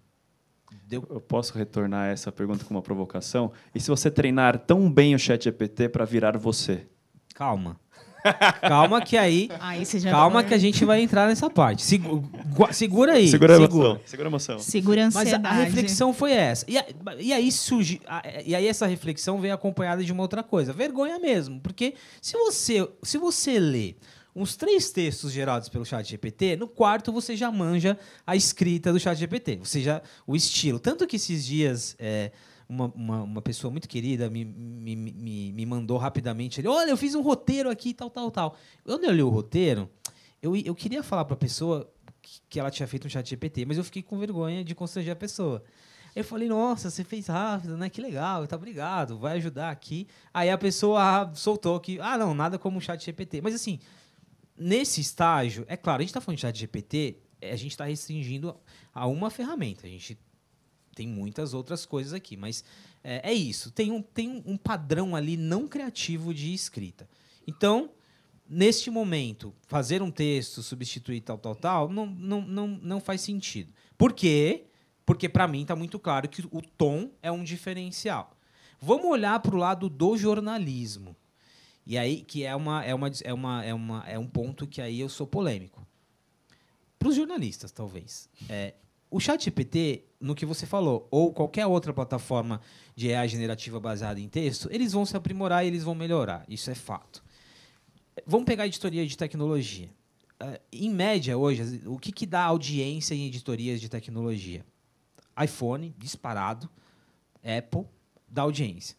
Deu... 0.87 1.07
Eu 1.09 1.21
posso 1.21 1.57
retornar 1.57 2.11
essa 2.11 2.31
pergunta 2.31 2.65
com 2.65 2.75
uma 2.75 2.83
provocação? 2.83 3.53
E 3.75 3.81
se 3.81 3.89
você 3.89 4.11
treinar 4.11 4.59
tão 4.59 4.93
bem 4.93 5.15
o 5.15 5.19
chat 5.19 5.45
GPT 5.45 5.89
para 5.89 6.05
virar 6.05 6.37
você? 6.37 6.87
Calma. 7.35 7.81
Calma 8.61 9.01
que 9.01 9.17
aí. 9.17 9.49
aí 9.61 9.85
calma 10.03 10.43
que 10.43 10.55
a 10.55 10.59
gente 10.59 10.85
vai 10.85 11.01
entrar 11.01 11.29
nessa 11.29 11.49
parte. 11.49 11.85
segura 12.73 13.13
aí. 13.13 13.29
Segura 13.29 13.55
a 13.55 13.57
emoção. 13.57 14.01
Segura 14.05 14.29
a 14.29 14.31
emoção. 14.31 14.59
Segura 14.59 15.03
a 15.03 15.07
ansiedade. 15.07 15.43
Mas 15.43 15.53
a, 15.53 15.65
reflexão 15.65 16.13
foi 16.13 16.33
essa. 16.33 16.65
E, 16.69 16.79
a, 16.79 16.85
e 17.19 17.33
aí 17.33 17.51
surge. 17.53 18.01
A, 18.07 18.23
e 18.45 18.55
aí 18.55 18.67
essa 18.67 18.87
reflexão 18.87 19.41
vem 19.41 19.51
acompanhada 19.51 20.03
de 20.03 20.13
uma 20.13 20.23
outra 20.23 20.43
coisa. 20.43 20.73
Vergonha 20.73 21.19
mesmo. 21.19 21.61
Porque 21.61 21.95
se 22.21 22.37
você, 22.37 22.89
se 23.03 23.19
você 23.19 23.59
lê 23.59 23.95
uns 24.35 24.57
três 24.57 24.91
textos 24.91 25.33
gerados 25.33 25.69
pelo 25.69 25.85
chat 25.85 26.09
GPT, 26.09 26.57
no 26.57 26.69
quarto 26.69 27.13
você 27.13 27.37
já 27.37 27.51
manja 27.51 27.99
a 28.27 28.37
escrita 28.37 28.93
do 28.93 29.01
chat 29.01 29.19
GPT, 29.19 29.57
você 29.57 29.83
já 29.83 30.01
o 30.27 30.37
estilo. 30.37 30.79
Tanto 30.79 31.07
que 31.07 31.17
esses 31.17 31.45
dias 31.45 31.97
é, 31.99 32.31
uma, 32.69 32.87
uma, 32.95 33.23
uma, 33.23 33.43
pessoa 33.43 33.71
muito 33.71 33.89
querida 33.89 34.29
me, 34.29 34.45
me, 34.45 34.95
me, 34.95 35.53
me 35.53 35.67
mandou 35.67 35.97
rapidamente, 35.97 36.61
ele, 36.61 36.69
olha, 36.69 36.91
eu 36.91 36.97
fiz 36.97 37.15
um 37.15 37.23
roteiro 37.23 37.71
aqui, 37.71 37.95
tal, 37.95 38.11
tal, 38.11 38.31
tal. 38.31 38.57
Quando 38.85 39.05
eu 39.05 39.13
li 39.13 39.23
o 39.23 39.29
roteiro, 39.29 39.89
eu, 40.43 40.55
eu 40.55 40.75
queria 40.75 41.03
falar 41.03 41.25
para 41.25 41.35
a 41.35 41.39
pessoa 41.39 41.91
que 42.49 42.61
ela 42.61 42.71
tinha 42.71 42.87
feito 42.87 43.07
um 43.07 43.11
chat 43.11 43.29
GPT, 43.29 43.65
mas 43.65 43.79
eu 43.79 43.85
fiquei 43.85 44.03
com 44.03 44.19
vergonha 44.19 44.63
de 44.63 44.75
constranger 44.75 45.13
a 45.13 45.17
pessoa. 45.17 45.63
Eu 46.15 46.25
falei, 46.25 46.49
nossa, 46.49 46.91
você 46.91 47.05
fez 47.05 47.27
rápido, 47.29 47.77
né? 47.77 47.89
Que 47.89 48.01
legal, 48.01 48.47
tá 48.47 48.57
obrigado, 48.57 49.19
vai 49.19 49.37
ajudar 49.37 49.71
aqui. 49.71 50.07
Aí 50.33 50.51
a 50.51 50.59
pessoa 50.59 51.31
soltou 51.35 51.79
que, 51.81 51.99
ah, 52.01 52.19
não, 52.19 52.35
nada 52.35 52.59
como 52.59 52.79
o 52.79 52.81
chat 52.81 53.03
GPT. 53.05 53.41
Mas 53.41 53.55
assim, 53.55 53.79
nesse 54.57 55.01
estágio, 55.01 55.65
é 55.69 55.77
claro, 55.77 56.01
a 56.01 56.03
gente 56.03 56.11
está 56.11 56.21
falando 56.21 56.37
de 56.37 56.43
chat 56.43 56.59
GPT, 56.59 57.19
é, 57.41 57.53
a 57.53 57.57
gente 57.57 57.71
está 57.71 57.85
restringindo 57.85 58.57
a 58.93 59.07
uma 59.07 59.31
ferramenta. 59.31 59.87
A 59.87 59.91
gente 59.91 60.19
tem 60.99 61.07
muitas 61.07 61.55
outras 61.55 61.87
coisas 61.87 62.13
aqui, 62.13 62.37
mas 62.37 62.65
é, 63.05 63.31
é 63.31 63.33
isso. 63.33 63.71
Tem, 63.71 63.93
um, 63.93 64.03
tem 64.03 64.43
um 64.45 64.57
padrão 64.57 65.15
ali 65.15 65.37
não 65.37 65.69
criativo 65.69 66.35
de 66.35 66.53
escrita. 66.53 67.09
Então, 67.47 67.91
neste 68.49 68.91
momento, 68.91 69.55
fazer 69.69 70.03
um 70.03 70.11
texto, 70.11 70.61
substituir 70.61 71.21
tal, 71.21 71.39
tal, 71.39 71.55
tal, 71.55 71.89
não, 71.89 72.05
não, 72.05 72.41
não, 72.41 72.67
não 72.67 73.01
faz 73.01 73.21
sentido. 73.21 73.73
Por 73.97 74.13
quê? 74.13 74.65
Porque, 75.07 75.29
para 75.29 75.47
mim, 75.47 75.63
está 75.63 75.77
muito 75.77 76.01
claro 76.01 76.29
que 76.29 76.45
o 76.51 76.61
tom 76.61 77.13
é 77.23 77.31
um 77.31 77.45
diferencial. 77.45 78.37
Vamos 78.81 79.07
olhar 79.07 79.39
para 79.39 79.55
o 79.55 79.59
lado 79.59 79.89
do 79.89 80.17
jornalismo. 80.17 81.15
E 81.87 81.97
aí, 81.97 82.23
que 82.23 82.43
é, 82.43 82.57
uma, 82.57 82.85
é, 82.85 82.93
uma, 82.93 83.11
é, 83.23 83.33
uma, 83.33 83.65
é, 83.65 83.73
uma, 83.73 84.05
é 84.09 84.19
um 84.19 84.27
ponto 84.27 84.67
que 84.67 84.83
aí 84.83 84.99
eu 84.99 85.09
sou 85.09 85.29
polêmico. 85.29 85.87
Para 86.99 87.09
os 87.09 87.15
jornalistas, 87.15 87.71
talvez. 87.71 88.29
É, 88.49 88.75
o 89.11 89.21
chat 89.21 89.45
GPT, 89.45 90.05
no 90.21 90.35
que 90.35 90.45
você 90.45 90.67
falou, 90.67 91.07
ou 91.11 91.33
qualquer 91.33 91.67
outra 91.67 91.93
plataforma 91.93 92.61
de 92.95 93.13
AI 93.15 93.29
generativa 93.29 93.79
baseada 93.79 94.21
em 94.21 94.29
texto, 94.29 94.69
eles 94.71 94.93
vão 94.93 95.07
se 95.07 95.17
aprimorar 95.17 95.65
e 95.65 95.69
eles 95.69 95.83
vão 95.83 95.95
melhorar. 95.95 96.45
Isso 96.49 96.71
é 96.71 96.75
fato. 96.75 97.25
Vamos 98.27 98.47
pegar 98.47 98.65
a 98.65 98.67
editoria 98.67 99.07
de 99.07 99.17
tecnologia. 99.17 99.89
Uh, 100.43 100.59
em 100.73 100.91
média, 100.91 101.37
hoje, 101.37 101.83
o 101.87 101.99
que, 101.99 102.13
que 102.13 102.27
dá 102.27 102.43
audiência 102.43 103.15
em 103.15 103.27
editorias 103.27 103.81
de 103.81 103.89
tecnologia? 103.89 104.65
iPhone, 105.43 105.95
disparado. 105.97 106.69
Apple, 107.43 107.87
dá 108.29 108.43
audiência 108.43 108.97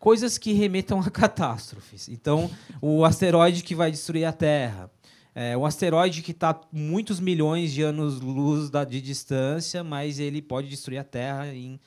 coisas 0.00 0.38
que 0.38 0.52
remetam 0.54 0.98
a 0.98 1.04
catástrofes. 1.12 2.08
Então, 2.08 2.50
o 2.80 3.04
asteroide 3.04 3.62
que 3.62 3.74
vai 3.74 3.92
destruir 3.92 4.24
a 4.24 4.32
Terra. 4.32 4.90
É 5.34 5.56
um 5.56 5.64
asteroide 5.64 6.22
que 6.22 6.32
está 6.32 6.60
muitos 6.72 7.20
milhões 7.20 7.72
de 7.72 7.82
anos-luz 7.82 8.70
de 8.88 9.00
distância, 9.00 9.84
mas 9.84 10.18
ele 10.18 10.42
pode 10.42 10.68
destruir 10.68 10.98
a 10.98 11.04
Terra 11.04 11.52
em 11.54 11.78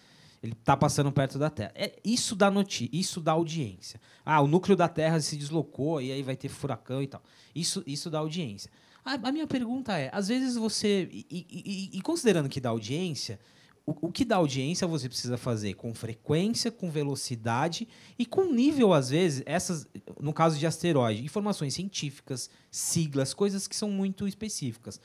ele 0.44 0.52
está 0.52 0.76
passando 0.76 1.10
perto 1.10 1.40
da 1.40 1.50
Terra. 1.50 1.72
É, 1.74 1.94
isso 2.04 2.36
dá 2.36 2.52
notícia, 2.52 2.90
isso 2.92 3.22
dá 3.22 3.32
audiência. 3.32 4.00
Ah, 4.26 4.42
o 4.42 4.48
núcleo 4.48 4.76
da 4.76 4.90
Terra 4.90 5.22
se 5.22 5.38
deslocou 5.38 6.02
e 6.02 6.12
aí 6.12 6.22
vai 6.22 6.36
ter 6.36 6.50
furacão 6.50 7.02
e 7.02 7.08
tal. 7.08 7.24
Isso, 7.56 7.82
isso 7.88 8.10
dá 8.10 8.20
audiência. 8.20 8.70
A, 9.06 9.14
a 9.14 9.32
minha 9.32 9.48
pergunta 9.48 9.98
é: 9.98 10.10
às 10.12 10.28
vezes 10.28 10.56
você. 10.56 11.08
E, 11.10 11.26
e, 11.32 11.98
e 11.98 12.02
considerando 12.02 12.50
que 12.50 12.60
dá 12.60 12.70
audiência, 12.70 13.40
o, 13.86 14.08
o 14.08 14.12
que 14.12 14.24
dá 14.24 14.38
audiência 14.38 14.88
você 14.88 15.10
precisa 15.10 15.38
fazer 15.38 15.74
com 15.74 15.94
frequência, 15.94 16.72
com 16.72 16.90
velocidade 16.90 17.88
e 18.18 18.26
com 18.26 18.46
nível, 18.46 18.94
às 18.94 19.10
vezes, 19.10 19.44
essas, 19.46 19.88
no 20.20 20.34
caso 20.34 20.58
de 20.58 20.66
asteroide, 20.66 21.24
informações 21.24 21.74
científicas, 21.74 22.50
siglas, 22.72 23.34
coisas 23.34 23.68
que 23.68 23.76
são 23.76 23.90
muito 23.90 24.28
específicas. 24.28 25.02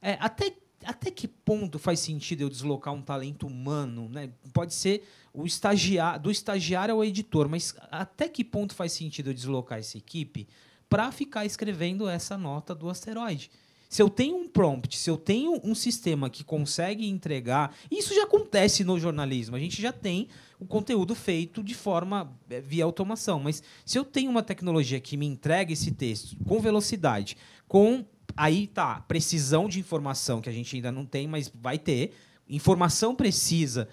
É, 0.00 0.16
até, 0.20 0.54
até 0.84 1.10
que 1.10 1.26
ponto 1.26 1.78
faz 1.78 2.00
sentido 2.00 2.42
eu 2.42 2.48
deslocar 2.48 2.94
um 2.94 3.02
talento 3.02 3.46
humano? 3.46 4.08
Né? 4.08 4.30
Pode 4.52 4.74
ser 4.74 5.04
o 5.34 5.44
estagiário, 5.44 6.22
do 6.22 6.30
estagiário 6.30 6.94
ao 6.94 7.04
editor, 7.04 7.48
mas 7.48 7.74
até 7.90 8.28
que 8.28 8.44
ponto 8.44 8.74
faz 8.74 8.92
sentido 8.92 9.30
eu 9.30 9.34
deslocar 9.34 9.78
essa 9.78 9.98
equipe 9.98 10.48
para 10.88 11.10
ficar 11.10 11.44
escrevendo 11.44 12.08
essa 12.08 12.36
nota 12.36 12.74
do 12.74 12.88
asteroide? 12.88 13.50
Se 13.92 14.00
eu 14.00 14.08
tenho 14.08 14.38
um 14.38 14.48
prompt, 14.48 14.96
se 14.96 15.10
eu 15.10 15.18
tenho 15.18 15.60
um 15.62 15.74
sistema 15.74 16.30
que 16.30 16.42
consegue 16.42 17.06
entregar, 17.06 17.76
isso 17.90 18.14
já 18.14 18.24
acontece 18.24 18.82
no 18.84 18.98
jornalismo. 18.98 19.54
A 19.54 19.58
gente 19.58 19.82
já 19.82 19.92
tem 19.92 20.28
o 20.58 20.64
conteúdo 20.64 21.14
feito 21.14 21.62
de 21.62 21.74
forma 21.74 22.34
eh, 22.48 22.62
via 22.62 22.84
automação, 22.84 23.38
mas 23.38 23.62
se 23.84 23.98
eu 23.98 24.02
tenho 24.02 24.30
uma 24.30 24.42
tecnologia 24.42 24.98
que 24.98 25.14
me 25.14 25.26
entrega 25.26 25.74
esse 25.74 25.90
texto 25.90 26.34
com 26.46 26.58
velocidade, 26.58 27.36
com 27.68 28.02
aí 28.34 28.66
tá, 28.66 28.98
precisão 29.02 29.68
de 29.68 29.80
informação 29.80 30.40
que 30.40 30.48
a 30.48 30.52
gente 30.52 30.74
ainda 30.74 30.90
não 30.90 31.04
tem, 31.04 31.28
mas 31.28 31.52
vai 31.54 31.78
ter, 31.78 32.14
informação 32.48 33.14
precisa 33.14 33.90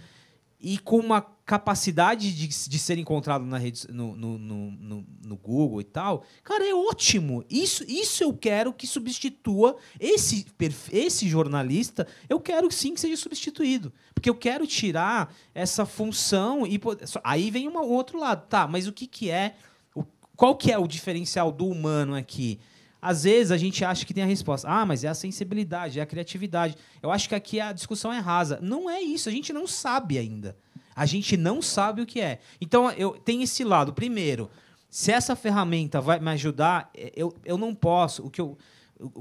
e 0.59 0.77
com 0.77 0.97
uma 0.97 1.21
capacidade 1.21 2.31
de, 2.35 2.47
de 2.47 2.79
ser 2.79 2.97
encontrado 2.97 3.43
na 3.45 3.57
rede, 3.57 3.87
no, 3.89 4.15
no, 4.15 4.37
no, 4.37 5.05
no, 5.25 5.35
Google 5.37 5.81
e 5.81 5.83
tal, 5.83 6.23
cara, 6.43 6.67
é 6.67 6.75
ótimo. 6.75 7.43
Isso, 7.49 7.83
isso 7.87 8.23
eu 8.23 8.33
quero 8.33 8.71
que 8.71 8.85
substitua 8.85 9.77
esse, 9.99 10.45
esse 10.91 11.27
jornalista, 11.27 12.05
eu 12.27 12.39
quero 12.39 12.69
sim 12.69 12.93
que 12.93 12.99
seja 12.99 13.17
substituído. 13.17 13.91
Porque 14.13 14.29
eu 14.29 14.35
quero 14.35 14.67
tirar 14.67 15.33
essa 15.55 15.85
função 15.85 16.67
e 16.67 16.79
aí 17.23 17.49
vem 17.49 17.67
um 17.67 17.77
outro 17.77 18.19
lado. 18.19 18.45
Tá, 18.47 18.67
mas 18.67 18.85
o 18.85 18.91
que, 18.91 19.07
que 19.07 19.31
é. 19.31 19.55
O, 19.95 20.03
qual 20.35 20.55
que 20.55 20.71
é 20.71 20.77
o 20.77 20.87
diferencial 20.87 21.51
do 21.51 21.65
humano 21.65 22.13
aqui? 22.15 22.59
Às 23.01 23.23
vezes 23.23 23.51
a 23.51 23.57
gente 23.57 23.83
acha 23.85 24.05
que 24.05 24.13
tem 24.13 24.23
a 24.23 24.27
resposta. 24.27 24.67
Ah, 24.67 24.85
mas 24.85 25.03
é 25.03 25.07
a 25.07 25.13
sensibilidade, 25.13 25.99
é 25.99 26.01
a 26.01 26.05
criatividade. 26.05 26.75
Eu 27.01 27.12
acho 27.12 27.29
que 27.29 27.35
aqui 27.35 27.59
a 27.59 27.71
discussão 27.71 28.12
é 28.12 28.19
rasa. 28.19 28.59
Não 28.62 28.89
é 28.89 29.01
isso, 29.01 29.29
a 29.29 29.31
gente 29.31 29.53
não 29.53 29.65
sabe 29.65 30.17
ainda. 30.17 30.58
A 30.95 31.06
gente 31.06 31.37
não 31.37 31.62
sabe 31.62 32.02
o 32.02 32.06
que 32.06 32.19
é. 32.19 32.39
Então, 32.60 32.91
eu 32.91 33.12
tenho 33.12 33.41
esse 33.41 33.63
lado. 33.63 33.93
Primeiro, 33.93 34.50
se 34.89 35.12
essa 35.12 35.33
ferramenta 35.35 36.02
vai 36.02 36.19
me 36.19 36.29
ajudar, 36.31 36.89
é, 36.93 37.13
eu, 37.15 37.33
eu 37.45 37.58
não 37.58 37.73
posso. 37.73 38.25
O 38.25 38.29
que 38.29 38.41
eu- 38.41 38.58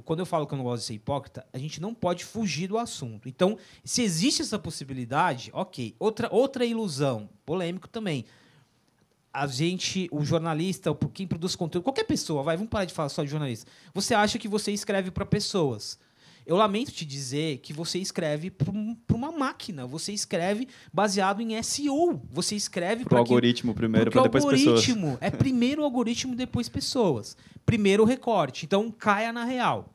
quando 0.04 0.18
eu 0.18 0.26
falo 0.26 0.44
que 0.44 0.54
eu 0.54 0.56
não 0.56 0.64
gosto 0.64 0.80
de 0.80 0.86
ser 0.86 0.94
hipócrita, 0.94 1.46
a 1.52 1.58
gente 1.58 1.80
não 1.80 1.94
pode 1.94 2.24
fugir 2.24 2.66
do 2.66 2.76
assunto. 2.78 3.28
Então, 3.28 3.56
se 3.84 4.02
existe 4.02 4.42
essa 4.42 4.58
possibilidade, 4.58 5.50
ok. 5.52 5.94
Outra, 6.00 6.28
outra 6.32 6.64
ilusão, 6.64 7.28
polêmico 7.46 7.88
também. 7.88 8.24
A 9.42 9.46
gente, 9.46 10.08
o 10.10 10.24
jornalista, 10.24 10.90
o- 10.90 10.94
quem 10.96 11.26
produz 11.26 11.54
conteúdo, 11.56 11.84
qualquer 11.84 12.04
pessoa, 12.04 12.42
vai, 12.42 12.56
vamos 12.56 12.70
parar 12.70 12.84
de 12.84 12.92
falar 12.94 13.08
só 13.08 13.22
de 13.24 13.30
jornalista. 13.30 13.70
Você 13.94 14.14
acha 14.14 14.38
que 14.38 14.48
você 14.48 14.72
escreve 14.72 15.10
para 15.10 15.24
pessoas. 15.26 15.98
Eu 16.46 16.56
lamento 16.56 16.90
te 16.90 17.04
dizer 17.04 17.58
que 17.58 17.74
você 17.74 17.98
escreve 17.98 18.50
para 18.50 18.70
uma 19.14 19.30
máquina. 19.30 19.86
Você 19.86 20.12
escreve 20.12 20.66
baseado 20.90 21.42
em 21.42 21.62
SEO. 21.62 22.22
Você 22.30 22.56
escreve 22.56 23.04
para 23.04 23.18
algoritmo 23.18 23.74
primeiro, 23.74 24.06
porque 24.10 24.18
para 24.18 24.22
o 24.22 24.32
depois 24.32 24.44
pessoas. 24.58 24.66
algoritmo 24.88 25.18
é 25.20 25.30
primeiro 25.30 25.82
o 25.82 25.84
algoritmo, 25.84 26.34
depois 26.34 26.66
pessoas. 26.68 27.36
Primeiro 27.66 28.02
o 28.02 28.06
recorte. 28.06 28.64
Então, 28.64 28.90
caia 28.90 29.30
na 29.30 29.44
real. 29.44 29.92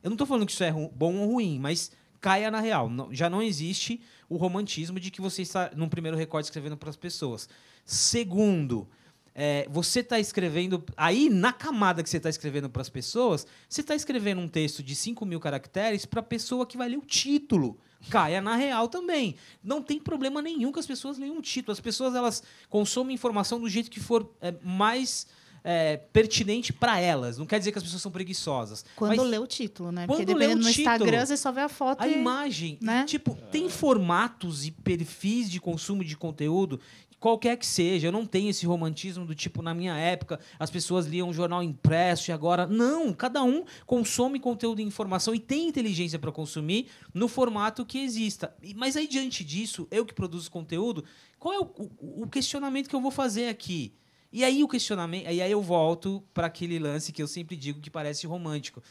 Eu 0.00 0.08
não 0.10 0.14
estou 0.14 0.28
falando 0.28 0.46
que 0.46 0.52
isso 0.52 0.62
é 0.62 0.70
bom 0.70 1.16
ou 1.16 1.32
ruim, 1.32 1.58
mas 1.58 1.90
caia 2.20 2.52
na 2.52 2.60
real. 2.60 2.88
Já 3.10 3.28
não 3.28 3.42
existe 3.42 4.00
o 4.28 4.36
romantismo 4.36 5.00
de 5.00 5.10
que 5.10 5.20
você 5.20 5.42
está, 5.42 5.72
num 5.74 5.88
primeiro 5.88 6.16
recorte, 6.16 6.44
escrevendo 6.44 6.76
para 6.76 6.88
as 6.90 6.96
pessoas. 6.96 7.48
Segundo, 7.86 8.88
é, 9.32 9.66
você 9.70 10.00
está 10.00 10.18
escrevendo. 10.18 10.84
Aí, 10.96 11.30
na 11.30 11.52
camada 11.52 12.02
que 12.02 12.10
você 12.10 12.16
está 12.16 12.28
escrevendo 12.28 12.68
para 12.68 12.82
as 12.82 12.88
pessoas, 12.88 13.46
você 13.68 13.80
está 13.80 13.94
escrevendo 13.94 14.40
um 14.40 14.48
texto 14.48 14.82
de 14.82 14.96
5 14.96 15.24
mil 15.24 15.38
caracteres 15.38 16.04
para 16.04 16.20
a 16.20 16.22
pessoa 16.22 16.66
que 16.66 16.76
vai 16.76 16.88
ler 16.88 16.96
o 16.98 17.02
título. 17.02 17.78
Caia 18.10 18.40
na 18.40 18.56
real 18.56 18.88
também. 18.88 19.36
Não 19.62 19.82
tem 19.82 20.00
problema 20.00 20.42
nenhum 20.42 20.72
que 20.72 20.80
as 20.80 20.86
pessoas 20.86 21.16
leiam 21.16 21.38
o 21.38 21.42
título. 21.42 21.72
As 21.72 21.80
pessoas 21.80 22.14
elas 22.14 22.42
consomem 22.68 23.14
informação 23.14 23.60
do 23.60 23.68
jeito 23.68 23.90
que 23.90 24.00
for 24.00 24.30
é, 24.40 24.54
mais 24.62 25.26
é, 25.68 25.96
pertinente 25.96 26.72
para 26.72 27.00
elas. 27.00 27.38
Não 27.38 27.44
quer 27.44 27.58
dizer 27.58 27.72
que 27.72 27.78
as 27.78 27.82
pessoas 27.82 28.00
são 28.00 28.12
preguiçosas. 28.12 28.84
Quando 28.94 29.22
lê 29.24 29.36
o 29.36 29.48
título, 29.48 29.90
né? 29.90 30.06
Quando 30.06 30.24
Porque 30.24 30.32
lê 30.32 30.46
o 30.46 30.56
no 30.56 30.64
título, 30.64 30.94
Instagram, 30.94 31.26
você 31.26 31.36
só 31.36 31.50
vê 31.50 31.62
a 31.62 31.68
foto 31.68 32.02
a 32.02 32.08
e... 32.08 32.14
imagem, 32.14 32.78
né? 32.80 33.04
tipo, 33.04 33.34
tem 33.50 33.68
formatos 33.68 34.64
e 34.64 34.70
perfis 34.70 35.50
de 35.50 35.60
consumo 35.60 36.04
de 36.04 36.16
conteúdo, 36.16 36.80
qualquer 37.20 37.56
que 37.56 37.66
seja. 37.66 38.08
Eu 38.08 38.12
não 38.12 38.24
tenho 38.26 38.50
esse 38.50 38.66
romantismo 38.66 39.24
do 39.24 39.34
tipo, 39.34 39.62
na 39.62 39.74
minha 39.74 39.96
época, 39.96 40.38
as 40.58 40.70
pessoas 40.70 41.06
liam 41.06 41.28
um 41.28 41.32
jornal 41.32 41.62
impresso 41.62 42.30
e 42.30 42.32
agora. 42.32 42.66
Não, 42.66 43.12
cada 43.12 43.42
um 43.42 43.64
consome 43.84 44.38
conteúdo 44.40 44.80
e 44.80 44.84
informação 44.84 45.34
e 45.34 45.38
tem 45.40 45.68
inteligência 45.68 46.18
para 46.18 46.32
consumir 46.32 46.86
no 47.12 47.28
formato 47.28 47.84
que 47.84 47.98
exista. 47.98 48.54
Mas 48.74 48.96
aí, 48.96 49.06
diante 49.06 49.44
disso, 49.44 49.86
eu 49.90 50.04
que 50.04 50.14
produzo 50.14 50.50
conteúdo, 50.50 51.04
qual 51.38 51.54
é 51.54 51.58
o, 51.58 52.22
o- 52.22 52.28
questionamento 52.28 52.88
que 52.88 52.94
eu 52.96 53.00
vou 53.00 53.10
fazer 53.10 53.48
aqui? 53.48 53.92
E 54.32 54.44
aí 54.44 54.62
o 54.62 54.68
questionamento, 54.68 55.30
e 55.30 55.40
aí 55.40 55.50
eu 55.50 55.62
volto 55.62 56.22
para 56.34 56.46
aquele 56.48 56.78
lance 56.78 57.12
que 57.12 57.22
eu 57.22 57.28
sempre 57.28 57.56
digo 57.56 57.80
que 57.80 57.90
parece 57.90 58.26
romântico 58.26 58.82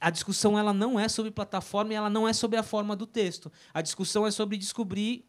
a 0.00 0.10
discussão 0.10 0.56
ela 0.56 0.72
não 0.72 0.98
é 0.98 1.08
sobre 1.08 1.30
plataforma 1.32 1.92
e 1.92 1.96
ela 1.96 2.08
não 2.08 2.26
é 2.28 2.32
sobre 2.32 2.56
a 2.56 2.62
forma 2.62 2.94
do 2.94 3.04
texto. 3.04 3.50
A 3.74 3.82
discussão 3.82 4.24
é 4.24 4.30
sobre 4.30 4.56
descobrir 4.56 5.24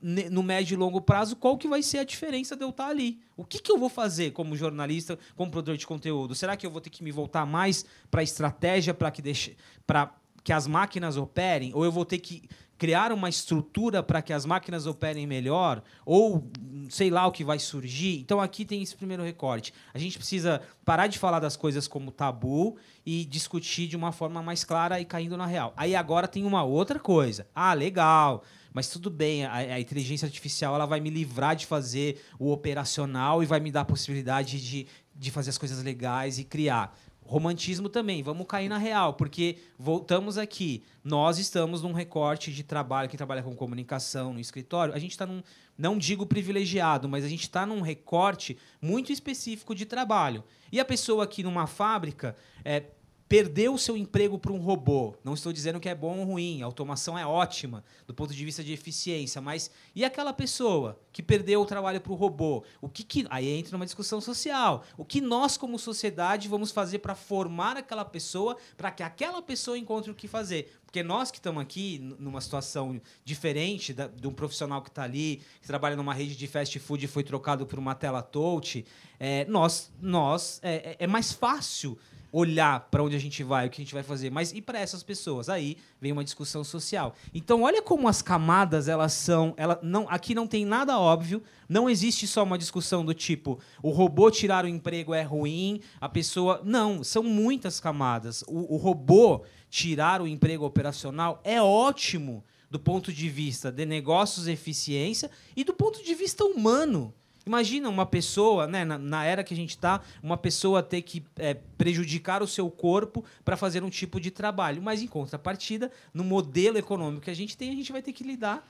no 0.00 0.42
médio 0.42 0.74
e 0.74 0.76
longo 0.76 1.00
prazo 1.00 1.34
qual 1.36 1.58
que 1.58 1.66
vai 1.66 1.82
ser 1.82 1.98
a 1.98 2.04
diferença 2.04 2.56
de 2.56 2.62
eu 2.62 2.70
estar 2.70 2.88
ali. 2.88 3.18
O 3.36 3.44
que, 3.44 3.58
que 3.58 3.70
eu 3.70 3.78
vou 3.78 3.88
fazer 3.88 4.30
como 4.30 4.56
jornalista, 4.56 5.18
como 5.36 5.50
produtor 5.50 5.76
de 5.76 5.86
conteúdo? 5.86 6.34
Será 6.34 6.56
que 6.56 6.66
eu 6.66 6.70
vou 6.70 6.80
ter 6.80 6.90
que 6.90 7.02
me 7.02 7.10
voltar 7.10 7.44
mais 7.44 7.84
para 8.10 8.20
a 8.20 8.24
estratégia 8.24 8.94
para 8.94 9.10
que 9.10 9.20
deixe 9.20 9.56
para 9.86 10.14
que 10.44 10.52
as 10.52 10.66
máquinas 10.66 11.16
operem 11.16 11.72
ou 11.74 11.84
eu 11.84 11.92
vou 11.92 12.04
ter 12.04 12.18
que 12.18 12.48
criar 12.78 13.12
uma 13.12 13.28
estrutura 13.28 14.02
para 14.04 14.22
que 14.22 14.32
as 14.32 14.46
máquinas 14.46 14.86
operem 14.86 15.26
melhor 15.26 15.82
ou 16.06 16.48
sei 16.88 17.10
lá 17.10 17.26
o 17.26 17.32
que 17.32 17.42
vai 17.42 17.58
surgir. 17.58 18.20
Então 18.20 18.40
aqui 18.40 18.64
tem 18.64 18.80
esse 18.80 18.94
primeiro 18.94 19.24
recorte. 19.24 19.74
A 19.92 19.98
gente 19.98 20.16
precisa 20.16 20.62
parar 20.84 21.08
de 21.08 21.18
falar 21.18 21.40
das 21.40 21.56
coisas 21.56 21.88
como 21.88 22.12
tabu 22.12 22.76
e 23.04 23.24
discutir 23.24 23.88
de 23.88 23.96
uma 23.96 24.12
forma 24.12 24.40
mais 24.40 24.62
clara 24.62 25.00
e 25.00 25.04
caindo 25.04 25.36
na 25.36 25.44
real. 25.44 25.74
Aí 25.76 25.96
agora 25.96 26.28
tem 26.28 26.44
uma 26.44 26.62
outra 26.62 27.00
coisa. 27.00 27.48
Ah, 27.52 27.74
legal. 27.74 28.44
Mas 28.72 28.88
tudo 28.88 29.10
bem, 29.10 29.44
a, 29.44 29.54
a 29.54 29.80
inteligência 29.80 30.26
artificial 30.26 30.74
ela 30.74 30.86
vai 30.86 31.00
me 31.00 31.10
livrar 31.10 31.56
de 31.56 31.66
fazer 31.66 32.22
o 32.38 32.52
operacional 32.52 33.42
e 33.42 33.46
vai 33.46 33.60
me 33.60 33.70
dar 33.70 33.82
a 33.82 33.84
possibilidade 33.84 34.60
de, 34.60 34.86
de 35.14 35.30
fazer 35.30 35.50
as 35.50 35.58
coisas 35.58 35.82
legais 35.82 36.38
e 36.38 36.44
criar. 36.44 36.96
Romantismo 37.28 37.90
também, 37.90 38.22
vamos 38.22 38.46
cair 38.46 38.70
na 38.70 38.78
real, 38.78 39.12
porque 39.12 39.58
voltamos 39.78 40.38
aqui. 40.38 40.82
Nós 41.04 41.38
estamos 41.38 41.82
num 41.82 41.92
recorte 41.92 42.50
de 42.50 42.62
trabalho, 42.62 43.06
quem 43.06 43.18
trabalha 43.18 43.42
com 43.42 43.54
comunicação 43.54 44.32
no 44.32 44.40
escritório, 44.40 44.94
a 44.94 44.98
gente 44.98 45.10
está 45.10 45.26
num, 45.26 45.42
não 45.76 45.98
digo 45.98 46.24
privilegiado, 46.24 47.06
mas 47.06 47.26
a 47.26 47.28
gente 47.28 47.42
está 47.42 47.66
num 47.66 47.82
recorte 47.82 48.56
muito 48.80 49.12
específico 49.12 49.74
de 49.74 49.84
trabalho. 49.84 50.42
E 50.72 50.80
a 50.80 50.84
pessoa 50.86 51.24
aqui 51.24 51.42
numa 51.42 51.66
fábrica 51.66 52.34
é, 52.64 52.84
perdeu 53.28 53.74
o 53.74 53.78
seu 53.78 53.96
emprego 53.96 54.38
para 54.38 54.52
um 54.52 54.58
robô. 54.58 55.14
Não 55.22 55.34
estou 55.34 55.52
dizendo 55.52 55.78
que 55.78 55.88
é 55.88 55.94
bom 55.94 56.18
ou 56.20 56.24
ruim, 56.24 56.62
a 56.62 56.64
automação 56.66 57.18
é 57.18 57.26
ótima 57.26 57.84
do 58.06 58.14
ponto 58.14 58.32
de 58.32 58.44
vista 58.44 58.64
de 58.64 58.72
eficiência, 58.72 59.40
mas 59.40 59.70
e 59.94 60.04
aquela 60.04 60.32
pessoa 60.32 60.98
que 61.12 61.22
perdeu 61.22 61.60
o 61.60 61.66
trabalho 61.66 62.00
para 62.00 62.12
o 62.12 62.14
robô? 62.14 62.64
O 62.80 62.88
que, 62.88 63.02
que 63.04 63.26
aí 63.28 63.48
entra 63.48 63.72
numa 63.72 63.84
discussão 63.84 64.20
social? 64.20 64.82
O 64.96 65.04
que 65.04 65.20
nós 65.20 65.56
como 65.58 65.78
sociedade 65.78 66.48
vamos 66.48 66.70
fazer 66.70 67.00
para 67.00 67.14
formar 67.14 67.76
aquela 67.76 68.04
pessoa, 68.04 68.56
para 68.76 68.90
que 68.90 69.02
aquela 69.02 69.42
pessoa 69.42 69.76
encontre 69.76 70.10
o 70.10 70.14
que 70.14 70.26
fazer? 70.26 70.72
Porque 70.86 71.02
nós 71.02 71.30
que 71.30 71.36
estamos 71.36 71.60
aqui 71.60 71.98
numa 72.18 72.40
situação 72.40 72.98
diferente 73.22 73.92
da, 73.92 74.06
de 74.06 74.26
um 74.26 74.32
profissional 74.32 74.80
que 74.80 74.88
está 74.88 75.02
ali, 75.02 75.42
que 75.60 75.66
trabalha 75.66 75.96
numa 75.96 76.14
rede 76.14 76.34
de 76.34 76.46
fast 76.46 76.78
food 76.78 77.04
e 77.04 77.08
foi 77.08 77.22
trocado 77.22 77.66
por 77.66 77.78
uma 77.78 77.94
tela 77.94 78.22
touch, 78.22 78.86
é, 79.20 79.44
nós, 79.44 79.92
nós 80.00 80.60
é, 80.62 80.92
é- 80.92 80.96
é 81.00 81.06
mais 81.06 81.30
fácil 81.30 81.98
olhar 82.30 82.88
para 82.90 83.02
onde 83.02 83.16
a 83.16 83.18
gente 83.18 83.42
vai, 83.42 83.66
o 83.66 83.70
que 83.70 83.80
a 83.80 83.84
gente 83.84 83.94
vai 83.94 84.02
fazer, 84.02 84.30
mas 84.30 84.52
e 84.52 84.60
para 84.60 84.78
essas 84.78 85.02
pessoas? 85.02 85.48
Aí 85.48 85.76
vem 86.00 86.12
uma 86.12 86.24
discussão 86.24 86.62
social. 86.62 87.14
Então, 87.32 87.62
olha 87.62 87.82
como 87.82 88.08
as 88.08 88.20
camadas 88.22 88.88
elas 88.88 89.12
são, 89.12 89.54
ela 89.56 89.78
não, 89.82 90.06
aqui 90.08 90.34
não 90.34 90.46
tem 90.46 90.64
nada 90.64 90.98
óbvio, 90.98 91.42
não 91.68 91.88
existe 91.88 92.26
só 92.26 92.42
uma 92.42 92.58
discussão 92.58 93.04
do 93.04 93.14
tipo, 93.14 93.58
o 93.82 93.90
robô 93.90 94.30
tirar 94.30 94.64
o 94.64 94.68
emprego 94.68 95.14
é 95.14 95.22
ruim, 95.22 95.80
a 96.00 96.08
pessoa, 96.08 96.60
não, 96.64 97.02
são 97.02 97.22
muitas 97.22 97.80
camadas. 97.80 98.42
O, 98.46 98.74
o 98.74 98.76
robô 98.76 99.44
tirar 99.70 100.20
o 100.20 100.26
emprego 100.26 100.64
operacional 100.64 101.40
é 101.44 101.60
ótimo 101.60 102.44
do 102.70 102.78
ponto 102.78 103.12
de 103.12 103.28
vista 103.28 103.72
de 103.72 103.86
negócios 103.86 104.46
e 104.46 104.52
eficiência 104.52 105.30
e 105.56 105.64
do 105.64 105.72
ponto 105.72 106.02
de 106.02 106.14
vista 106.14 106.44
humano. 106.44 107.14
Imagina 107.48 107.88
uma 107.88 108.04
pessoa, 108.04 108.66
né, 108.66 108.84
na, 108.84 108.98
na 108.98 109.24
era 109.24 109.42
que 109.42 109.54
a 109.54 109.56
gente 109.56 109.70
está, 109.70 110.02
uma 110.22 110.36
pessoa 110.36 110.82
ter 110.82 111.00
que 111.00 111.24
é, 111.36 111.54
prejudicar 111.54 112.42
o 112.42 112.46
seu 112.46 112.70
corpo 112.70 113.24
para 113.42 113.56
fazer 113.56 113.82
um 113.82 113.88
tipo 113.88 114.20
de 114.20 114.30
trabalho. 114.30 114.82
Mas, 114.82 115.00
em 115.00 115.06
contrapartida, 115.06 115.90
no 116.12 116.22
modelo 116.22 116.76
econômico 116.76 117.24
que 117.24 117.30
a 117.30 117.34
gente 117.34 117.56
tem, 117.56 117.70
a 117.70 117.74
gente 117.74 117.90
vai 117.90 118.02
ter 118.02 118.12
que 118.12 118.22
lidar 118.22 118.68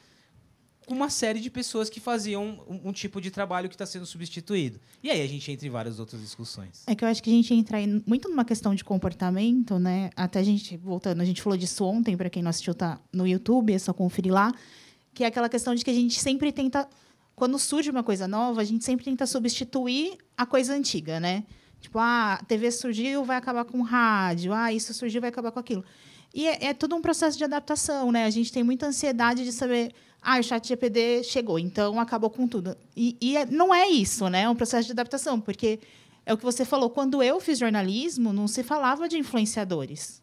com 0.87 0.95
uma 0.95 1.11
série 1.11 1.39
de 1.39 1.51
pessoas 1.51 1.91
que 1.91 2.01
faziam 2.01 2.64
um, 2.66 2.89
um 2.89 2.93
tipo 2.93 3.20
de 3.20 3.31
trabalho 3.31 3.68
que 3.68 3.74
está 3.74 3.85
sendo 3.85 4.07
substituído. 4.07 4.81
E 5.03 5.11
aí 5.11 5.20
a 5.20 5.26
gente 5.26 5.53
entra 5.53 5.66
em 5.66 5.70
várias 5.70 6.01
outras 6.01 6.22
discussões. 6.22 6.85
É 6.87 6.95
que 6.95 7.05
eu 7.05 7.09
acho 7.09 7.22
que 7.22 7.29
a 7.29 7.33
gente 7.33 7.53
entra 7.53 7.76
aí 7.76 8.03
muito 8.07 8.29
numa 8.29 8.45
questão 8.45 8.74
de 8.74 8.83
comportamento, 8.83 9.79
né? 9.79 10.09
Até 10.16 10.39
a 10.39 10.43
gente, 10.43 10.79
voltando, 10.79 11.20
a 11.20 11.24
gente 11.24 11.43
falou 11.43 11.59
disso 11.59 11.85
ontem, 11.85 12.16
para 12.16 12.31
quem 12.31 12.43
não 12.43 12.49
assistiu, 12.49 12.74
tá 12.74 12.99
no 13.12 13.26
YouTube, 13.26 13.74
é 13.74 13.79
só 13.79 13.93
conferir 13.93 14.33
lá. 14.33 14.51
Que 15.12 15.24
é 15.24 15.26
aquela 15.26 15.49
questão 15.49 15.74
de 15.74 15.85
que 15.85 15.91
a 15.91 15.95
gente 15.95 16.18
sempre 16.18 16.51
tenta. 16.53 16.89
Quando 17.39 17.57
surge 17.57 17.89
uma 17.89 18.03
coisa 18.03 18.26
nova, 18.26 18.61
a 18.61 18.64
gente 18.64 18.84
sempre 18.84 19.05
tenta 19.05 19.24
substituir 19.24 20.18
a 20.36 20.45
coisa 20.45 20.74
antiga, 20.74 21.20
né? 21.20 21.45
Tipo, 21.80 22.01
ah, 22.01 22.34
a 22.34 22.45
TV 22.45 22.68
surgiu, 22.72 23.24
vai 23.24 23.36
acabar 23.36 23.64
com 23.64 23.80
rádio. 23.80 24.53
Ah, 24.53 24.72
isso 24.72 24.93
surgiu, 24.93 25.20
vai 25.20 25.30
acabar 25.30 25.53
com 25.53 25.61
aquilo. 25.61 25.84
E 26.34 26.49
é, 26.49 26.66
é 26.66 26.74
todo 26.74 26.97
um 26.97 27.01
processo 27.01 27.39
de 27.39 27.45
adaptação, 27.45 28.11
né? 28.11 28.24
A 28.24 28.30
gente 28.30 28.53
tem 28.53 28.64
muita 28.64 28.86
ansiedade 28.86 29.45
de 29.45 29.53
saber, 29.53 29.93
ah, 30.20 30.41
o 30.41 30.43
chat 30.43 30.66
GPD 30.66 31.22
chegou, 31.22 31.61
então 31.61 32.01
acabou 32.01 32.28
com 32.28 32.49
tudo. 32.49 32.76
E, 32.97 33.16
e 33.20 33.36
é- 33.36 33.47
não 33.47 33.72
é 33.72 33.86
isso, 33.89 34.28
né? 34.28 34.43
É 34.43 34.51
um 34.51 34.57
processo 34.57 34.86
de 34.86 34.93
adaptação, 34.93 35.41
porque 35.41 35.78
é 36.26 36.34
o 36.34 36.36
que 36.36 36.45
você 36.45 36.64
falou. 36.64 36.91
Quando 36.91 37.22
eu 37.22 37.39
fiz 37.39 37.57
jornalismo, 37.61 38.32
não 38.32 38.49
se 38.49 38.64
falava 38.64 39.09
de 39.09 39.16
influenciadores. 39.16 40.20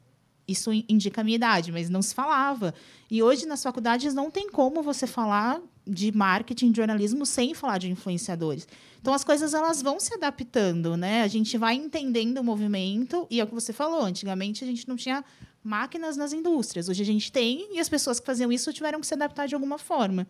Isso 0.47 0.71
in- 0.71 0.85
indica 0.87 1.21
a 1.21 1.23
minha 1.23 1.35
idade, 1.35 1.71
mas 1.71 1.89
não 1.89 2.01
se 2.01 2.13
falava. 2.13 2.73
E 3.09 3.21
hoje, 3.23 3.45
nas 3.45 3.63
faculdades, 3.63 4.13
não 4.13 4.29
tem 4.29 4.49
como 4.49 4.83
você 4.83 5.07
falar 5.07 5.59
de 5.87 6.11
marketing, 6.11 6.71
de 6.71 6.77
jornalismo, 6.77 7.25
sem 7.25 7.53
falar 7.53 7.77
de 7.77 7.89
influenciadores. 7.89 8.67
Então, 9.01 9.13
as 9.13 9.23
coisas 9.23 9.53
elas 9.53 9.81
vão 9.81 9.99
se 9.99 10.13
adaptando, 10.13 10.97
né? 10.97 11.21
A 11.21 11.27
gente 11.27 11.57
vai 11.57 11.75
entendendo 11.75 12.39
o 12.39 12.43
movimento, 12.43 13.27
e 13.29 13.39
é 13.39 13.43
o 13.43 13.47
que 13.47 13.53
você 13.53 13.71
falou. 13.73 14.01
Antigamente, 14.01 14.63
a 14.63 14.67
gente 14.67 14.87
não 14.87 14.95
tinha 14.95 15.23
máquinas 15.63 16.15
nas 16.17 16.33
indústrias. 16.33 16.89
Hoje 16.89 17.01
a 17.01 17.05
gente 17.05 17.31
tem, 17.31 17.67
e 17.75 17.79
as 17.79 17.89
pessoas 17.89 18.19
que 18.19 18.25
faziam 18.25 18.51
isso 18.51 18.71
tiveram 18.73 18.99
que 18.99 19.07
se 19.07 19.13
adaptar 19.13 19.47
de 19.47 19.55
alguma 19.55 19.77
forma. 19.77 20.27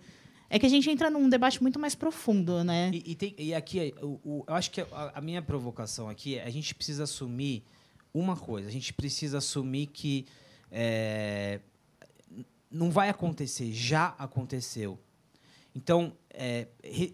É 0.49 0.59
que 0.59 0.65
a 0.65 0.69
gente 0.69 0.89
entra 0.89 1.09
num 1.09 1.27
debate 1.27 1.61
muito 1.61 1.79
mais 1.79 1.95
profundo, 1.95 2.63
né? 2.63 2.91
E, 2.93 3.11
e 3.11 3.15
tem- 3.15 3.35
e 3.37 3.53
aqui, 3.53 3.93
o- 4.01 4.19
o- 4.23 4.43
eu 4.47 4.53
acho 4.53 4.69
que 4.71 4.79
a, 4.81 5.11
a 5.15 5.21
minha 5.21 5.41
provocação 5.41 6.07
aqui 6.07 6.35
é 6.35 6.43
a 6.43 6.49
gente 6.49 6.73
precisa 6.75 7.03
assumir 7.03 7.63
uma 8.19 8.35
coisa. 8.37 8.67
A 8.67 8.71
gente 8.71 8.93
precisa 8.93 9.39
assumir 9.39 9.87
que 9.87 10.25
é, 10.71 11.59
não 12.71 12.89
vai 12.89 13.09
acontecer, 13.09 13.71
já 13.71 14.15
aconteceu. 14.17 14.99
Então, 15.75 16.13
é, 16.29 16.67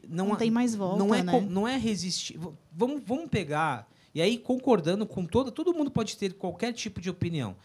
não, 0.08 0.30
Não 0.30 0.36
tem 0.36 0.52
mais 0.52 0.76
volta, 0.76 0.98
não 0.98 1.14
é, 1.14 1.24
né? 1.24 1.40
não 1.42 1.68
é 1.68 1.78
resistir. 1.78 2.40
Vamos, 2.72 3.02
vamos 3.06 3.30
pegar 3.30 3.88
E 4.14 4.22
aí, 4.22 4.38
concordando 4.38 5.06
com 5.06 5.26
toda. 5.26 5.52
Todo 5.52 5.74
mundo 5.74 5.90
pode 5.90 6.18
ter 6.18 6.34
qualquer 6.34 6.74
tipo 6.74 7.02
de 7.02 7.10
opinião. 7.10 7.56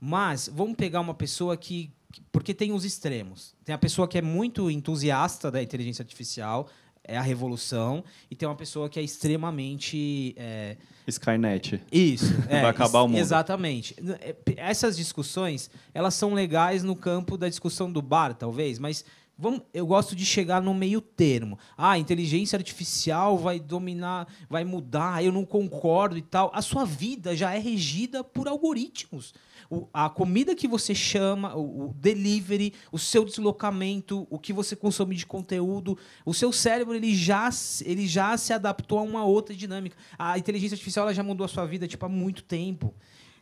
Mas 0.00 0.48
vamos 0.52 0.76
pegar 0.76 1.00
uma 1.00 1.14
pessoa 1.14 1.56
que. 1.56 1.90
Porque 2.30 2.52
tem 2.52 2.72
os 2.72 2.84
extremos. 2.84 3.54
Tem 3.64 3.74
a 3.74 3.78
pessoa 3.78 4.06
que 4.06 4.18
é 4.18 4.22
muito 4.22 4.70
entusiasta 4.70 5.50
da 5.50 5.62
inteligência 5.62 6.02
artificial, 6.02 6.68
é 7.04 7.16
a 7.16 7.22
revolução, 7.22 8.04
e 8.30 8.36
tem 8.36 8.48
uma 8.48 8.54
pessoa 8.54 8.88
que 8.88 8.98
é 8.98 9.02
extremamente. 9.02 10.34
É... 10.36 10.76
Skynet. 11.06 11.82
Isso. 11.90 12.32
É, 12.48 12.60
Vai 12.60 12.70
acabar 12.70 13.02
o 13.02 13.08
mundo. 13.08 13.18
Exatamente. 13.18 13.96
É, 14.20 14.36
essas 14.56 14.96
discussões, 14.96 15.70
elas 15.94 16.14
são 16.14 16.34
legais 16.34 16.82
no 16.82 16.94
campo 16.94 17.36
da 17.36 17.48
discussão 17.48 17.90
do 17.90 18.02
bar, 18.02 18.34
talvez, 18.34 18.78
mas 18.78 19.04
Vamos, 19.38 19.62
eu 19.72 19.86
gosto 19.86 20.14
de 20.14 20.24
chegar 20.24 20.60
no 20.62 20.72
meio 20.74 21.00
termo. 21.00 21.58
Ah, 21.76 21.98
inteligência 21.98 22.56
artificial 22.56 23.38
vai 23.38 23.58
dominar, 23.58 24.28
vai 24.48 24.62
mudar, 24.62 25.24
eu 25.24 25.32
não 25.32 25.44
concordo 25.44 26.16
e 26.16 26.22
tal. 26.22 26.50
A 26.54 26.62
sua 26.62 26.84
vida 26.84 27.34
já 27.34 27.52
é 27.52 27.58
regida 27.58 28.22
por 28.22 28.46
algoritmos. 28.46 29.34
O, 29.74 29.88
a 29.90 30.10
comida 30.10 30.54
que 30.54 30.68
você 30.68 30.94
chama, 30.94 31.56
o, 31.56 31.86
o, 31.86 31.94
delivery, 31.94 32.74
o 32.92 32.98
seu 32.98 33.24
deslocamento, 33.24 34.26
o 34.28 34.38
que 34.38 34.52
você 34.52 34.76
consome 34.76 35.16
de 35.16 35.24
conteúdo, 35.24 35.96
o 36.26 36.34
seu 36.34 36.52
cérebro 36.52 36.94
ele 36.94 37.14
já, 37.16 37.48
ele 37.82 38.06
já 38.06 38.36
se 38.36 38.52
adaptou 38.52 38.98
a 38.98 39.02
uma 39.02 39.24
outra 39.24 39.56
dinâmica. 39.56 39.96
A 40.18 40.36
inteligência 40.36 40.74
artificial 40.74 41.06
ela 41.06 41.14
já 41.14 41.22
mudou 41.22 41.46
a 41.46 41.48
sua 41.48 41.64
vida 41.64 41.88
tipo, 41.88 42.04
há 42.04 42.08
muito 42.10 42.42
tempo. 42.42 42.94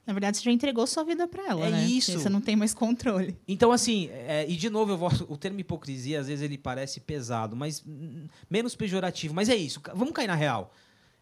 Na 0.07 0.12
verdade, 0.12 0.37
você 0.37 0.45
já 0.45 0.53
entregou 0.53 0.87
sua 0.87 1.03
vida 1.03 1.26
para 1.26 1.49
ela, 1.49 1.66
é 1.66 1.70
né? 1.72 1.85
isso. 1.85 2.12
Porque 2.12 2.22
você 2.22 2.28
não 2.28 2.41
tem 2.41 2.55
mais 2.55 2.72
controle. 2.72 3.37
Então, 3.49 3.72
assim, 3.72 4.09
é, 4.12 4.49
e 4.49 4.57
de 4.57 4.70
novo, 4.70 4.93
eu 4.93 4.97
vou, 4.97 5.11
o 5.28 5.37
termo 5.37 5.59
hipocrisia, 5.59 6.20
às 6.20 6.28
vezes 6.28 6.45
ele 6.45 6.57
parece 6.57 7.01
pesado, 7.01 7.57
mas 7.57 7.85
menos 8.49 8.76
pejorativo. 8.76 9.35
Mas 9.35 9.49
é 9.49 9.57
isso. 9.57 9.83
Vamos 9.95 10.14
cair 10.14 10.28
na 10.28 10.37
real. 10.37 10.72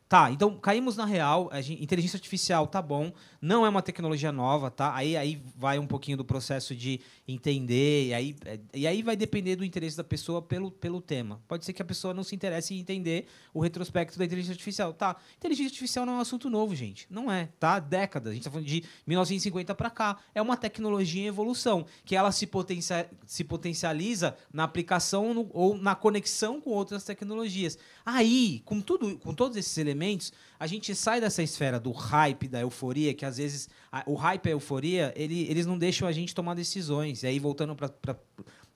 Tá, 0.08 0.30
então 0.30 0.56
caímos 0.56 0.96
na 0.96 1.04
real. 1.04 1.50
Gente, 1.60 1.82
inteligência 1.82 2.16
artificial 2.16 2.66
tá 2.66 2.80
bom, 2.80 3.12
não 3.42 3.66
é 3.66 3.68
uma 3.68 3.82
tecnologia 3.82 4.32
nova, 4.32 4.70
tá? 4.70 4.94
Aí, 4.94 5.14
aí 5.16 5.42
vai 5.54 5.78
um 5.78 5.86
pouquinho 5.86 6.16
do 6.16 6.24
processo 6.24 6.74
de 6.74 7.00
entender, 7.26 8.06
e 8.06 8.14
aí, 8.14 8.36
é, 8.46 8.58
e 8.72 8.86
aí 8.86 9.02
vai 9.02 9.16
depender 9.16 9.54
do 9.56 9.64
interesse 9.64 9.98
da 9.98 10.04
pessoa 10.04 10.40
pelo, 10.40 10.70
pelo 10.70 11.02
tema. 11.02 11.42
Pode 11.46 11.66
ser 11.66 11.74
que 11.74 11.82
a 11.82 11.84
pessoa 11.84 12.14
não 12.14 12.24
se 12.24 12.34
interesse 12.34 12.74
em 12.74 12.78
entender 12.78 13.26
o 13.52 13.60
retrospecto 13.60 14.18
da 14.18 14.24
inteligência 14.24 14.52
artificial. 14.52 14.94
Tá, 14.94 15.14
inteligência 15.36 15.68
artificial 15.68 16.06
não 16.06 16.14
é 16.14 16.16
um 16.16 16.20
assunto 16.20 16.48
novo, 16.48 16.74
gente. 16.74 17.06
Não 17.10 17.30
é, 17.30 17.50
tá? 17.60 17.78
Décadas. 17.78 18.30
A 18.32 18.34
gente 18.34 18.44
tá 18.44 18.50
falando 18.50 18.66
de 18.66 18.82
1950 19.06 19.74
para 19.74 19.90
cá. 19.90 20.16
É 20.34 20.40
uma 20.40 20.56
tecnologia 20.56 21.22
em 21.22 21.26
evolução, 21.26 21.84
que 22.06 22.16
ela 22.16 22.32
se, 22.32 22.46
potencia, 22.46 23.10
se 23.26 23.44
potencializa 23.44 24.34
na 24.50 24.64
aplicação 24.64 25.34
no, 25.34 25.50
ou 25.52 25.76
na 25.76 25.94
conexão 25.94 26.62
com 26.62 26.70
outras 26.70 27.04
tecnologias. 27.04 27.78
Aí, 28.06 28.62
com, 28.64 28.80
tudo, 28.80 29.18
com 29.18 29.34
todos 29.34 29.54
esses 29.58 29.76
elementos, 29.76 29.97
elementos, 29.98 30.32
a 30.58 30.66
gente 30.66 30.94
sai 30.94 31.20
dessa 31.20 31.42
esfera 31.42 31.80
do 31.80 31.90
hype, 31.90 32.48
da 32.48 32.60
euforia, 32.60 33.12
que 33.12 33.24
às 33.24 33.36
vezes 33.36 33.68
a, 33.90 34.04
o 34.06 34.14
hype 34.14 34.46
e 34.46 34.48
a 34.48 34.52
euforia, 34.52 35.12
ele, 35.16 35.42
eles 35.50 35.66
não 35.66 35.76
deixam 35.76 36.06
a 36.06 36.12
gente 36.12 36.34
tomar 36.34 36.54
decisões. 36.54 37.22
E 37.22 37.26
aí, 37.26 37.38
voltando 37.38 37.74
para 37.74 38.16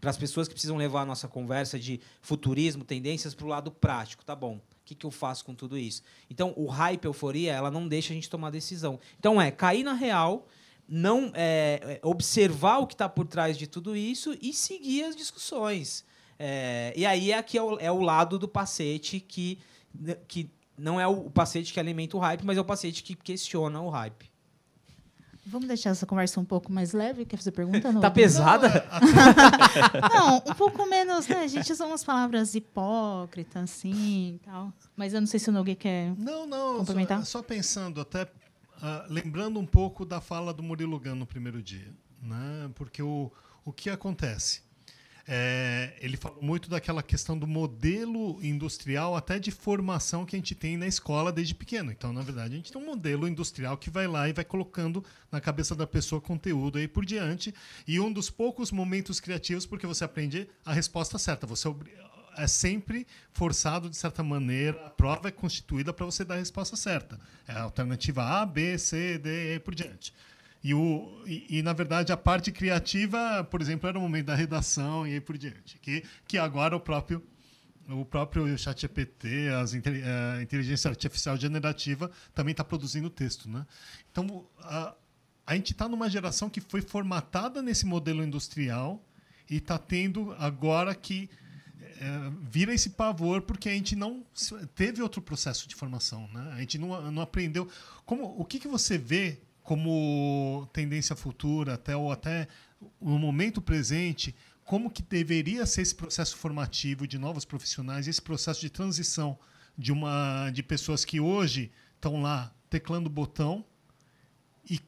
para 0.00 0.10
as 0.10 0.16
pessoas 0.16 0.48
que 0.48 0.54
precisam 0.54 0.76
levar 0.76 1.02
a 1.02 1.06
nossa 1.06 1.28
conversa 1.28 1.78
de 1.78 2.00
futurismo, 2.20 2.82
tendências 2.82 3.36
para 3.36 3.46
o 3.46 3.48
lado 3.48 3.70
prático, 3.70 4.24
tá 4.24 4.34
bom? 4.34 4.56
O 4.56 4.60
que, 4.84 4.96
que 4.96 5.06
eu 5.06 5.12
faço 5.12 5.44
com 5.44 5.54
tudo 5.54 5.78
isso? 5.78 6.02
Então, 6.28 6.52
o 6.56 6.66
hype, 6.66 7.04
a 7.04 7.08
euforia, 7.08 7.52
ela 7.52 7.70
não 7.70 7.86
deixa 7.86 8.12
a 8.12 8.16
gente 8.16 8.28
tomar 8.28 8.50
decisão. 8.50 8.98
Então, 9.16 9.40
é 9.40 9.52
cair 9.52 9.84
na 9.84 9.92
real, 9.92 10.48
não 10.88 11.30
é, 11.36 12.00
é 12.02 12.06
observar 12.06 12.78
o 12.78 12.86
que 12.88 12.94
está 12.94 13.08
por 13.08 13.28
trás 13.28 13.56
de 13.56 13.68
tudo 13.68 13.94
isso 13.96 14.36
e 14.42 14.52
seguir 14.52 15.04
as 15.04 15.14
discussões. 15.14 16.04
É, 16.36 16.92
e 16.96 17.06
aí 17.06 17.32
aqui 17.32 17.56
é 17.56 17.62
o, 17.62 17.78
é 17.78 17.92
o 17.92 18.00
lado 18.00 18.36
do 18.40 18.48
pacete 18.48 19.20
que, 19.20 19.60
que 20.26 20.50
não 20.82 21.00
é 21.00 21.06
o 21.06 21.30
paciente 21.30 21.72
que 21.72 21.78
alimenta 21.78 22.16
o 22.16 22.20
hype, 22.20 22.42
mas 22.42 22.58
é 22.58 22.60
o 22.60 22.64
paciente 22.64 23.04
que 23.04 23.14
questiona 23.14 23.80
o 23.80 23.88
hype. 23.88 24.30
Vamos 25.46 25.68
deixar 25.68 25.90
essa 25.90 26.04
conversa 26.04 26.40
um 26.40 26.44
pouco 26.44 26.72
mais 26.72 26.92
leve? 26.92 27.24
Quer 27.24 27.36
fazer 27.36 27.52
pergunta? 27.52 27.92
Não? 27.92 28.00
tá 28.00 28.10
pesada? 28.10 28.84
não, 30.12 30.36
um 30.38 30.54
pouco 30.54 30.84
menos, 30.86 31.26
né? 31.28 31.40
A 31.40 31.46
gente 31.46 31.70
usa 31.72 31.86
umas 31.86 32.02
palavras 32.02 32.54
hipócritas, 32.54 33.62
assim, 33.62 34.40
tal. 34.44 34.72
Mas 34.96 35.14
eu 35.14 35.20
não 35.20 35.26
sei 35.26 35.38
se 35.38 35.50
o 35.50 35.52
Nogue 35.52 35.74
quer 35.76 36.14
não, 36.16 36.46
não, 36.46 36.78
complementar. 36.78 37.18
Só, 37.20 37.38
só 37.38 37.42
pensando, 37.42 38.00
até 38.00 38.22
uh, 38.24 38.28
lembrando 39.08 39.58
um 39.58 39.66
pouco 39.66 40.04
da 40.04 40.20
fala 40.20 40.52
do 40.52 40.62
Murilo 40.62 40.98
Gano 40.98 41.16
no 41.16 41.26
primeiro 41.26 41.62
dia. 41.62 41.92
Né? 42.20 42.70
Porque 42.74 43.02
o, 43.02 43.30
o 43.64 43.72
que 43.72 43.90
acontece? 43.90 44.62
É, 45.26 45.94
ele 46.00 46.16
falou 46.16 46.42
muito 46.42 46.68
daquela 46.68 47.02
questão 47.02 47.38
do 47.38 47.46
modelo 47.46 48.38
industrial, 48.42 49.14
até 49.14 49.38
de 49.38 49.50
formação 49.50 50.26
que 50.26 50.34
a 50.34 50.38
gente 50.38 50.54
tem 50.54 50.76
na 50.76 50.86
escola 50.86 51.30
desde 51.30 51.54
pequeno. 51.54 51.92
Então, 51.92 52.12
na 52.12 52.22
verdade, 52.22 52.54
a 52.54 52.56
gente 52.56 52.72
tem 52.72 52.82
um 52.82 52.86
modelo 52.86 53.28
industrial 53.28 53.76
que 53.76 53.90
vai 53.90 54.06
lá 54.06 54.28
e 54.28 54.32
vai 54.32 54.44
colocando 54.44 55.04
na 55.30 55.40
cabeça 55.40 55.74
da 55.74 55.86
pessoa 55.86 56.20
conteúdo 56.20 56.78
aí 56.78 56.88
por 56.88 57.04
diante. 57.04 57.54
E 57.86 58.00
um 58.00 58.12
dos 58.12 58.30
poucos 58.30 58.72
momentos 58.72 59.20
criativos, 59.20 59.64
porque 59.64 59.86
você 59.86 60.04
aprende 60.04 60.48
a 60.64 60.72
resposta 60.72 61.18
certa. 61.18 61.46
Você 61.46 61.68
é 62.36 62.46
sempre 62.46 63.06
forçado, 63.32 63.90
de 63.90 63.96
certa 63.96 64.22
maneira, 64.22 64.86
a 64.86 64.90
prova 64.90 65.28
é 65.28 65.30
constituída 65.30 65.92
para 65.92 66.06
você 66.06 66.24
dar 66.24 66.34
a 66.34 66.38
resposta 66.38 66.76
certa. 66.76 67.20
É 67.46 67.52
a 67.52 67.62
alternativa 67.62 68.24
A, 68.24 68.46
B, 68.46 68.78
C, 68.78 69.18
D 69.18 69.54
e 69.54 69.60
por 69.60 69.74
diante. 69.74 70.12
E, 70.62 70.74
o, 70.74 71.22
e, 71.26 71.58
e, 71.58 71.62
na 71.62 71.72
verdade, 71.72 72.12
a 72.12 72.16
parte 72.16 72.52
criativa, 72.52 73.42
por 73.44 73.60
exemplo, 73.60 73.88
era 73.88 73.98
o 73.98 74.02
momento 74.02 74.26
da 74.26 74.34
redação 74.34 75.06
e 75.06 75.14
aí 75.14 75.20
por 75.20 75.36
diante. 75.36 75.78
Que, 75.78 76.04
que 76.26 76.38
agora 76.38 76.76
o 76.76 76.80
próprio 76.80 77.22
o 77.88 78.04
próprio 78.04 78.56
ChatGPT, 78.56 79.48
a 79.50 80.40
inteligência 80.40 80.88
artificial 80.88 81.36
generativa, 81.36 82.10
também 82.32 82.52
está 82.52 82.62
produzindo 82.62 83.10
texto. 83.10 83.50
Né? 83.50 83.66
Então, 84.10 84.46
a, 84.60 84.94
a 85.46 85.54
gente 85.56 85.72
está 85.72 85.88
numa 85.88 86.08
geração 86.08 86.48
que 86.48 86.60
foi 86.60 86.80
formatada 86.80 87.60
nesse 87.60 87.84
modelo 87.84 88.22
industrial 88.22 89.04
e 89.50 89.56
está 89.56 89.78
tendo 89.78 90.32
agora 90.38 90.94
que 90.94 91.28
é, 91.80 92.30
vira 92.40 92.72
esse 92.72 92.90
pavor 92.90 93.42
porque 93.42 93.68
a 93.68 93.72
gente 93.72 93.96
não 93.96 94.24
teve 94.74 95.02
outro 95.02 95.20
processo 95.20 95.68
de 95.68 95.74
formação. 95.74 96.28
Né? 96.32 96.52
A 96.54 96.60
gente 96.60 96.78
não, 96.78 97.10
não 97.10 97.22
aprendeu. 97.22 97.68
Como, 98.06 98.24
o 98.38 98.44
que, 98.44 98.60
que 98.60 98.68
você 98.68 98.96
vê 98.96 99.40
como 99.62 100.68
tendência 100.72 101.14
futura, 101.14 101.74
até 101.74 101.96
ou 101.96 102.10
até 102.10 102.48
no 103.00 103.18
momento 103.18 103.60
presente, 103.60 104.34
como 104.64 104.90
que 104.90 105.02
deveria 105.02 105.66
ser 105.66 105.82
esse 105.82 105.94
processo 105.94 106.36
formativo 106.36 107.06
de 107.06 107.18
novos 107.18 107.44
profissionais, 107.44 108.08
esse 108.08 108.22
processo 108.22 108.60
de 108.60 108.70
transição 108.70 109.38
de 109.76 109.92
uma 109.92 110.50
de 110.50 110.62
pessoas 110.62 111.04
que 111.04 111.20
hoje 111.20 111.70
estão 111.94 112.20
lá 112.20 112.52
teclando 112.68 113.08
botão 113.08 113.64
e 114.68 114.80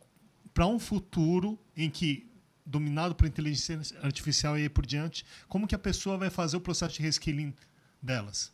para 0.52 0.66
um 0.66 0.78
futuro 0.78 1.58
em 1.76 1.90
que 1.90 2.30
dominado 2.64 3.14
por 3.14 3.26
inteligência 3.26 3.76
artificial 4.02 4.58
e 4.58 4.62
aí 4.62 4.68
por 4.68 4.86
diante, 4.86 5.24
como 5.48 5.66
que 5.66 5.74
a 5.74 5.78
pessoa 5.78 6.16
vai 6.16 6.30
fazer 6.30 6.56
o 6.56 6.60
processo 6.60 6.94
de 6.94 7.02
reskilling 7.02 7.54
delas? 8.00 8.53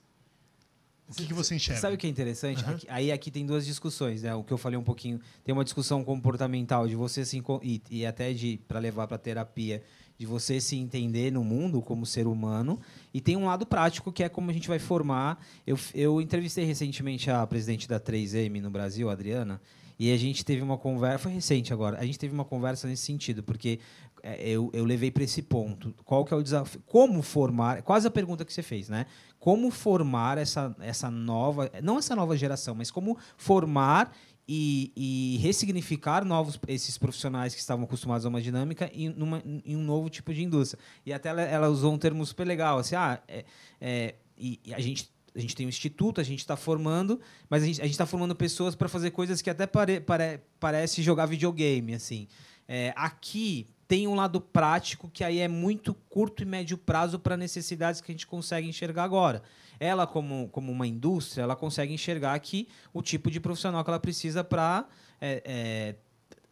O 1.10 1.14
que, 1.14 1.26
que, 1.26 1.34
você 1.34 1.56
enxerga? 1.56 1.80
Sabe 1.80 1.96
o 1.96 1.98
que 1.98 2.06
é 2.06 2.10
interessante? 2.10 2.64
Uhum. 2.64 2.74
Aqui, 2.74 2.86
aí 2.88 3.12
aqui 3.12 3.30
tem 3.32 3.44
duas 3.44 3.66
discussões, 3.66 4.22
né? 4.22 4.32
O 4.32 4.44
que 4.44 4.52
eu 4.52 4.58
falei 4.58 4.78
um 4.78 4.82
pouquinho, 4.82 5.20
tem 5.42 5.52
uma 5.52 5.64
discussão 5.64 6.04
comportamental 6.04 6.86
de 6.86 6.94
você 6.94 7.24
se 7.24 7.42
e, 7.62 7.82
e 7.90 8.06
até 8.06 8.32
de 8.32 8.60
para 8.68 8.78
levar 8.78 9.08
para 9.08 9.18
terapia, 9.18 9.82
de 10.16 10.24
você 10.24 10.60
se 10.60 10.76
entender 10.76 11.32
no 11.32 11.42
mundo 11.42 11.82
como 11.82 12.06
ser 12.06 12.28
humano, 12.28 12.78
e 13.12 13.20
tem 13.20 13.36
um 13.36 13.46
lado 13.46 13.66
prático 13.66 14.12
que 14.12 14.22
é 14.22 14.28
como 14.28 14.50
a 14.50 14.54
gente 14.54 14.68
vai 14.68 14.78
formar. 14.78 15.44
Eu, 15.66 15.76
eu 15.94 16.20
entrevistei 16.20 16.64
recentemente 16.64 17.28
a 17.28 17.44
presidente 17.44 17.88
da 17.88 17.98
3M 17.98 18.60
no 18.60 18.70
Brasil, 18.70 19.10
a 19.10 19.12
Adriana, 19.12 19.60
e 20.00 20.10
a 20.10 20.16
gente 20.16 20.42
teve 20.46 20.62
uma 20.62 20.78
conversa, 20.78 21.18
foi 21.18 21.32
recente 21.32 21.74
agora, 21.74 21.98
a 22.00 22.06
gente 22.06 22.18
teve 22.18 22.32
uma 22.32 22.46
conversa 22.46 22.88
nesse 22.88 23.02
sentido, 23.02 23.42
porque 23.42 23.78
é, 24.22 24.48
eu, 24.48 24.70
eu 24.72 24.82
levei 24.82 25.10
para 25.10 25.22
esse 25.22 25.42
ponto. 25.42 25.94
Qual 26.06 26.24
que 26.24 26.32
é 26.32 26.36
o 26.38 26.42
desafio? 26.42 26.82
Como 26.86 27.20
formar? 27.20 27.82
Quase 27.82 28.08
a 28.08 28.10
pergunta 28.10 28.42
que 28.42 28.50
você 28.50 28.62
fez, 28.62 28.88
né? 28.88 29.04
Como 29.38 29.70
formar 29.70 30.38
essa, 30.38 30.74
essa 30.80 31.10
nova, 31.10 31.70
não 31.82 31.98
essa 31.98 32.16
nova 32.16 32.34
geração, 32.34 32.74
mas 32.74 32.90
como 32.90 33.18
formar 33.36 34.10
e, 34.48 34.90
e, 34.96 35.36
ressignificar 35.42 36.24
novos 36.24 36.58
esses 36.66 36.96
profissionais 36.96 37.54
que 37.54 37.60
estavam 37.60 37.84
acostumados 37.84 38.24
a 38.24 38.30
uma 38.30 38.40
dinâmica 38.40 38.90
em, 38.94 39.10
numa, 39.10 39.42
em 39.44 39.76
um 39.76 39.82
novo 39.82 40.08
tipo 40.08 40.32
de 40.32 40.42
indústria. 40.42 40.82
E 41.04 41.12
até 41.12 41.28
ela, 41.28 41.42
ela 41.42 41.68
usou 41.68 41.92
um 41.92 41.98
termo 41.98 42.24
super 42.24 42.46
legal, 42.46 42.78
assim, 42.78 42.94
ah, 42.94 43.20
é, 43.28 43.44
é, 43.78 44.14
e, 44.38 44.58
e 44.64 44.72
a 44.72 44.80
gente 44.80 45.12
a 45.34 45.38
gente 45.38 45.54
tem 45.54 45.66
um 45.66 45.68
instituto, 45.68 46.20
a 46.20 46.24
gente 46.24 46.40
está 46.40 46.56
formando, 46.56 47.20
mas 47.48 47.62
a 47.62 47.66
gente 47.66 47.90
está 47.90 48.06
formando 48.06 48.34
pessoas 48.34 48.74
para 48.74 48.88
fazer 48.88 49.10
coisas 49.10 49.40
que 49.40 49.50
até 49.50 49.66
pare, 49.66 50.00
pare, 50.00 50.40
parece 50.58 51.02
jogar 51.02 51.26
videogame, 51.26 51.94
assim. 51.94 52.26
É, 52.68 52.92
aqui 52.96 53.66
tem 53.88 54.06
um 54.06 54.14
lado 54.14 54.40
prático 54.40 55.10
que 55.12 55.24
aí 55.24 55.40
é 55.40 55.48
muito 55.48 55.92
curto 56.08 56.42
e 56.42 56.46
médio 56.46 56.78
prazo 56.78 57.18
para 57.18 57.36
necessidades 57.36 58.00
que 58.00 58.12
a 58.12 58.14
gente 58.14 58.26
consegue 58.26 58.68
enxergar 58.68 59.02
agora. 59.02 59.42
Ela, 59.80 60.06
como, 60.06 60.48
como 60.50 60.70
uma 60.70 60.86
indústria, 60.86 61.42
ela 61.42 61.56
consegue 61.56 61.92
enxergar 61.92 62.38
que 62.38 62.68
o 62.92 63.02
tipo 63.02 63.30
de 63.30 63.40
profissional 63.40 63.82
que 63.82 63.90
ela 63.90 63.98
precisa 63.98 64.44
para 64.44 64.86
é, 65.20 65.42
é, 65.44 65.94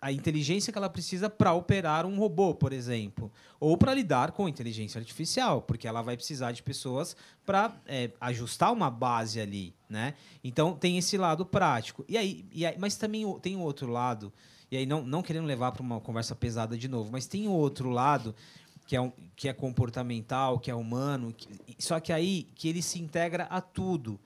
a 0.00 0.12
inteligência 0.12 0.72
que 0.72 0.78
ela 0.78 0.88
precisa 0.88 1.28
para 1.28 1.52
operar 1.52 2.06
um 2.06 2.16
robô, 2.18 2.54
por 2.54 2.72
exemplo, 2.72 3.30
ou 3.58 3.76
para 3.76 3.94
lidar 3.94 4.32
com 4.32 4.48
inteligência 4.48 4.98
artificial, 4.98 5.62
porque 5.62 5.88
ela 5.88 6.02
vai 6.02 6.16
precisar 6.16 6.52
de 6.52 6.62
pessoas 6.62 7.16
para 7.44 7.74
é, 7.86 8.10
ajustar 8.20 8.72
uma 8.72 8.90
base 8.90 9.40
ali, 9.40 9.74
né? 9.88 10.14
Então 10.42 10.74
tem 10.74 10.98
esse 10.98 11.16
lado 11.16 11.44
prático. 11.44 12.04
E 12.08 12.16
aí, 12.16 12.44
e 12.52 12.64
aí 12.64 12.76
mas 12.78 12.96
também 12.96 13.24
tem 13.40 13.56
o 13.56 13.60
outro 13.60 13.90
lado. 13.90 14.32
E 14.70 14.76
aí 14.76 14.86
não, 14.86 15.02
não 15.02 15.22
querendo 15.22 15.46
levar 15.46 15.72
para 15.72 15.82
uma 15.82 16.00
conversa 16.00 16.34
pesada 16.34 16.76
de 16.76 16.88
novo, 16.88 17.10
mas 17.10 17.26
tem 17.26 17.48
o 17.48 17.52
outro 17.52 17.90
lado 17.90 18.34
que 18.86 18.94
é, 18.94 19.00
um, 19.00 19.12
que 19.34 19.48
é 19.48 19.52
comportamental, 19.52 20.58
que 20.58 20.70
é 20.70 20.74
humano, 20.74 21.34
que, 21.36 21.48
só 21.78 21.98
que 21.98 22.12
aí 22.12 22.48
que 22.54 22.68
ele 22.68 22.82
se 22.82 23.00
integra 23.00 23.44
a 23.44 23.60
tudo 23.60 24.20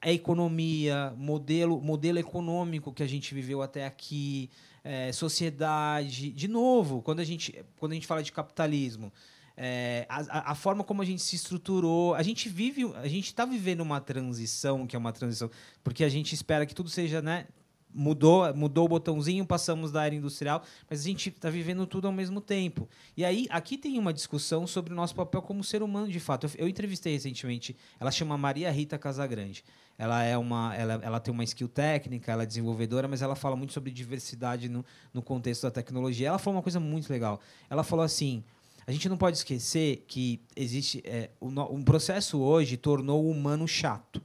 a 0.00 0.12
economia, 0.12 1.12
modelo, 1.16 1.80
modelo 1.80 2.18
econômico 2.18 2.92
que 2.92 3.02
a 3.02 3.06
gente 3.06 3.34
viveu 3.34 3.62
até 3.62 3.84
aqui, 3.84 4.48
é, 4.88 5.12
sociedade. 5.12 6.30
De 6.30 6.48
novo, 6.48 7.02
quando 7.02 7.20
a 7.20 7.24
gente, 7.24 7.62
quando 7.76 7.92
a 7.92 7.94
gente 7.94 8.06
fala 8.06 8.22
de 8.22 8.32
capitalismo, 8.32 9.12
é, 9.54 10.06
a, 10.08 10.52
a, 10.52 10.54
forma 10.54 10.82
como 10.82 11.02
a 11.02 11.04
gente 11.04 11.20
se 11.20 11.36
estruturou, 11.36 12.14
a 12.14 12.22
gente 12.22 12.48
vive, 12.48 12.90
a 12.94 13.06
gente 13.06 13.26
está 13.26 13.44
vivendo 13.44 13.82
uma 13.82 14.00
transição, 14.00 14.86
que 14.86 14.96
é 14.96 14.98
uma 14.98 15.12
transição, 15.12 15.50
porque 15.84 16.02
a 16.04 16.08
gente 16.08 16.34
espera 16.34 16.64
que 16.64 16.74
tudo 16.74 16.88
seja, 16.88 17.20
né? 17.20 17.46
Mudou, 17.94 18.54
mudou 18.54 18.84
o 18.84 18.88
botãozinho, 18.88 19.46
passamos 19.46 19.90
da 19.90 20.04
era 20.04 20.14
industrial, 20.14 20.62
mas 20.88 21.00
a 21.00 21.04
gente 21.04 21.30
está 21.30 21.50
vivendo 21.50 21.86
tudo 21.86 22.06
ao 22.06 22.12
mesmo 22.12 22.40
tempo. 22.40 22.88
E 23.16 23.24
aí, 23.24 23.46
aqui 23.50 23.78
tem 23.78 23.98
uma 23.98 24.12
discussão 24.12 24.66
sobre 24.66 24.92
o 24.92 24.96
nosso 24.96 25.14
papel 25.14 25.42
como 25.42 25.64
ser 25.64 25.82
humano, 25.82 26.08
de 26.08 26.20
fato. 26.20 26.46
Eu, 26.46 26.50
eu 26.58 26.68
entrevistei 26.68 27.12
recentemente, 27.14 27.74
ela 27.98 28.10
chama 28.10 28.36
Maria 28.36 28.70
Rita 28.70 28.98
Casagrande 28.98 29.64
ela 29.98 30.22
é 30.22 30.38
uma 30.38 30.74
ela, 30.76 31.00
ela 31.02 31.20
tem 31.20 31.34
uma 31.34 31.42
skill 31.42 31.68
técnica, 31.68 32.30
ela 32.30 32.44
é 32.44 32.46
desenvolvedora, 32.46 33.08
mas 33.08 33.20
ela 33.20 33.34
fala 33.34 33.56
muito 33.56 33.72
sobre 33.72 33.90
diversidade 33.90 34.68
no, 34.68 34.84
no 35.12 35.20
contexto 35.20 35.62
da 35.62 35.72
tecnologia. 35.72 36.28
Ela 36.28 36.38
falou 36.38 36.56
uma 36.56 36.62
coisa 36.62 36.78
muito 36.78 37.10
legal. 37.10 37.40
Ela 37.68 37.82
falou 37.82 38.04
assim: 38.04 38.44
a 38.86 38.92
gente 38.92 39.08
não 39.08 39.16
pode 39.16 39.38
esquecer 39.38 40.04
que 40.06 40.40
existe 40.54 41.02
é, 41.04 41.30
um 41.40 41.82
processo 41.82 42.38
hoje 42.38 42.76
tornou 42.76 43.24
o 43.24 43.30
humano 43.30 43.66
chato, 43.66 44.22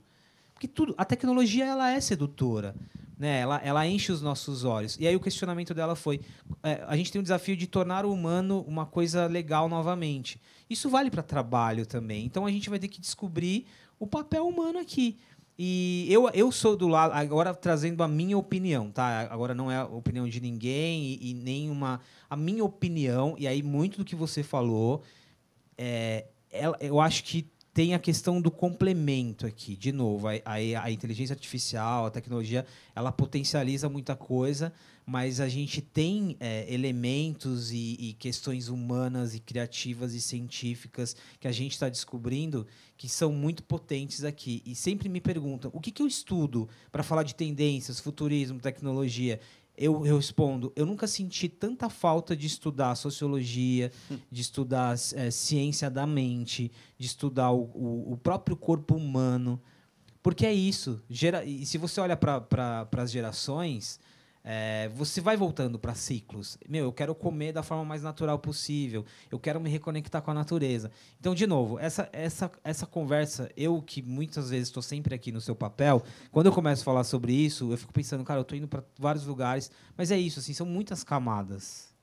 porque 0.53 0.67
tudo 0.67 0.93
a 0.95 1.03
tecnologia 1.03 1.65
ela 1.65 1.89
é 1.89 1.99
sedutora. 1.99 2.75
Né, 3.17 3.41
ela, 3.41 3.61
ela 3.63 3.87
enche 3.87 4.11
os 4.11 4.21
nossos 4.21 4.63
olhos. 4.63 4.97
E 4.99 5.07
aí 5.07 5.15
o 5.15 5.19
questionamento 5.19 5.73
dela 5.73 5.95
foi: 5.95 6.19
é, 6.63 6.83
a 6.87 6.95
gente 6.97 7.11
tem 7.11 7.19
um 7.19 7.23
desafio 7.23 7.55
de 7.55 7.67
tornar 7.67 8.05
o 8.05 8.11
humano 8.11 8.65
uma 8.67 8.85
coisa 8.85 9.27
legal 9.27 9.69
novamente. 9.69 10.41
Isso 10.69 10.89
vale 10.89 11.11
para 11.11 11.21
trabalho 11.21 11.85
também. 11.85 12.25
Então 12.25 12.45
a 12.45 12.51
gente 12.51 12.69
vai 12.69 12.79
ter 12.79 12.87
que 12.87 12.99
descobrir 12.99 13.67
o 13.99 14.07
papel 14.07 14.47
humano 14.47 14.79
aqui. 14.79 15.17
E 15.57 16.07
eu, 16.09 16.27
eu 16.29 16.51
sou 16.51 16.75
do 16.75 16.87
lado, 16.87 17.13
agora 17.13 17.53
trazendo 17.53 18.01
a 18.01 18.07
minha 18.07 18.35
opinião, 18.37 18.89
tá? 18.89 19.27
Agora 19.29 19.53
não 19.53 19.69
é 19.71 19.77
a 19.77 19.85
opinião 19.85 20.27
de 20.27 20.39
ninguém 20.39 21.03
e, 21.03 21.29
e 21.29 21.33
nem 21.35 21.69
uma. 21.69 22.01
A 22.27 22.35
minha 22.35 22.65
opinião, 22.65 23.35
e 23.37 23.47
aí 23.47 23.61
muito 23.61 23.99
do 23.99 24.05
que 24.05 24.15
você 24.15 24.41
falou, 24.41 25.03
é, 25.77 26.25
ela, 26.49 26.75
eu 26.79 26.99
acho 26.99 27.23
que 27.23 27.43
tem 27.73 27.95
a 27.95 27.99
questão 27.99 28.39
do 28.39 28.51
complemento 28.51 29.47
aqui. 29.47 29.75
De 29.75 29.91
novo, 29.91 30.27
a, 30.27 30.33
a, 30.45 30.53
a 30.83 30.91
inteligência 30.91 31.33
artificial, 31.33 32.05
a 32.05 32.11
tecnologia, 32.11 32.65
ela 32.95 33.11
potencializa 33.11 33.89
muita 33.89 34.15
coisa, 34.15 34.71
mas 35.05 35.39
a 35.39 35.49
gente 35.49 35.81
tem 35.81 36.37
é, 36.39 36.71
elementos 36.71 37.71
e, 37.71 37.97
e, 37.99 38.13
questões 38.13 38.67
humanas 38.67 39.33
e 39.33 39.39
criativas 39.39 40.13
e 40.13 40.21
científicas 40.21 41.15
que 41.39 41.47
a 41.47 41.51
gente 41.51 41.71
está 41.71 41.89
descobrindo 41.89 42.67
que 42.95 43.09
são 43.09 43.33
muito 43.33 43.63
potentes 43.63 44.23
aqui. 44.23 44.61
E 44.65 44.75
sempre 44.75 45.09
me 45.09 45.19
perguntam 45.19 45.71
o 45.73 45.81
que, 45.81 45.91
que 45.91 46.01
eu 46.01 46.07
estudo 46.07 46.69
para 46.91 47.01
falar 47.01 47.23
de 47.23 47.33
tendências, 47.33 47.99
futurismo, 47.99 48.59
tecnologia. 48.59 49.39
Eu, 49.75 49.99
respondo, 50.01 50.71
eu 50.75 50.85
nunca 50.85 51.07
senti 51.07 51.49
tanta 51.49 51.89
falta 51.89 52.35
de 52.35 52.45
estudar 52.45 52.93
sociologia, 52.95 53.91
de 54.31 54.41
estudar 54.41 54.95
é, 55.15 55.31
ciência 55.31 55.89
da 55.89 56.05
mente, 56.05 56.71
de 56.97 57.07
estudar 57.07 57.51
o, 57.51 57.63
o, 57.73 58.13
o 58.13 58.17
próprio 58.17 58.55
corpo 58.55 58.95
humano. 58.95 59.59
Porque 60.21 60.45
é 60.45 60.53
isso. 60.53 61.01
Gera, 61.09 61.43
e 61.43 61.65
se 61.65 61.77
você 61.77 61.99
olha 61.99 62.15
para 62.15 62.87
as 62.97 63.11
gerações, 63.11 63.99
é, 64.43 64.89
você 64.89 65.21
vai 65.21 65.37
voltando 65.37 65.79
para 65.79 65.95
ciclos. 65.95 66.57
Meu, 66.67 66.85
eu 66.85 66.91
quero 66.91 67.15
comer 67.15 67.53
da 67.53 67.63
forma 67.63 67.85
mais 67.85 68.03
natural 68.03 68.37
possível. 68.37 69.05
Eu 69.31 69.39
quero 69.39 69.59
me 69.59 69.69
reconectar 69.69 70.21
com 70.21 70.31
a 70.31 70.33
natureza. 70.33 70.91
Então, 71.19 71.33
de 71.33 71.47
novo, 71.47 71.79
essa, 71.79 72.09
essa, 72.11 72.51
essa 72.63 72.85
conversa, 72.85 73.49
eu 73.55 73.81
que 73.81 74.01
muitas 74.01 74.49
vezes 74.49 74.67
estou 74.67 74.83
sempre 74.83 75.15
aqui 75.15 75.31
no 75.31 75.39
seu 75.39 75.55
papel, 75.55 76.03
quando 76.31 76.47
eu 76.47 76.51
começo 76.51 76.81
a 76.81 76.85
falar 76.85 77.05
sobre 77.05 77.33
isso, 77.33 77.71
eu 77.71 77.77
fico 77.77 77.93
pensando, 77.93 78.23
cara, 78.25 78.39
eu 78.39 78.43
estou 78.43 78.57
indo 78.57 78.67
para 78.67 78.83
vários 78.99 79.25
lugares, 79.25 79.71
mas 79.95 80.11
é 80.11 80.17
isso, 80.17 80.39
assim, 80.39 80.53
são 80.53 80.65
muitas 80.65 81.03
camadas. 81.03 81.93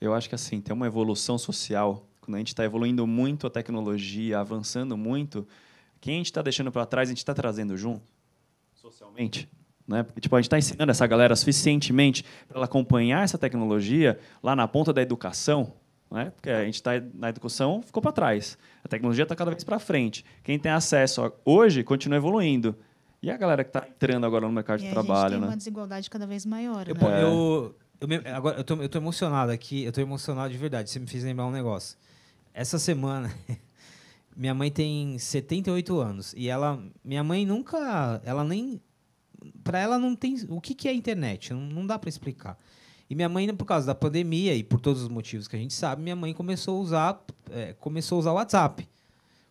Eu 0.00 0.14
acho 0.14 0.28
que 0.28 0.34
assim 0.34 0.60
tem 0.60 0.74
uma 0.74 0.86
evolução 0.86 1.38
social. 1.38 2.06
Quando 2.20 2.34
a 2.36 2.38
gente 2.38 2.48
está 2.48 2.62
evoluindo 2.62 3.06
muito 3.06 3.46
a 3.46 3.50
tecnologia, 3.50 4.38
avançando 4.38 4.96
muito, 4.98 5.48
quem 5.98 6.14
a 6.14 6.16
gente 6.18 6.26
está 6.26 6.42
deixando 6.42 6.70
para 6.70 6.84
trás, 6.84 7.08
a 7.08 7.12
gente 7.12 7.18
está 7.18 7.34
trazendo 7.34 7.76
junto, 7.76 8.02
socialmente. 8.74 9.48
Né? 9.88 10.02
Porque, 10.02 10.20
tipo, 10.20 10.36
a 10.36 10.38
gente 10.38 10.46
está 10.46 10.58
ensinando 10.58 10.90
essa 10.90 11.06
galera 11.06 11.34
suficientemente 11.34 12.22
para 12.46 12.58
ela 12.58 12.66
acompanhar 12.66 13.24
essa 13.24 13.38
tecnologia 13.38 14.18
lá 14.42 14.54
na 14.54 14.68
ponta 14.68 14.92
da 14.92 15.00
educação, 15.00 15.72
né? 16.10 16.30
porque 16.36 16.50
a 16.50 16.62
gente 16.64 16.74
está 16.74 16.92
na 17.14 17.30
educação 17.30 17.80
ficou 17.82 18.02
para 18.02 18.12
trás. 18.12 18.58
A 18.84 18.88
tecnologia 18.88 19.22
está 19.22 19.34
cada 19.34 19.50
vez 19.50 19.64
para 19.64 19.78
frente. 19.78 20.24
Quem 20.44 20.58
tem 20.58 20.70
acesso 20.70 21.32
hoje 21.42 21.82
continua 21.82 22.18
evoluindo. 22.18 22.76
E 23.22 23.30
a 23.30 23.36
galera 23.36 23.64
que 23.64 23.70
está 23.70 23.88
entrando 23.88 24.26
agora 24.26 24.46
no 24.46 24.52
mercado 24.52 24.80
e 24.80 24.84
de 24.84 24.90
trabalho, 24.90 25.16
a 25.16 25.20
gente 25.22 25.30
tem 25.30 25.40
né? 25.40 25.46
uma 25.48 25.56
desigualdade 25.56 26.10
cada 26.10 26.26
vez 26.26 26.44
maior. 26.44 26.86
Eu, 26.86 26.94
né? 26.94 27.22
eu, 27.22 27.74
eu, 28.00 28.08
eu, 28.08 28.36
agora 28.36 28.58
eu 28.58 28.64
tô, 28.64 28.74
eu 28.76 28.88
tô 28.88 28.98
emocionado 28.98 29.50
aqui, 29.50 29.82
eu 29.82 29.90
tô 29.90 30.00
emocionado 30.00 30.52
de 30.52 30.58
verdade. 30.58 30.90
Você 30.90 31.00
me 31.00 31.06
fez 31.06 31.24
lembrar 31.24 31.46
um 31.46 31.50
negócio. 31.50 31.98
Essa 32.54 32.78
semana, 32.78 33.32
minha 34.36 34.54
mãe 34.54 34.70
tem 34.70 35.18
78 35.18 35.98
anos 35.98 36.32
e 36.36 36.48
ela, 36.48 36.80
minha 37.04 37.24
mãe 37.24 37.44
nunca, 37.44 38.20
ela 38.24 38.44
nem 38.44 38.80
para 39.62 39.78
ela 39.78 39.98
não 39.98 40.14
tem 40.14 40.36
o 40.48 40.60
que, 40.60 40.74
que 40.74 40.88
é 40.88 40.94
internet, 40.94 41.52
não, 41.52 41.60
não 41.60 41.86
dá 41.86 41.98
para 41.98 42.08
explicar. 42.08 42.58
E 43.10 43.14
minha 43.14 43.28
mãe, 43.28 43.52
por 43.54 43.64
causa 43.64 43.86
da 43.86 43.94
pandemia 43.94 44.54
e 44.54 44.62
por 44.62 44.80
todos 44.80 45.02
os 45.02 45.08
motivos 45.08 45.48
que 45.48 45.56
a 45.56 45.58
gente 45.58 45.72
sabe, 45.72 46.02
minha 46.02 46.16
mãe 46.16 46.34
começou 46.34 46.78
a 46.78 46.80
usar, 46.80 47.24
é, 47.50 47.72
começou 47.74 48.16
a 48.16 48.18
usar 48.18 48.32
o 48.32 48.34
WhatsApp. 48.34 48.88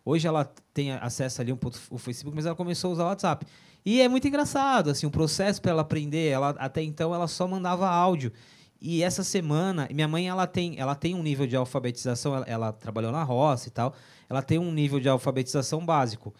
Hoje 0.04 0.26
ela 0.28 0.44
tem 0.72 0.92
acesso 0.92 1.40
ali 1.40 1.52
um 1.52 1.56
pouco 1.56 1.76
o 1.90 1.98
Facebook, 1.98 2.34
mas 2.34 2.46
ela 2.46 2.54
começou 2.54 2.90
a 2.90 2.92
usar 2.92 3.04
o 3.04 3.08
WhatsApp. 3.08 3.46
E 3.84 4.00
é 4.00 4.08
muito 4.08 4.28
engraçado, 4.28 4.90
assim, 4.90 5.06
o 5.06 5.10
processo 5.10 5.60
para 5.60 5.72
ela 5.72 5.82
aprender, 5.82 6.28
ela 6.28 6.50
até 6.50 6.82
então 6.82 7.14
ela 7.14 7.26
só 7.26 7.48
mandava 7.48 7.88
áudio. 7.88 8.32
E 8.80 9.02
essa 9.02 9.24
semana, 9.24 9.88
minha 9.92 10.06
mãe 10.06 10.28
ela 10.28 10.46
tem, 10.46 10.78
ela 10.78 10.94
tem 10.94 11.14
um 11.14 11.22
nível 11.22 11.46
de 11.46 11.56
alfabetização, 11.56 12.36
ela, 12.36 12.44
ela 12.46 12.72
trabalhou 12.72 13.10
na 13.10 13.24
roça 13.24 13.68
e 13.68 13.70
tal, 13.72 13.92
ela 14.30 14.40
tem 14.40 14.58
um 14.58 14.70
nível 14.72 15.00
de 15.00 15.08
alfabetização 15.08 15.84
básico. 15.84 16.32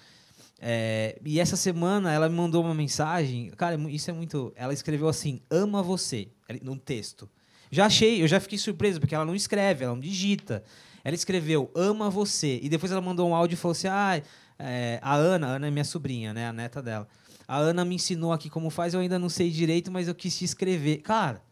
É, 0.60 1.18
e 1.24 1.38
essa 1.38 1.56
semana 1.56 2.12
ela 2.12 2.28
me 2.28 2.34
mandou 2.34 2.64
uma 2.64 2.74
mensagem, 2.74 3.50
cara, 3.50 3.76
é 3.76 3.90
isso 3.90 4.10
é 4.10 4.12
muito. 4.12 4.52
Ela 4.56 4.72
escreveu 4.72 5.08
assim: 5.08 5.40
ama 5.50 5.82
você, 5.82 6.28
num 6.62 6.76
texto. 6.76 7.28
Já 7.70 7.86
achei, 7.86 8.22
eu 8.22 8.26
já 8.26 8.40
fiquei 8.40 8.58
surpreso, 8.58 8.98
porque 8.98 9.14
ela 9.14 9.24
não 9.24 9.34
escreve, 9.34 9.84
ela 9.84 9.94
não 9.94 10.00
digita. 10.00 10.64
Ela 11.04 11.14
escreveu 11.14 11.70
ama 11.74 12.10
você, 12.10 12.58
e 12.62 12.68
depois 12.68 12.90
ela 12.90 13.00
mandou 13.00 13.28
um 13.28 13.34
áudio 13.34 13.54
e 13.54 13.58
falou 13.58 13.72
assim: 13.72 13.88
ah, 13.88 14.20
é, 14.58 14.98
a 15.00 15.14
Ana, 15.14 15.46
a 15.46 15.50
Ana 15.50 15.68
é 15.68 15.70
minha 15.70 15.84
sobrinha, 15.84 16.34
né, 16.34 16.48
a 16.48 16.52
neta 16.52 16.82
dela. 16.82 17.06
A 17.46 17.56
Ana 17.56 17.84
me 17.84 17.94
ensinou 17.94 18.32
aqui 18.32 18.50
como 18.50 18.68
faz, 18.68 18.94
eu 18.94 19.00
ainda 19.00 19.18
não 19.18 19.28
sei 19.28 19.50
direito, 19.50 19.90
mas 19.90 20.08
eu 20.08 20.14
quis 20.14 20.36
te 20.36 20.44
escrever. 20.44 20.98
Cara, 20.98 21.42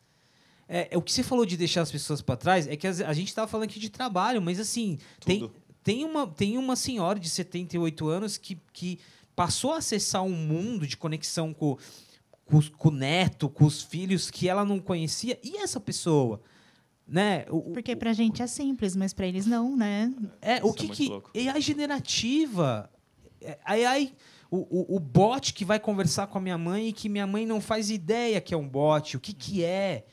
é, 0.69 0.89
é 0.91 0.99
o 0.99 1.03
que 1.03 1.13
você 1.13 1.23
falou 1.23 1.47
de 1.47 1.57
deixar 1.57 1.83
as 1.83 1.93
pessoas 1.93 2.21
para 2.21 2.37
trás 2.37 2.67
é 2.67 2.77
que 2.77 2.87
a, 2.87 3.13
gente 3.13 3.29
estava 3.29 3.47
falando 3.47 3.69
aqui 3.69 3.79
de 3.79 3.89
trabalho, 3.89 4.43
mas 4.43 4.59
assim, 4.59 4.99
Tudo. 5.21 5.27
tem 5.27 5.51
tem 5.87 6.05
uma, 6.05 6.27
tem 6.27 6.59
uma 6.59 6.75
senhora 6.75 7.17
de 7.17 7.31
78 7.31 8.09
anos 8.09 8.37
que, 8.37 8.59
que 8.73 8.99
passou 9.37 9.73
a 9.73 9.77
acessar 9.77 10.21
um 10.25 10.33
mundo 10.33 10.85
de 10.85 10.97
conexão 10.97 11.55
com, 11.55 11.79
com, 12.45 12.61
com 12.77 12.89
o 12.89 12.91
neto, 12.91 13.49
com 13.49 13.65
os 13.65 13.85
filhos, 13.85 14.29
que 14.29 14.49
ela 14.49 14.65
não 14.65 14.81
conhecia. 14.81 15.39
E 15.45 15.59
essa 15.59 15.79
pessoa? 15.79 16.43
Né? 17.07 17.47
O, 17.51 17.71
Porque 17.71 17.95
pra 17.95 18.13
gente 18.13 18.43
é 18.43 18.49
simples, 18.49 18.97
mas 18.97 19.13
para 19.13 19.29
eles 19.29 19.47
não, 19.47 19.77
né? 19.77 20.13
É, 20.43 20.57
o 20.65 20.73
que 20.73 20.87
é 20.87 20.89
que. 20.89 21.49
AI 21.49 21.61
generativa. 21.61 22.91
É, 23.41 23.57
AI. 23.65 24.13
O, 24.51 24.57
o, 24.57 24.97
o 24.97 24.99
bot 24.99 25.55
que 25.55 25.65
vai 25.65 25.79
conversar 25.79 26.27
com 26.27 26.39
a 26.39 26.41
minha 26.41 26.59
mãe 26.59 26.89
e 26.89 26.93
que 26.93 27.09
minha 27.09 27.29
mãe 27.29 27.47
não 27.47 27.61
faz 27.61 27.91
ideia 27.91 28.41
que 28.41 28.53
é 28.53 28.57
um 28.57 28.69
bot, 28.69 29.17
o 29.17 29.21
que, 29.21 29.33
que 29.33 29.63
é. 29.63 30.05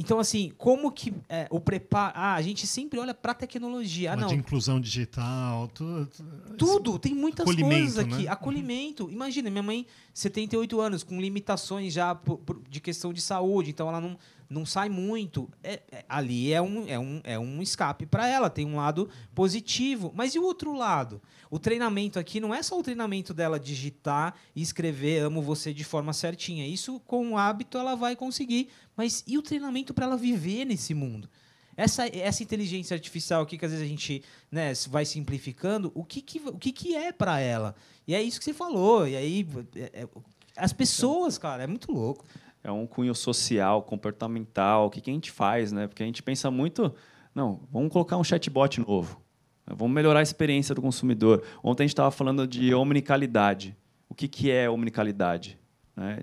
Então, 0.00 0.20
assim, 0.20 0.52
como 0.56 0.92
que 0.92 1.12
é, 1.28 1.48
o 1.50 1.58
preparo. 1.58 2.12
Ah, 2.14 2.34
a 2.36 2.40
gente 2.40 2.68
sempre 2.68 3.00
olha 3.00 3.12
para 3.12 3.32
a 3.32 3.34
tecnologia. 3.34 4.12
Ah, 4.12 4.16
não. 4.16 4.28
De 4.28 4.36
inclusão 4.36 4.80
digital, 4.80 5.66
tudo. 5.74 6.08
Tudo, 6.56 6.98
tem 7.00 7.12
muitas 7.12 7.44
coisas 7.44 7.98
aqui. 7.98 8.22
Né? 8.22 8.28
Acolhimento. 8.28 9.10
Imagina, 9.10 9.50
minha 9.50 9.62
mãe, 9.62 9.84
78 10.14 10.80
anos, 10.80 11.02
com 11.02 11.20
limitações 11.20 11.92
já 11.92 12.14
por, 12.14 12.38
por, 12.38 12.62
de 12.70 12.80
questão 12.80 13.12
de 13.12 13.20
saúde, 13.20 13.70
então 13.70 13.88
ela 13.88 14.00
não, 14.00 14.16
não 14.48 14.64
sai 14.64 14.88
muito. 14.88 15.50
É, 15.62 15.80
é, 15.90 16.04
ali 16.08 16.52
é 16.52 16.62
um, 16.62 16.86
é 16.88 16.98
um, 16.98 17.20
é 17.24 17.38
um 17.38 17.60
escape 17.60 18.06
para 18.06 18.26
ela, 18.26 18.48
tem 18.48 18.64
um 18.64 18.76
lado 18.76 19.08
positivo. 19.34 20.12
Mas 20.14 20.34
e 20.34 20.38
o 20.38 20.44
outro 20.44 20.72
lado? 20.74 21.20
O 21.50 21.58
treinamento 21.58 22.18
aqui 22.18 22.40
não 22.40 22.54
é 22.54 22.62
só 22.62 22.78
o 22.78 22.82
treinamento 22.82 23.34
dela 23.34 23.58
digitar 23.58 24.34
e 24.54 24.62
escrever 24.62 25.22
amo 25.22 25.42
você 25.42 25.72
de 25.72 25.84
forma 25.84 26.12
certinha. 26.12 26.66
Isso, 26.66 27.00
com 27.00 27.32
o 27.32 27.38
hábito, 27.38 27.78
ela 27.78 27.94
vai 27.94 28.16
conseguir. 28.16 28.68
Mas 28.96 29.22
e 29.26 29.36
o 29.36 29.42
treinamento 29.42 29.92
para 29.92 30.06
ela 30.06 30.16
viver 30.16 30.64
nesse 30.64 30.94
mundo? 30.94 31.28
Essa, 31.76 32.08
essa 32.08 32.42
inteligência 32.42 32.94
artificial 32.94 33.42
aqui, 33.42 33.56
que 33.56 33.64
às 33.64 33.70
vezes 33.70 33.86
a 33.86 33.88
gente 33.88 34.24
né, 34.50 34.72
vai 34.88 35.04
simplificando, 35.04 35.92
o 35.94 36.04
que, 36.04 36.20
que, 36.20 36.40
o 36.40 36.58
que, 36.58 36.72
que 36.72 36.96
é 36.96 37.12
para 37.12 37.38
ela? 37.38 37.76
E 38.04 38.16
é 38.16 38.22
isso 38.22 38.40
que 38.40 38.44
você 38.44 38.52
falou. 38.52 39.06
E 39.06 39.14
aí, 39.14 39.46
é, 39.76 40.02
é, 40.02 40.08
as 40.56 40.72
pessoas, 40.72 41.38
cara, 41.38 41.62
é 41.62 41.66
muito 41.68 41.92
louco. 41.92 42.24
É 42.68 42.70
um 42.72 42.86
cunho 42.86 43.14
social, 43.14 43.82
comportamental, 43.82 44.86
o 44.86 44.90
que, 44.90 45.00
que 45.00 45.10
a 45.10 45.12
gente 45.14 45.30
faz, 45.30 45.72
né? 45.72 45.86
Porque 45.86 46.02
a 46.02 46.06
gente 46.06 46.22
pensa 46.22 46.50
muito, 46.50 46.94
não, 47.34 47.62
vamos 47.72 47.90
colocar 47.90 48.18
um 48.18 48.22
chatbot 48.22 48.78
novo. 48.80 49.18
Vamos 49.66 49.94
melhorar 49.94 50.20
a 50.20 50.22
experiência 50.22 50.74
do 50.74 50.82
consumidor. 50.82 51.42
Ontem 51.64 51.84
a 51.84 51.86
gente 51.86 51.94
estava 51.94 52.10
falando 52.10 52.46
de 52.46 52.74
omnicalidade. 52.74 53.74
O 54.06 54.14
que, 54.14 54.28
que 54.28 54.50
é 54.50 54.68
omnicalidade? 54.68 55.58
Né? 55.96 56.18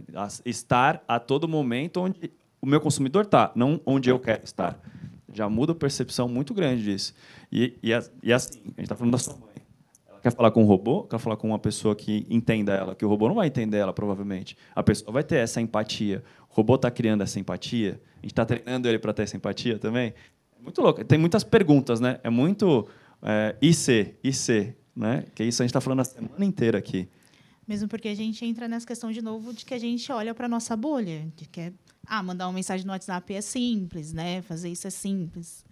Estar 0.45 1.03
a 1.07 1.19
todo 1.19 1.47
momento 1.47 2.01
onde 2.01 2.31
o 2.61 2.67
meu 2.67 2.79
consumidor 2.79 3.25
está, 3.25 3.51
não 3.55 3.81
onde 3.83 4.11
eu 4.11 4.19
quero 4.19 4.43
estar. 4.43 4.79
Já 5.33 5.49
muda 5.49 5.71
a 5.71 5.75
percepção 5.75 6.29
muito 6.29 6.53
grande 6.53 6.83
disso. 6.83 7.15
E, 7.51 7.73
e, 7.81 7.89
e 8.21 8.31
assim, 8.31 8.59
a 8.59 8.67
gente 8.67 8.81
está 8.83 8.95
falando 8.95 9.13
da 9.13 9.17
sua 9.17 9.33
mãe. 9.33 9.64
Quer 10.25 10.31
falar 10.31 10.49
com 10.49 10.63
um 10.63 10.65
robô, 10.65 11.03
quer 11.03 11.19
falar 11.19 11.37
com 11.37 11.49
uma 11.49 11.59
pessoa 11.59 11.95
que 11.95 12.25
entenda 12.27 12.73
ela, 12.73 12.95
que 12.95 13.05
o 13.05 13.07
robô 13.07 13.27
não 13.27 13.35
vai 13.35 13.45
entender 13.45 13.77
ela, 13.77 13.93
provavelmente. 13.93 14.57
A 14.73 14.81
pessoa 14.81 15.11
vai 15.11 15.23
ter 15.23 15.35
essa 15.35 15.61
empatia. 15.61 16.23
O 16.49 16.55
robô 16.55 16.73
está 16.73 16.89
criando 16.89 17.21
essa 17.21 17.39
empatia. 17.39 18.01
A 18.17 18.21
gente 18.23 18.31
está 18.31 18.43
treinando 18.43 18.87
ele 18.87 18.97
para 18.97 19.13
ter 19.13 19.21
essa 19.21 19.37
empatia 19.37 19.77
também. 19.77 20.15
É 20.57 20.63
muito 20.63 20.81
louco. 20.81 21.05
Tem 21.05 21.19
muitas 21.19 21.43
perguntas, 21.43 21.99
né? 21.99 22.19
É 22.23 22.31
muito 22.31 22.87
é, 23.21 23.55
IC, 23.61 24.15
IC, 24.23 24.73
né? 24.95 25.25
Que 25.35 25.43
isso 25.43 25.61
a 25.61 25.63
gente 25.63 25.69
está 25.69 25.79
falando 25.79 25.99
a 25.99 26.05
semana 26.05 26.43
inteira 26.43 26.79
aqui. 26.79 27.07
Mesmo 27.67 27.87
porque 27.87 28.07
a 28.07 28.15
gente 28.15 28.43
entra 28.43 28.67
nessa 28.67 28.87
questão 28.87 29.11
de 29.11 29.21
novo 29.21 29.53
de 29.53 29.63
que 29.63 29.75
a 29.75 29.79
gente 29.79 30.11
olha 30.11 30.33
para 30.33 30.47
nossa 30.47 30.75
bolha, 30.75 31.31
de 31.35 31.47
que 31.47 31.61
é, 31.61 31.73
ah, 32.07 32.23
mandar 32.23 32.47
uma 32.47 32.53
mensagem 32.53 32.83
no 32.83 32.93
WhatsApp 32.93 33.31
é 33.31 33.41
simples, 33.41 34.11
né? 34.11 34.41
Fazer 34.41 34.69
isso 34.69 34.87
é 34.87 34.89
simples. 34.89 35.63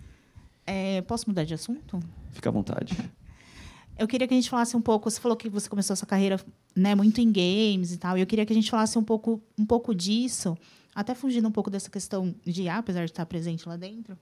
É, 0.64 1.02
posso 1.02 1.28
mudar 1.28 1.44
de 1.44 1.56
assunto? 1.56 2.00
Fica 2.30 2.50
à 2.50 2.52
vontade. 2.52 2.96
Eu 3.98 4.08
queria 4.08 4.28
que 4.28 4.34
a 4.34 4.38
gente 4.38 4.50
falasse 4.50 4.76
um 4.76 4.82
pouco. 4.82 5.10
Você 5.10 5.20
falou 5.20 5.38
que 5.38 5.50
você 5.50 5.70
começou 5.70 5.94
a 5.94 5.98
sua 5.98 6.08
carreira, 6.08 6.40
né, 6.76 6.96
muito 6.96 7.22
em 7.22 7.32
games 7.32 7.92
e 7.94 7.98
tal. 7.98 8.18
E 8.18 8.22
eu 8.22 8.28
queria 8.28 8.46
que 8.46 8.54
a 8.54 8.56
gente 8.56 8.70
falasse 8.70 8.98
um 8.98 9.04
pouco, 9.04 9.42
um 9.58 9.66
pouco 9.66 9.94
disso, 9.94 10.58
até 10.96 11.16
fugindo 11.16 11.48
um 11.48 11.52
pouco 11.52 11.70
dessa 11.70 11.90
questão 11.90 12.34
de 12.46 12.64
IA, 12.64 12.78
apesar 12.78 13.06
de 13.06 13.12
estar 13.12 13.26
presente 13.26 13.68
lá 13.68 13.76
dentro, 13.76 14.18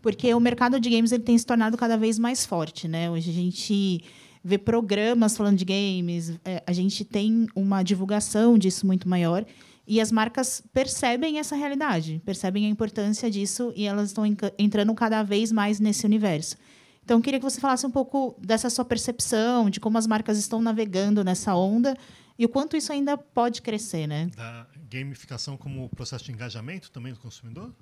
porque 0.00 0.32
o 0.34 0.40
mercado 0.40 0.78
de 0.78 0.90
games 0.90 1.12
ele 1.12 1.22
tem 1.22 1.36
se 1.36 1.46
tornado 1.46 1.76
cada 1.76 1.96
vez 1.96 2.18
mais 2.18 2.44
forte, 2.44 2.88
né? 2.88 3.10
Hoje 3.10 3.30
a 3.30 3.34
gente 3.34 4.04
vê 4.42 4.58
programas 4.58 5.36
falando 5.36 5.56
de 5.56 5.64
games, 5.64 6.32
é, 6.44 6.62
a 6.66 6.72
gente 6.72 7.04
tem 7.04 7.46
uma 7.54 7.82
divulgação 7.82 8.58
disso 8.58 8.86
muito 8.86 9.08
maior 9.08 9.44
e 9.86 10.00
as 10.00 10.10
marcas 10.10 10.62
percebem 10.72 11.38
essa 11.38 11.54
realidade, 11.54 12.20
percebem 12.24 12.66
a 12.66 12.68
importância 12.68 13.30
disso 13.30 13.72
e 13.76 13.84
elas 13.84 14.08
estão 14.08 14.24
entrando 14.58 14.92
cada 14.94 15.22
vez 15.22 15.52
mais 15.52 15.78
nesse 15.78 16.04
universo. 16.04 16.56
Então, 17.04 17.18
eu 17.18 17.22
queria 17.22 17.38
que 17.40 17.44
você 17.44 17.60
falasse 17.60 17.84
um 17.86 17.90
pouco 17.90 18.36
dessa 18.38 18.70
sua 18.70 18.84
percepção, 18.84 19.68
de 19.68 19.80
como 19.80 19.98
as 19.98 20.06
marcas 20.06 20.38
estão 20.38 20.62
navegando 20.62 21.24
nessa 21.24 21.54
onda 21.54 21.96
e 22.38 22.44
o 22.44 22.48
quanto 22.48 22.76
isso 22.76 22.92
ainda 22.92 23.16
pode 23.16 23.60
crescer, 23.62 24.06
né? 24.06 24.30
Da 24.36 24.66
gamificação 24.90 25.56
como 25.56 25.88
processo 25.90 26.24
de 26.24 26.32
engajamento 26.32 26.90
também 26.90 27.12
do 27.12 27.18
consumidor? 27.18 27.72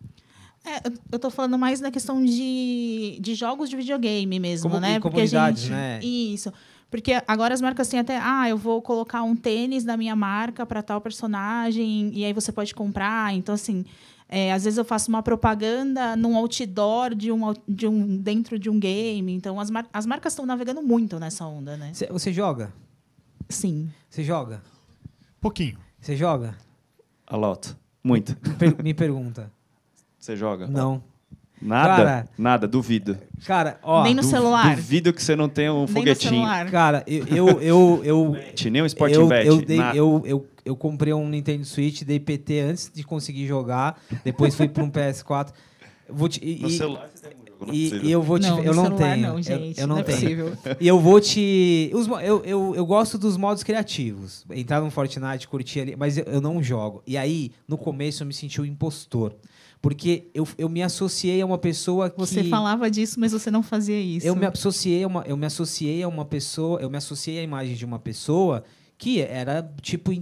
É, 0.65 0.87
eu 1.11 1.17
estou 1.17 1.31
falando 1.31 1.59
mais 1.59 1.81
da 1.81 1.91
questão 1.91 2.23
de, 2.23 3.19
de 3.21 3.35
jogos 3.35 3.71
de 3.71 3.77
videogame 3.77 4.39
mesmo, 4.39 4.69
Como, 4.69 4.81
né? 4.81 5.01
Porque 5.01 5.23
a 5.23 5.27
gente, 5.27 5.71
né? 5.71 6.01
Isso. 6.03 6.53
Porque 6.91 7.23
agora 7.27 7.55
as 7.55 7.61
marcas 7.61 7.89
têm 7.89 8.01
até, 8.01 8.19
ah, 8.19 8.49
eu 8.49 8.59
vou 8.59 8.83
colocar 8.83 9.23
um 9.23 9.37
tênis 9.37 9.85
da 9.85 9.97
minha 9.97 10.17
marca 10.17 10.67
para 10.67 10.83
tal 10.83 11.01
personagem 11.01 12.11
e 12.13 12.25
aí 12.25 12.33
você 12.33 12.51
pode 12.51 12.75
comprar. 12.75 13.33
Então 13.33 13.55
assim, 13.55 13.85
é, 14.29 14.53
às 14.53 14.65
vezes 14.65 14.77
eu 14.77 14.85
faço 14.85 15.09
uma 15.09 15.23
propaganda 15.23 16.17
num 16.17 16.37
outdoor 16.37 17.15
de 17.15 17.31
um, 17.31 17.55
de 17.69 17.87
um 17.87 18.17
dentro 18.17 18.59
de 18.59 18.69
um 18.69 18.79
game. 18.79 19.33
Então 19.33 19.61
as, 19.61 19.71
mar 19.71 19.87
as 19.93 20.05
marcas 20.05 20.33
estão 20.33 20.45
navegando 20.45 20.83
muito 20.83 21.19
nessa 21.21 21.47
onda, 21.47 21.77
né? 21.77 21.93
Você 21.95 22.33
joga? 22.33 22.73
Sim. 23.49 23.89
Você 24.09 24.25
joga? 24.25 24.61
Pouquinho. 25.41 25.79
Você 26.01 26.17
joga? 26.17 26.57
A 27.27 27.37
lot. 27.37 27.77
Muito. 28.03 28.37
Me 28.83 28.95
pergunta. 28.95 29.53
Você 30.19 30.37
joga? 30.37 30.67
Não. 30.67 31.03
Nada? 31.61 31.89
Cara, 31.89 32.29
nada, 32.39 32.67
duvido. 32.67 33.19
Cara, 33.47 33.79
ó. 33.83 34.03
Nem 34.03 34.15
no 34.15 34.23
duv 34.23 34.31
celular. 34.31 34.77
Duvido 34.77 35.13
que 35.13 35.23
você 35.23 35.37
não 35.37 35.49
tenha 35.49 35.73
um 35.73 35.85
Nem 35.85 35.89
foguetinho. 35.89 36.47
Cara, 36.71 37.05
eu. 37.07 37.27
eu, 37.27 37.63
eu, 37.63 38.01
eu 38.05 38.37
nem 38.71 38.83
um 38.83 38.87
Sport 38.87 39.13
eu, 39.13 39.27
Bet. 39.29 39.47
Eu, 39.47 39.63
dei, 39.63 39.79
eu, 39.95 40.23
eu, 40.25 40.47
eu 40.65 40.77
comprei 40.77 41.13
um 41.13 41.29
Nintendo 41.29 41.65
Switch, 41.65 42.03
dei 42.03 42.19
PT 42.19 42.61
antes 42.61 42.91
de 42.95 43.05
conseguir 43.05 43.47
jogar. 43.47 44.01
Depois 44.25 44.55
fui 44.55 44.69
para 44.69 44.83
um 44.83 44.91
PS4. 44.91 45.53
Vou 46.09 46.29
te, 46.29 46.41
e, 46.43 46.61
no 46.61 46.71
celular 46.71 47.09
você 47.15 47.29
tem 47.29 47.41
e, 47.73 48.07
e, 48.07 48.11
eu 48.11 48.23
vou 48.23 48.39
te. 48.39 48.49
Não, 48.49 48.63
eu 48.63 48.75
não 48.75 48.97
tenho. 48.97 49.29
Não, 49.29 49.43
gente, 49.43 49.79
eu, 49.79 49.85
eu 49.85 49.87
não, 49.87 49.97
não 49.97 50.01
é 50.01 50.05
tenho. 50.05 50.19
Possível. 50.19 50.77
E 50.81 50.89
eu 50.89 50.99
vou 50.99 51.21
te. 51.21 51.91
Os, 51.93 52.07
eu, 52.23 52.43
eu, 52.45 52.75
eu 52.75 52.87
gosto 52.87 53.19
dos 53.19 53.37
modos 53.37 53.63
criativos. 53.63 54.45
Entrar 54.51 54.81
no 54.81 54.91
Fortnite, 54.91 55.47
curtir 55.47 55.81
ali, 55.81 55.97
mas 55.97 56.17
eu, 56.17 56.25
eu 56.25 56.41
não 56.41 56.63
jogo. 56.63 57.03
E 57.07 57.19
aí, 57.19 57.53
no 57.69 57.77
começo, 57.77 58.23
eu 58.23 58.27
me 58.27 58.33
senti 58.33 58.61
o 58.61 58.65
um 58.65 58.67
impostor. 58.67 59.35
Porque 59.83 60.31
eu, 60.35 60.47
eu 60.59 60.69
me 60.69 60.83
associei 60.83 61.41
a 61.41 61.47
uma 61.47 61.57
pessoa 61.57 62.11
que. 62.11 62.19
Você 62.19 62.45
falava 62.45 62.91
disso, 62.91 63.19
mas 63.19 63.33
você 63.33 63.51
não 63.51 63.63
fazia 63.63 63.99
isso. 63.99 64.27
Eu 64.27 64.37
me 64.37 64.47
associei 64.47 65.03
a 65.03 65.07
uma, 65.07 65.25
eu 65.27 65.37
me 65.37 65.47
associei 65.47 66.03
a 66.03 66.09
uma 66.09 66.25
pessoa. 66.25 66.81
Eu 66.81 66.91
me 66.91 66.99
associei 66.99 67.39
à 67.39 67.43
imagem 67.43 67.75
de 67.75 67.85
uma 67.85 67.99
pessoa 67.99 68.63
que 68.99 69.23
era, 69.23 69.73
tipo, 69.81 70.13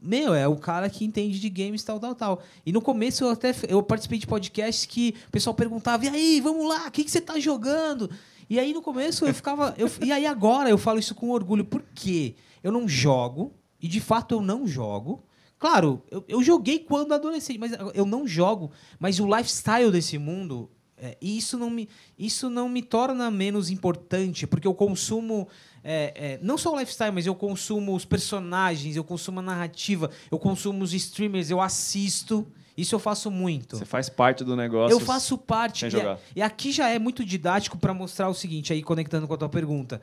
meu, 0.00 0.34
é 0.34 0.46
o 0.46 0.56
cara 0.56 0.90
que 0.90 1.04
entende 1.04 1.40
de 1.40 1.48
games, 1.48 1.82
tal, 1.82 1.98
tal, 1.98 2.14
tal. 2.14 2.42
E 2.64 2.72
no 2.72 2.82
começo 2.82 3.24
eu 3.24 3.30
até 3.30 3.54
eu 3.68 3.82
participei 3.82 4.18
de 4.18 4.26
podcasts 4.26 4.84
que 4.84 5.14
o 5.28 5.30
pessoal 5.30 5.54
perguntava: 5.54 6.04
e 6.04 6.08
aí, 6.08 6.40
vamos 6.40 6.68
lá, 6.68 6.86
o 6.86 6.90
que, 6.90 7.02
que 7.02 7.10
você 7.10 7.18
está 7.18 7.40
jogando? 7.40 8.10
E 8.48 8.60
aí 8.60 8.72
no 8.72 8.82
começo 8.82 9.24
eu 9.24 9.34
ficava. 9.34 9.74
Eu, 9.78 9.90
e 10.04 10.12
aí 10.12 10.26
agora 10.26 10.68
eu 10.68 10.76
falo 10.76 10.98
isso 10.98 11.14
com 11.14 11.30
orgulho. 11.30 11.64
Por 11.64 11.82
quê? 11.94 12.36
Eu 12.62 12.70
não 12.70 12.86
jogo, 12.86 13.54
e 13.80 13.88
de 13.88 14.00
fato 14.00 14.34
eu 14.34 14.40
não 14.42 14.66
jogo. 14.66 15.22
Claro, 15.58 16.02
eu, 16.10 16.24
eu 16.28 16.42
joguei 16.42 16.78
quando 16.78 17.14
adolescente, 17.14 17.58
mas 17.58 17.72
eu 17.94 18.04
não 18.04 18.26
jogo. 18.26 18.70
Mas 18.98 19.18
o 19.18 19.26
lifestyle 19.26 19.90
desse 19.90 20.18
mundo, 20.18 20.70
é, 20.98 21.16
isso, 21.20 21.58
não 21.58 21.70
me, 21.70 21.88
isso 22.18 22.50
não 22.50 22.68
me 22.68 22.82
torna 22.82 23.30
menos 23.30 23.70
importante, 23.70 24.46
porque 24.46 24.66
eu 24.66 24.74
consumo. 24.74 25.48
É, 25.82 26.12
é, 26.14 26.38
não 26.42 26.58
só 26.58 26.74
o 26.74 26.78
lifestyle, 26.78 27.12
mas 27.12 27.26
eu 27.26 27.34
consumo 27.34 27.94
os 27.94 28.04
personagens, 28.04 28.96
eu 28.96 29.04
consumo 29.04 29.40
a 29.40 29.42
narrativa, 29.42 30.10
eu 30.30 30.38
consumo 30.38 30.82
os 30.82 30.92
streamers, 30.92 31.50
eu 31.50 31.60
assisto. 31.60 32.46
Isso 32.76 32.94
eu 32.94 32.98
faço 32.98 33.30
muito. 33.30 33.78
Você 33.78 33.86
faz 33.86 34.10
parte 34.10 34.44
do 34.44 34.54
negócio. 34.54 34.94
Eu 34.94 35.00
faço 35.00 35.38
parte. 35.38 35.80
Sem 35.80 35.90
jogar. 35.90 36.18
E, 36.34 36.40
e 36.40 36.42
aqui 36.42 36.70
já 36.70 36.90
é 36.90 36.98
muito 36.98 37.24
didático 37.24 37.78
para 37.78 37.94
mostrar 37.94 38.28
o 38.28 38.34
seguinte, 38.34 38.70
aí 38.70 38.82
conectando 38.82 39.26
com 39.26 39.32
a 39.32 39.38
tua 39.38 39.48
pergunta 39.48 40.02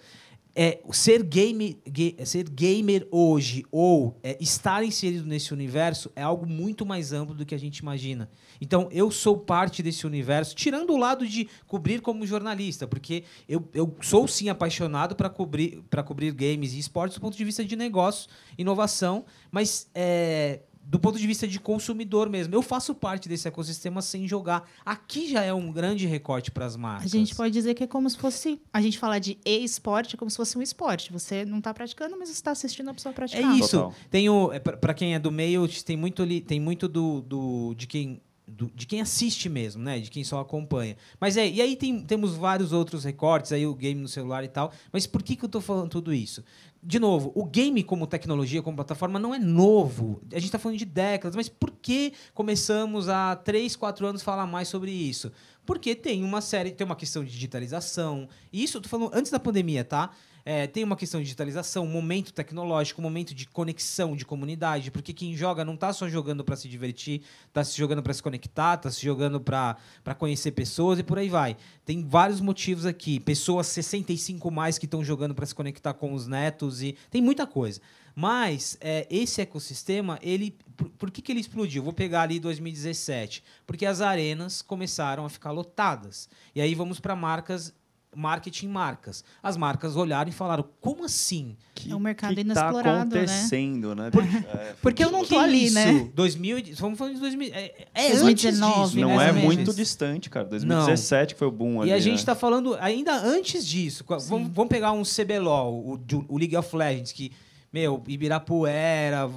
é, 0.55 0.79
ser, 0.91 1.23
game, 1.23 1.79
ser 2.25 2.47
gamer 2.47 3.07
hoje 3.11 3.65
ou 3.71 4.17
é, 4.21 4.37
estar 4.39 4.83
inserido 4.83 5.25
nesse 5.25 5.51
universo 5.51 6.11
é 6.15 6.21
algo 6.21 6.45
muito 6.45 6.85
mais 6.85 7.11
amplo 7.11 7.33
do 7.33 7.45
que 7.45 7.55
a 7.55 7.57
gente 7.57 7.79
imagina. 7.79 8.29
Então, 8.61 8.87
eu 8.91 9.09
sou 9.09 9.37
parte 9.37 9.81
desse 9.81 10.05
universo, 10.05 10.55
tirando 10.55 10.91
o 10.93 10.97
lado 10.97 11.27
de 11.27 11.49
cobrir 11.65 12.01
como 12.01 12.25
jornalista, 12.25 12.87
porque 12.87 13.23
eu, 13.49 13.67
eu 13.73 13.95
sou 14.01 14.27
sim 14.27 14.47
apaixonado 14.47 15.15
para 15.15 15.29
cobrir, 15.29 15.83
cobrir 16.05 16.31
games 16.31 16.73
e 16.73 16.79
esportes 16.79 17.17
do 17.17 17.21
ponto 17.21 17.35
de 17.35 17.43
vista 17.43 17.65
de 17.65 17.75
negócio, 17.75 18.29
inovação, 18.57 19.25
mas 19.51 19.89
é, 19.93 20.59
do 20.85 20.99
ponto 20.99 21.17
de 21.17 21.25
vista 21.25 21.47
de 21.47 21.59
consumidor 21.59 22.29
mesmo. 22.29 22.53
Eu 22.53 22.61
faço 22.61 22.93
parte 22.93 23.29
desse 23.29 23.47
ecossistema 23.47 24.01
sem 24.01 24.27
jogar. 24.27 24.69
Aqui 24.85 25.29
já 25.29 25.41
é 25.41 25.53
um 25.53 25.71
grande 25.71 26.05
recorte 26.05 26.51
para 26.51 26.65
as 26.65 26.75
marcas. 26.75 27.13
A 27.13 27.17
gente 27.17 27.33
pode 27.33 27.53
dizer 27.53 27.73
que 27.73 27.83
é 27.83 27.87
como 27.87 28.09
se 28.09 28.17
fosse. 28.17 28.61
A 28.71 28.81
gente 28.81 28.99
fala 28.99 29.19
de 29.19 29.37
e-esporte 29.45 30.17
como 30.17 30.29
se 30.29 30.37
fosse 30.37 30.57
um 30.57 30.61
esporte. 30.61 31.11
Você 31.11 31.45
não 31.45 31.59
está 31.59 31.73
praticando, 31.73 32.17
mas 32.17 32.29
está 32.29 32.51
assistindo 32.51 32.89
a 32.89 32.93
pessoa 32.93 33.13
praticar. 33.13 33.53
É 33.53 33.57
isso. 33.57 33.77
Total. 33.77 33.95
Tem 34.09 34.29
o, 34.29 34.51
é, 34.51 34.59
para 34.59 34.93
quem 34.93 35.15
é 35.15 35.19
do 35.19 35.31
meio, 35.31 35.67
tem 35.83 35.97
muito 35.97 36.21
ali, 36.21 36.41
tem 36.41 36.59
muito 36.59 36.87
do, 36.87 37.21
do 37.21 37.73
de 37.75 37.87
quem 37.87 38.21
do, 38.47 38.69
de 38.75 38.85
quem 38.85 39.01
assiste 39.01 39.49
mesmo, 39.49 39.81
né? 39.81 39.99
De 39.99 40.09
quem 40.09 40.23
só 40.23 40.39
acompanha. 40.39 40.97
Mas 41.19 41.37
é, 41.37 41.47
e 41.47 41.61
aí 41.61 41.75
tem, 41.75 42.01
temos 42.01 42.35
vários 42.35 42.71
outros 42.71 43.03
recortes, 43.03 43.51
aí 43.51 43.65
o 43.65 43.73
game 43.73 44.01
no 44.01 44.07
celular 44.07 44.43
e 44.43 44.47
tal. 44.47 44.71
Mas 44.91 45.07
por 45.07 45.23
que, 45.23 45.35
que 45.35 45.43
eu 45.43 45.47
estou 45.47 45.61
falando 45.61 45.89
tudo 45.89 46.13
isso? 46.13 46.43
de 46.85 46.99
novo, 46.99 47.31
o 47.33 47.45
game 47.45 47.81
como 47.81 48.05
tecnologia, 48.05 48.61
como 48.61 48.75
plataforma, 48.75 49.17
não 49.17 49.33
é 49.33 49.39
novo. 49.39 50.21
A 50.31 50.35
gente 50.35 50.47
está 50.47 50.59
falando 50.59 50.77
de 50.77 50.83
décadas, 50.85 51.33
mas 51.33 51.47
por 51.47 51.71
que 51.71 52.11
começamos 52.33 53.07
há 53.07 53.35
3, 53.37 53.75
4 53.77 54.05
anos 54.05 54.21
a 54.21 54.25
falar 54.25 54.45
mais 54.45 54.67
sobre 54.67 54.91
isso? 54.91 55.31
Porque 55.65 55.95
tem 55.95 56.23
uma 56.23 56.41
série, 56.41 56.71
tem 56.71 56.83
uma 56.83 56.95
questão 56.95 57.23
de 57.23 57.31
digitalização. 57.31 58.27
E 58.51 58.61
isso, 58.61 58.77
eu 58.77 58.81
tô 58.81 58.89
falando 58.89 59.11
antes 59.13 59.31
da 59.31 59.39
pandemia, 59.39 59.85
tá? 59.85 60.11
É, 60.45 60.67
tem 60.67 60.83
uma 60.83 60.97
questão 60.97 61.21
de 61.21 61.25
digitalização, 61.25 61.85
momento 61.87 62.33
tecnológico, 62.33 63.01
momento 63.01 63.33
de 63.33 63.47
conexão, 63.47 64.15
de 64.15 64.25
comunidade, 64.25 64.91
porque 64.91 65.13
quem 65.13 65.35
joga 65.35 65.63
não 65.63 65.75
está 65.75 65.93
só 65.93 66.09
jogando 66.09 66.43
para 66.43 66.57
se 66.57 66.67
divertir, 66.67 67.21
está 67.47 67.63
se 67.63 67.77
jogando 67.77 68.03
para 68.03 68.13
se 68.13 68.21
conectar, 68.21 68.73
está 68.73 68.91
se 68.91 69.01
jogando 69.01 69.39
para 69.39 69.77
conhecer 70.17 70.51
pessoas 70.51 70.99
e 70.99 71.03
por 71.03 71.17
aí 71.17 71.29
vai. 71.29 71.55
Tem 71.85 72.05
vários 72.05 72.41
motivos 72.41 72.85
aqui. 72.85 73.19
Pessoas 73.19 73.67
65 73.67 74.51
mais 74.51 74.77
que 74.77 74.85
estão 74.85 75.03
jogando 75.03 75.33
para 75.33 75.45
se 75.45 75.55
conectar 75.55 75.93
com 75.93 76.13
os 76.13 76.27
netos 76.27 76.81
e 76.81 76.97
tem 77.09 77.21
muita 77.21 77.47
coisa. 77.47 77.79
Mas 78.15 78.77
é, 78.79 79.07
esse 79.09 79.41
ecossistema, 79.41 80.19
ele, 80.21 80.55
por, 80.77 80.89
por, 80.89 81.11
que, 81.11 81.21
que 81.21 81.31
ele 81.31 81.39
explodiu? 81.39 81.81
Vou 81.83 81.93
pegar 81.93 82.23
ali 82.23 82.39
2017. 82.39 83.43
Porque 83.65 83.85
as 83.85 84.01
arenas 84.01 84.61
começaram 84.61 85.25
a 85.25 85.29
ficar 85.29 85.51
lotadas. 85.51 86.29
E 86.53 86.61
aí 86.61 86.75
vamos 86.75 86.99
para 86.99 87.15
marcas 87.15 87.73
marketing 88.15 88.67
marcas. 88.67 89.23
As 89.41 89.57
marcas 89.57 89.95
olharam 89.95 90.29
e 90.29 90.33
falaram: 90.33 90.65
como 90.79 91.05
assim? 91.05 91.55
Que, 91.73 91.91
é 91.91 91.95
um 91.95 91.99
mercado 91.99 92.35
que 92.35 92.41
inexplorado, 92.41 92.83
tá 92.83 93.19
acontecendo, 93.19 93.95
né? 93.95 94.05
né? 94.05 94.11
Por, 94.11 94.23
é, 94.23 94.75
porque 94.81 95.03
eu 95.03 95.11
não 95.11 95.25
tô 95.25 95.39
ali, 95.39 95.65
isso? 95.65 95.75
né? 95.75 96.09
2000, 96.13 96.57
vamos 96.75 96.97
falando 96.97 97.15
de 97.15 97.19
2000, 97.19 97.51
é, 97.53 97.87
é 97.93 98.09
2019, 98.09 98.83
disso, 98.83 98.99
não 98.99 99.19
é 99.19 99.31
muito 99.31 99.73
distante, 99.73 100.29
cara. 100.29 100.45
2017 100.47 101.21
não. 101.21 101.27
que 101.33 101.39
foi 101.39 101.47
o 101.47 101.51
boom 101.51 101.81
ali. 101.81 101.89
E 101.89 101.93
a 101.93 101.99
gente 101.99 102.19
está 102.19 102.33
né? 102.33 102.39
falando 102.39 102.77
ainda 102.79 103.15
antes 103.15 103.65
disso. 103.65 104.05
Vamos, 104.07 104.49
vamos, 104.53 104.67
pegar 104.69 104.91
um 104.91 105.03
CBLOL, 105.03 105.73
o, 105.73 106.25
o 106.27 106.37
League 106.37 106.55
of 106.55 106.75
Legends, 106.75 107.11
que 107.11 107.31
meu, 107.73 108.03
Ibirapuera, 108.07 109.27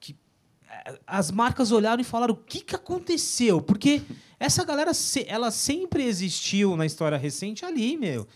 que 0.00 0.16
as 1.06 1.30
marcas 1.30 1.70
olharam 1.70 2.00
e 2.00 2.04
falaram 2.04 2.32
o 2.32 2.36
que, 2.36 2.60
que 2.60 2.74
aconteceu? 2.74 3.60
Porque 3.60 4.00
essa 4.40 4.64
galera, 4.64 4.92
ela 5.26 5.50
sempre 5.50 6.04
existiu 6.04 6.76
na 6.76 6.86
história 6.86 7.18
recente 7.18 7.64
ali, 7.64 7.96
meu. 7.96 8.26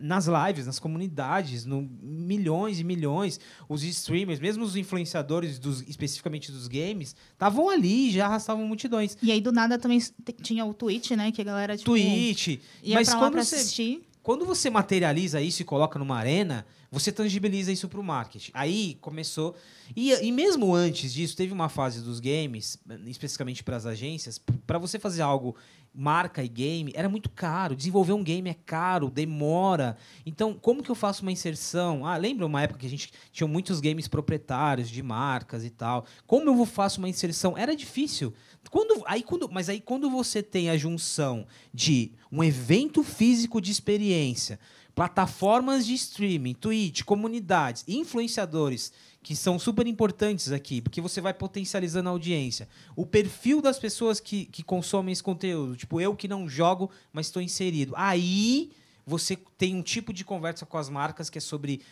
Nas 0.00 0.26
lives, 0.26 0.66
nas 0.66 0.78
comunidades, 0.78 1.64
no, 1.64 1.88
milhões 2.02 2.78
e 2.78 2.84
milhões. 2.84 3.40
Os 3.68 3.82
streamers, 3.82 4.38
mesmo 4.38 4.62
os 4.62 4.76
influenciadores, 4.76 5.58
dos, 5.58 5.80
especificamente 5.88 6.52
dos 6.52 6.68
games, 6.68 7.16
estavam 7.32 7.70
ali 7.70 8.10
já 8.10 8.26
arrastavam 8.26 8.66
multidões. 8.66 9.16
E 9.22 9.32
aí, 9.32 9.40
do 9.40 9.50
nada, 9.50 9.78
também 9.78 9.98
tinha 10.42 10.64
o 10.66 10.74
Twitch, 10.74 11.12
né? 11.12 11.32
Que 11.32 11.40
a 11.40 11.44
galera, 11.44 11.76
tipo... 11.76 11.90
Twitch. 11.90 12.58
Ia 12.82 12.94
mas 12.96 13.08
pra 13.08 13.18
quando 13.18 13.32
pra 13.32 13.44
você, 13.44 13.56
assistir. 13.56 14.02
Quando 14.22 14.44
você 14.44 14.68
materializa 14.68 15.40
isso 15.40 15.62
e 15.62 15.64
coloca 15.64 15.98
numa 15.98 16.16
arena, 16.16 16.66
você 16.90 17.10
tangibiliza 17.12 17.72
isso 17.72 17.88
para 17.88 18.00
o 18.00 18.04
marketing. 18.04 18.50
Aí 18.54 18.96
começou. 19.00 19.54
E, 19.94 20.12
e 20.12 20.32
mesmo 20.32 20.74
antes 20.74 21.12
disso, 21.12 21.36
teve 21.36 21.52
uma 21.52 21.68
fase 21.68 22.00
dos 22.00 22.20
games, 22.20 22.78
especificamente 23.06 23.62
para 23.62 23.76
as 23.76 23.86
agências, 23.86 24.40
para 24.66 24.78
você 24.78 24.98
fazer 24.98 25.22
algo 25.22 25.56
marca 25.96 26.44
e 26.44 26.48
game, 26.48 26.92
era 26.94 27.08
muito 27.08 27.30
caro. 27.30 27.74
Desenvolver 27.74 28.12
um 28.12 28.22
game 28.22 28.50
é 28.50 28.54
caro, 28.54 29.08
demora. 29.08 29.96
Então, 30.26 30.52
como 30.52 30.82
que 30.82 30.90
eu 30.90 30.94
faço 30.94 31.22
uma 31.22 31.32
inserção? 31.32 32.04
Ah, 32.04 32.18
lembra 32.18 32.44
uma 32.44 32.62
época 32.62 32.80
que 32.80 32.86
a 32.86 32.90
gente 32.90 33.10
tinha 33.32 33.48
muitos 33.48 33.80
games 33.80 34.06
proprietários 34.06 34.90
de 34.90 35.02
marcas 35.02 35.64
e 35.64 35.70
tal. 35.70 36.04
Como 36.26 36.50
eu 36.50 36.66
faço 36.66 36.98
uma 36.98 37.08
inserção? 37.08 37.56
Era 37.56 37.74
difícil. 37.74 38.34
Quando, 38.70 39.02
aí, 39.06 39.22
quando, 39.22 39.48
mas 39.50 39.70
aí 39.70 39.80
quando 39.80 40.10
você 40.10 40.42
tem 40.42 40.68
a 40.68 40.76
junção 40.76 41.46
de 41.72 42.12
um 42.30 42.44
evento 42.44 43.02
físico 43.02 43.60
de 43.60 43.70
experiência 43.70 44.58
plataformas 44.96 45.84
de 45.84 45.92
streaming, 45.92 46.54
Twitch, 46.54 47.02
comunidades, 47.02 47.84
influenciadores, 47.86 48.90
que 49.22 49.36
são 49.36 49.58
super 49.58 49.86
importantes 49.86 50.50
aqui, 50.50 50.80
porque 50.80 51.02
você 51.02 51.20
vai 51.20 51.34
potencializando 51.34 52.08
a 52.08 52.12
audiência. 52.12 52.66
O 52.96 53.04
perfil 53.04 53.60
das 53.60 53.78
pessoas 53.78 54.20
que, 54.20 54.46
que 54.46 54.62
consomem 54.62 55.12
esse 55.12 55.22
conteúdo, 55.22 55.76
tipo 55.76 56.00
eu 56.00 56.16
que 56.16 56.26
não 56.26 56.48
jogo, 56.48 56.90
mas 57.12 57.26
estou 57.26 57.42
inserido. 57.42 57.92
Aí 57.94 58.70
você 59.04 59.36
tem 59.58 59.76
um 59.76 59.82
tipo 59.82 60.14
de 60.14 60.24
conversa 60.24 60.64
com 60.64 60.78
as 60.78 60.88
marcas 60.88 61.28
que 61.28 61.36
é 61.36 61.42
sobre. 61.42 61.82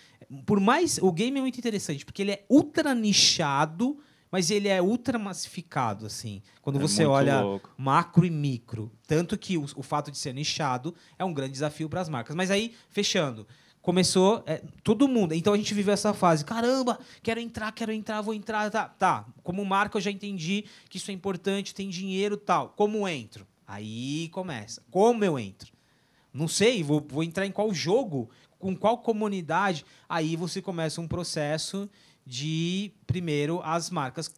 Por 0.46 0.58
mais. 0.58 0.98
O 1.02 1.12
game 1.12 1.38
é 1.38 1.42
muito 1.42 1.58
interessante, 1.58 2.06
porque 2.06 2.22
ele 2.22 2.32
é 2.32 2.44
ultra 2.48 2.94
nichado 2.94 3.98
mas 4.34 4.50
ele 4.50 4.66
é 4.66 4.82
ultra 4.82 5.16
massificado, 5.16 6.06
assim. 6.06 6.42
Quando 6.60 6.80
é 6.80 6.82
você 6.82 7.04
olha 7.04 7.40
louco. 7.40 7.70
macro 7.78 8.26
e 8.26 8.30
micro. 8.30 8.90
Tanto 9.06 9.38
que 9.38 9.56
o, 9.56 9.64
o, 9.76 9.82
fato 9.84 10.10
de 10.10 10.18
ser 10.18 10.34
nichado 10.34 10.92
é 11.16 11.24
um 11.24 11.32
grande 11.32 11.52
desafio 11.52 11.88
para 11.88 12.00
as 12.00 12.08
marcas. 12.08 12.34
Mas 12.34 12.50
aí, 12.50 12.74
fechando. 12.90 13.46
Começou 13.80 14.42
é, 14.44 14.60
todo 14.82 15.06
mundo. 15.06 15.34
Então 15.34 15.54
a 15.54 15.56
gente 15.56 15.72
viveu 15.72 15.94
essa 15.94 16.12
fase. 16.12 16.44
Caramba, 16.44 16.98
quero 17.22 17.38
entrar, 17.38 17.70
quero 17.70 17.92
entrar, 17.92 18.22
vou 18.22 18.34
entrar. 18.34 18.68
Tá, 18.72 18.88
tá. 18.88 19.24
Como 19.44 19.64
marca, 19.64 19.98
eu 19.98 20.02
já 20.02 20.10
entendi 20.10 20.64
que 20.90 20.96
isso 20.96 21.12
é 21.12 21.14
importante, 21.14 21.72
tem 21.72 21.88
dinheiro 21.88 22.36
tal. 22.36 22.70
Como 22.70 23.06
entro? 23.06 23.46
Aí 23.64 24.28
começa. 24.30 24.82
Como 24.90 25.24
eu 25.24 25.38
entro? 25.38 25.72
Não 26.32 26.48
sei, 26.48 26.82
vou, 26.82 27.06
vou 27.08 27.22
entrar 27.22 27.46
em 27.46 27.52
qual 27.52 27.72
jogo, 27.72 28.28
com 28.58 28.74
qual 28.74 28.98
comunidade. 28.98 29.86
Aí 30.08 30.34
você 30.34 30.60
começa 30.60 31.00
um 31.00 31.06
processo 31.06 31.88
de, 32.26 32.92
primeiro, 33.06 33.60
as 33.62 33.90
marcas 33.90 34.32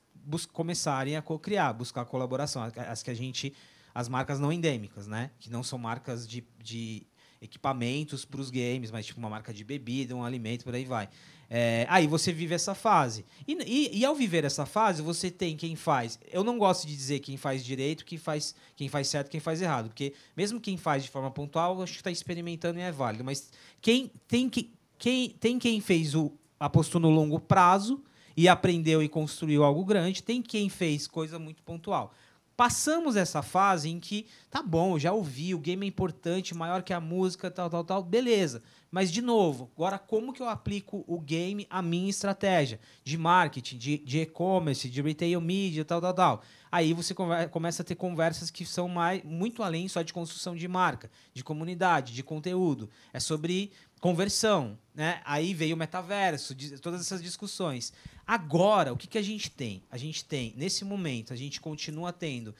começarem 0.53 1.17
a 1.17 1.23
co-criar, 1.23 1.73
buscar 1.73 2.05
colaboração. 2.05 2.63
As 2.77 3.03
que 3.03 3.11
a 3.11 3.15
gente. 3.15 3.53
As 3.95 4.09
marcas 4.09 4.39
não 4.39 4.53
endêmicas, 4.53 5.07
né? 5.07 5.31
Que 5.39 5.49
não 5.49 5.63
são 5.63 5.79
marcas 5.79 6.29
de, 6.29 6.45
de 6.63 7.07
equipamentos 7.41 8.25
para 8.25 8.41
os 8.41 8.51
games, 8.51 8.91
mas 8.91 9.07
tipo 9.07 9.19
uma 9.19 9.31
marca 9.31 9.55
de 9.55 9.65
bebida, 9.65 10.15
um 10.15 10.23
alimento, 10.23 10.65
por 10.65 10.75
aí 10.75 10.85
vai. 10.85 11.09
É, 11.49 11.87
aí 11.89 12.07
você 12.07 12.33
vive 12.33 12.55
essa 12.55 12.75
fase. 12.75 13.25
E, 13.47 13.55
e, 13.65 13.99
e, 14.01 14.05
ao 14.05 14.15
viver 14.15 14.45
essa 14.45 14.67
fase, 14.67 15.01
você 15.01 15.31
tem 15.31 15.57
quem 15.57 15.77
faz. 15.77 16.19
Eu 16.31 16.43
não 16.43 16.59
gosto 16.59 16.87
de 16.87 16.95
dizer 16.95 17.21
quem 17.21 17.37
faz 17.37 17.65
direito, 17.65 18.05
quem 18.05 18.19
faz, 18.19 18.55
quem 18.75 18.89
faz 18.89 19.09
certo, 19.09 19.31
quem 19.31 19.41
faz 19.41 19.63
errado. 19.63 19.89
Porque 19.89 20.13
mesmo 20.37 20.61
quem 20.61 20.77
faz 20.77 21.05
de 21.05 21.09
forma 21.09 21.31
pontual, 21.31 21.81
acho 21.83 21.93
que 21.93 22.01
está 22.01 22.11
experimentando 22.11 22.79
e 22.79 22.83
é 22.83 22.91
válido. 22.91 23.25
Mas 23.25 23.51
quem 23.81 24.11
tem, 24.27 24.51
que, 24.51 24.73
quem, 24.99 25.31
tem 25.31 25.59
quem 25.59 25.81
fez 25.81 26.15
o, 26.15 26.33
apostou 26.59 27.01
no 27.01 27.11
longo 27.11 27.39
prazo 27.39 28.03
e 28.37 28.49
aprendeu 28.49 29.03
e 29.03 29.09
construiu 29.09 29.65
algo 29.65 29.85
grande, 29.85 30.23
tem 30.23 30.43
quem 30.43 30.69
fez 30.69 31.07
coisa 31.07 31.39
muito 31.39 31.63
pontual. 31.63 32.13
Passamos 32.57 33.17
essa 33.17 33.43
fase 33.43 33.91
em 33.91 34.01
que, 34.01 34.25
tá 34.51 34.63
bom, 34.63 34.99
já 34.99 35.13
ouvi, 35.13 35.55
o 35.55 35.59
game 35.59 35.85
é 35.85 35.89
importante, 35.89 36.55
maior 36.55 36.83
que 36.83 36.95
a 36.95 37.01
música, 37.01 37.51
tal, 37.51 37.69
tal, 37.69 37.85
tal, 37.85 38.03
beleza. 38.03 38.63
Mas, 38.91 39.13
de 39.13 39.21
novo, 39.21 39.71
agora 39.77 39.99
como 39.99 40.33
que 40.33 40.41
eu 40.41 40.49
aplico 40.49 41.05
o 41.07 41.21
game 41.21 41.67
à 41.69 41.83
minha 41.83 42.09
estratégia 42.09 42.81
de 43.05 43.19
marketing, 43.19 43.77
de 43.77 44.21
e-commerce, 44.21 44.89
de 44.89 45.03
retail 45.03 45.39
media, 45.39 45.85
tal, 45.85 46.01
tal, 46.01 46.15
tal. 46.15 46.43
Aí 46.73 46.95
você 46.95 47.15
começa 47.51 47.83
a 47.83 47.85
ter 47.85 47.95
conversas 47.95 48.51
que 48.51 48.65
são 48.65 48.89
mais, 48.89 49.23
muito 49.23 49.63
além 49.63 49.87
só 49.87 50.01
de 50.01 50.15
construção 50.15 50.57
de 50.57 50.67
marca, 50.67 51.11
de 51.35 51.45
comunidade, 51.45 52.15
de 52.15 52.23
conteúdo. 52.23 52.89
É 53.13 53.21
sobre 53.21 53.71
conversão, 54.07 54.79
né? 54.95 55.21
Aí 55.25 55.53
veio 55.53 55.75
o 55.75 55.79
metaverso, 55.79 56.55
todas 56.81 57.01
essas 57.01 57.21
discussões. 57.21 57.93
Agora, 58.25 58.93
o 58.93 58.97
que, 58.97 59.09
que 59.09 59.19
a 59.19 59.23
gente 59.23 59.51
tem? 59.51 59.83
A 59.91 59.97
gente 59.97 60.25
tem, 60.25 60.55
nesse 60.57 60.85
momento, 60.85 61.33
a 61.33 61.37
gente 61.37 61.61
continua 61.61 62.13
tendo 62.13 62.55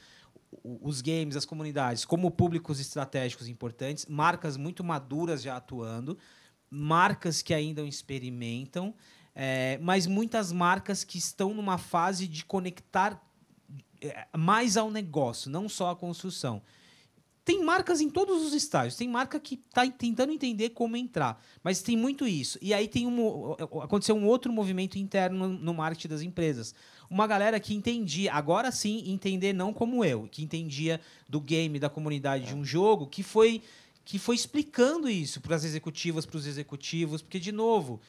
os 0.61 0.99
games, 0.99 1.37
as 1.37 1.45
comunidades, 1.45 2.03
como 2.03 2.29
públicos 2.29 2.81
estratégicos 2.81 3.47
importantes, 3.47 4.05
marcas 4.07 4.57
muito 4.57 4.83
maduras 4.83 5.41
já 5.41 5.55
atuando, 5.55 6.17
marcas 6.69 7.41
que 7.41 7.53
ainda 7.53 7.81
experimentam, 7.83 8.93
é, 9.33 9.77
mas 9.81 10.05
muitas 10.05 10.51
marcas 10.51 11.05
que 11.05 11.17
estão 11.17 11.53
numa 11.53 11.77
fase 11.77 12.27
de 12.27 12.43
conectar 12.43 13.25
é, 14.01 14.27
mais 14.37 14.75
ao 14.75 14.91
negócio, 14.91 15.49
não 15.49 15.69
só 15.69 15.91
à 15.91 15.95
construção. 15.95 16.61
Tem 17.47 17.63
marcas 17.63 18.01
em 18.01 18.09
todos 18.09 18.43
os 18.43 18.51
estágios. 18.51 18.97
Tem 18.97 19.07
marca 19.07 19.39
que 19.39 19.55
está 19.55 19.89
tentando 19.89 20.33
entender 20.33 20.71
como 20.71 20.97
entrar. 20.97 21.41
Mas 21.63 21.81
tem 21.81 21.95
muito 21.95 22.27
isso. 22.27 22.59
E 22.61 22.73
aí 22.73 22.89
tem 22.89 23.07
um, 23.07 23.53
aconteceu 23.81 24.17
um 24.17 24.25
outro 24.25 24.51
movimento 24.51 24.99
interno 24.99 25.47
no, 25.47 25.73
marketing 25.73 26.09
das 26.09 26.21
empresas. 26.21 26.75
Uma 27.09 27.25
galera 27.25 27.57
que 27.57 27.73
entendia, 27.73 28.33
agora 28.33 28.69
sim, 28.69 29.09
entender 29.09 29.53
não 29.53 29.71
como 29.71 30.03
eu, 30.03 30.27
que 30.29 30.43
entendia 30.43 30.99
do 31.29 31.39
game, 31.39 31.79
da 31.79 31.89
comunidade 31.89 32.47
de 32.47 32.53
um 32.53 32.65
jogo, 32.65 33.07
que 33.07 33.23
foi, 33.23 33.61
que 34.03 34.19
foi 34.19 34.35
explicando 34.35 35.09
isso 35.09 35.39
para 35.39 35.55
as 35.55 35.63
executivas, 35.63 36.25
para 36.25 36.35
os 36.35 36.45
executivos, 36.45 37.21
porque, 37.21 37.39
de 37.39 37.53
novo, 37.53 38.01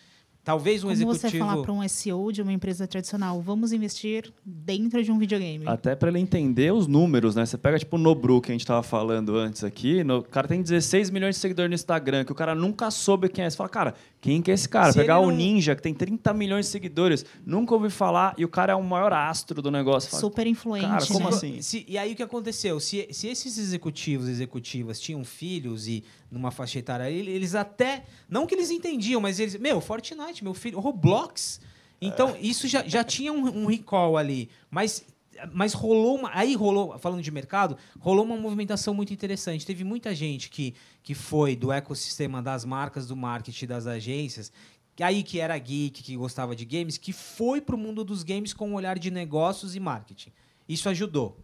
Talvez 0.49 0.83
um 0.83 0.89
Como 0.89 0.93
executivo. 0.95 1.31
você 1.31 1.39
falar 1.39 1.61
para 1.61 1.73
um 1.75 1.87
SEO 1.87 2.33
de 2.33 2.41
uma 2.41 2.51
empresa 2.51 2.87
tradicional, 2.87 3.39
vamos 3.43 3.71
investir 3.71 4.33
dentro 4.43 5.05
de 5.05 5.13
um 5.13 5.19
videogame. 5.19 5.69
Até 5.69 5.95
para 5.95 6.09
ele 6.09 6.19
entender 6.19 6.73
os 6.73 6.87
números, 6.87 7.35
né? 7.35 7.45
Você 7.45 7.59
pega 7.59 7.79
tipo 7.79 7.97
o 7.97 7.99
Nobru, 7.99 8.41
que 8.41 8.51
a 8.51 8.55
gente 8.55 8.63
estava 8.63 8.83
falando 8.83 9.37
antes 9.37 9.63
aqui, 9.63 10.03
no... 10.03 10.21
o 10.21 10.23
cara 10.23 10.49
tem 10.49 10.63
16 10.63 11.11
milhões 11.11 11.35
de 11.35 11.43
seguidores 11.43 11.69
no 11.69 11.75
Instagram, 11.75 12.25
que 12.25 12.33
o 12.33 12.35
cara 12.35 12.55
nunca 12.55 12.91
soube 12.91 13.29
quem 13.29 13.45
é. 13.45 13.51
Você 13.51 13.59
fala, 13.59 13.69
cara, 13.69 13.95
quem 14.23 14.41
que 14.41 14.51
é 14.51 14.55
esse 14.55 14.67
cara? 14.67 14.91
Se 14.91 14.99
Pegar 14.99 15.17
não... 15.17 15.27
o 15.27 15.31
Ninja, 15.31 15.77
que 15.77 15.83
tem 15.83 15.93
30 15.93 16.33
milhões 16.33 16.65
de 16.65 16.73
seguidores, 16.73 17.27
nunca 17.45 17.75
ouvi 17.75 17.91
falar, 17.91 18.35
e 18.39 18.45
o 18.47 18.49
cara 18.49 18.73
é 18.73 18.77
o 18.77 18.83
maior 18.83 19.13
astro 19.13 19.61
do 19.61 19.71
negócio. 19.71 20.09
Fala, 20.09 20.21
Super 20.23 20.47
influente. 20.47 20.87
Cara, 20.87 21.07
como 21.09 21.29
né? 21.29 21.29
assim? 21.29 21.61
Se, 21.61 21.85
e 21.87 21.99
aí 21.99 22.15
o 22.15 22.17
que 22.17 22.23
aconteceu? 22.23 22.81
Se, 22.81 23.07
se 23.11 23.29
esses 23.29 23.59
executivos 23.59 24.27
executivas 24.27 24.99
tinham 24.99 25.23
filhos 25.25 25.87
e 25.87 26.03
numa 26.31 26.51
faixa 26.51 26.79
etária. 26.79 27.11
Eles 27.11 27.55
até. 27.55 28.05
Não 28.29 28.47
que 28.47 28.55
eles 28.55 28.71
entendiam, 28.71 29.21
mas 29.21 29.39
eles. 29.39 29.57
Meu, 29.57 29.81
Fortnite, 29.81 30.45
meu 30.45 30.55
filho, 30.55 30.79
Roblox. 30.79 31.61
Então, 32.01 32.31
é. 32.31 32.41
isso 32.41 32.69
já, 32.69 32.87
já 32.87 33.03
tinha 33.03 33.33
um, 33.33 33.63
um 33.63 33.67
recall 33.67 34.17
ali. 34.17 34.49
Mas 34.71 35.05
mas 35.53 35.73
rolou 35.73 36.17
uma, 36.17 36.31
aí 36.35 36.55
rolou, 36.55 36.99
falando 36.99 37.23
de 37.23 37.31
mercado, 37.31 37.77
rolou 38.01 38.25
uma 38.25 38.37
movimentação 38.37 38.93
muito 38.93 39.13
interessante. 39.13 39.65
Teve 39.65 39.85
muita 39.85 40.15
gente 40.15 40.51
que, 40.51 40.75
que 41.03 41.15
foi 41.15 41.55
do 41.55 41.71
ecossistema 41.71 42.43
das 42.43 42.65
marcas, 42.65 43.07
do 43.07 43.17
marketing, 43.17 43.67
das 43.67 43.87
agências, 43.87 44.53
aí 45.01 45.23
que 45.23 45.39
era 45.39 45.57
geek, 45.57 46.03
que 46.03 46.17
gostava 46.17 46.57
de 46.57 46.65
games, 46.65 46.99
que 46.99 47.13
foi 47.13 47.61
para 47.61 47.77
o 47.77 47.79
mundo 47.79 48.05
dos 48.05 48.23
games 48.23 48.53
com 48.53 48.71
um 48.71 48.75
olhar 48.75 48.99
de 48.99 49.11
negócios 49.11 49.77
e 49.77 49.81
marketing. 49.81 50.33
Isso 50.69 50.89
ajudou. 50.89 51.39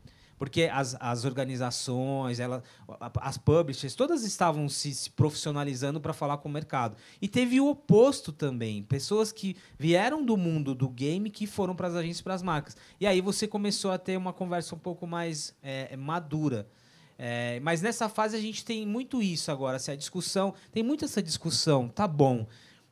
Porque 0.45 0.64
as, 0.70 0.95
as 1.01 1.24
organizações, 1.24 2.38
ela, 2.38 2.62
as 3.22 3.38
publishers, 3.38 3.95
todas 3.95 4.24
estavam 4.24 4.68
se, 4.68 4.95
se 4.95 5.09
profissionalizando 5.09 5.99
para 5.99 6.12
falar 6.12 6.36
com 6.36 6.51
o 6.51 6.53
mercado. 6.53 6.99
E 7.20 7.26
teve 7.26 7.62
o 7.62 7.70
oposto 7.70 8.30
também. 8.30 8.82
Pessoas 8.82 9.32
que 9.32 9.57
vieram 9.78 10.22
do 10.22 10.36
mundo 10.36 10.74
do 10.74 10.86
game 10.86 11.30
que 11.30 11.47
foram 11.47 11.74
para 11.74 11.88
as 11.88 11.95
agências 11.95 12.20
para 12.20 12.34
as 12.34 12.42
marcas. 12.42 12.76
E 13.01 13.07
aí 13.07 13.22
você 13.22 13.49
começou 13.49 13.90
a 13.90 13.97
ter 13.97 14.18
uma 14.18 14.34
conversa 14.34 14.74
um 14.74 14.78
pouco 14.78 15.07
mais 15.07 15.55
é, 15.62 15.97
madura. 15.97 16.68
É, 17.18 17.59
mas 17.61 17.80
nessa 17.80 18.07
fase 18.07 18.36
a 18.36 18.40
gente 18.40 18.66
tem 18.66 18.86
muito 18.86 19.22
isso 19.22 19.51
agora. 19.51 19.78
Se 19.78 19.90
a 19.90 19.97
discussão. 19.97 20.53
Tem 20.70 20.82
muito 20.82 21.07
essa 21.07 21.22
discussão, 21.22 21.88
tá 21.88 22.07
bom. 22.07 22.47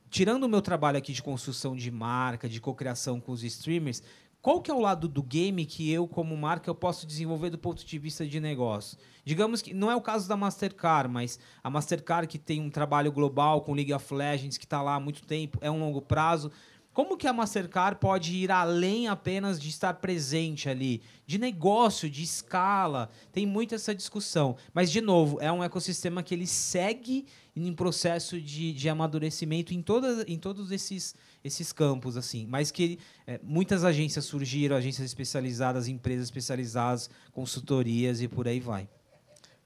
Tirando 0.09 0.44
o 0.44 0.48
meu 0.48 0.62
trabalho 0.62 0.96
aqui 0.96 1.12
de 1.12 1.22
construção 1.22 1.76
de 1.76 1.90
marca, 1.90 2.48
de 2.48 2.62
cocriação 2.62 3.20
com 3.20 3.30
os 3.30 3.44
streamers, 3.44 4.03
qual 4.43 4.61
que 4.61 4.72
é 4.72 4.74
o 4.74 4.80
lado 4.80 5.07
do 5.07 5.22
game 5.22 5.64
que 5.64 5.88
eu, 5.93 6.09
como 6.09 6.36
marca, 6.36 6.68
eu 6.68 6.74
posso 6.74 7.07
desenvolver 7.07 7.49
do 7.49 7.57
ponto 7.57 7.86
de 7.86 7.99
vista 7.99 8.26
de 8.26 8.40
negócio? 8.40 8.99
Digamos 9.24 9.62
que 9.62 9.72
não 9.72 9.88
é 9.88 9.95
o 9.95 10.01
caso 10.01 10.28
da 10.28 10.36
Mastercard, 10.36 11.09
mas 11.09 11.38
a 11.62 11.70
Mastercard 11.70 12.26
que 12.26 12.38
tem 12.38 12.61
um 12.61 12.68
trabalho 12.68 13.12
global 13.12 13.61
com 13.62 13.72
League 13.72 13.95
of 13.95 14.12
Legends, 14.12 14.59
que 14.59 14.64
está 14.64 14.82
lá 14.82 14.97
há 14.97 15.01
muito 15.01 15.22
tempo, 15.22 15.59
é 15.61 15.70
um 15.70 15.78
longo 15.78 16.03
prazo. 16.03 16.51
Como 16.93 17.16
que 17.16 17.28
a 17.28 17.32
Mastercard 17.32 18.01
pode 18.01 18.34
ir 18.36 18.51
além 18.51 19.07
apenas 19.07 19.61
de 19.61 19.68
estar 19.68 19.95
presente 19.95 20.68
ali? 20.68 21.01
De 21.24 21.38
negócio, 21.38 22.11
de 22.11 22.22
escala, 22.22 23.09
tem 23.30 23.47
muito 23.47 23.76
essa 23.76 23.95
discussão. 23.95 24.57
Mas, 24.74 24.90
de 24.90 25.01
novo, 25.01 25.38
é 25.40 25.51
um 25.51 25.62
ecossistema 25.62 26.22
que 26.22 26.34
ele 26.34 26.47
segue 26.47 27.26
em 27.55 27.72
processo 27.72 28.40
de, 28.40 28.72
de 28.72 28.88
amadurecimento 28.88 29.74
em, 29.74 29.82
toda, 29.82 30.24
em 30.26 30.38
todos 30.38 30.70
esses, 30.70 31.14
esses 31.44 31.72
campos. 31.72 32.16
assim. 32.16 32.46
Mas 32.48 32.70
que 32.70 32.98
é, 33.26 33.38
muitas 33.42 33.84
agências 33.84 34.24
surgiram, 34.24 34.76
agências 34.76 35.07
especializadas, 35.07 35.88
empresas 35.88 36.24
especializadas, 36.24 37.11
consultorias 37.32 38.22
e 38.22 38.28
por 38.28 38.48
aí 38.48 38.61
vai. 38.61 38.88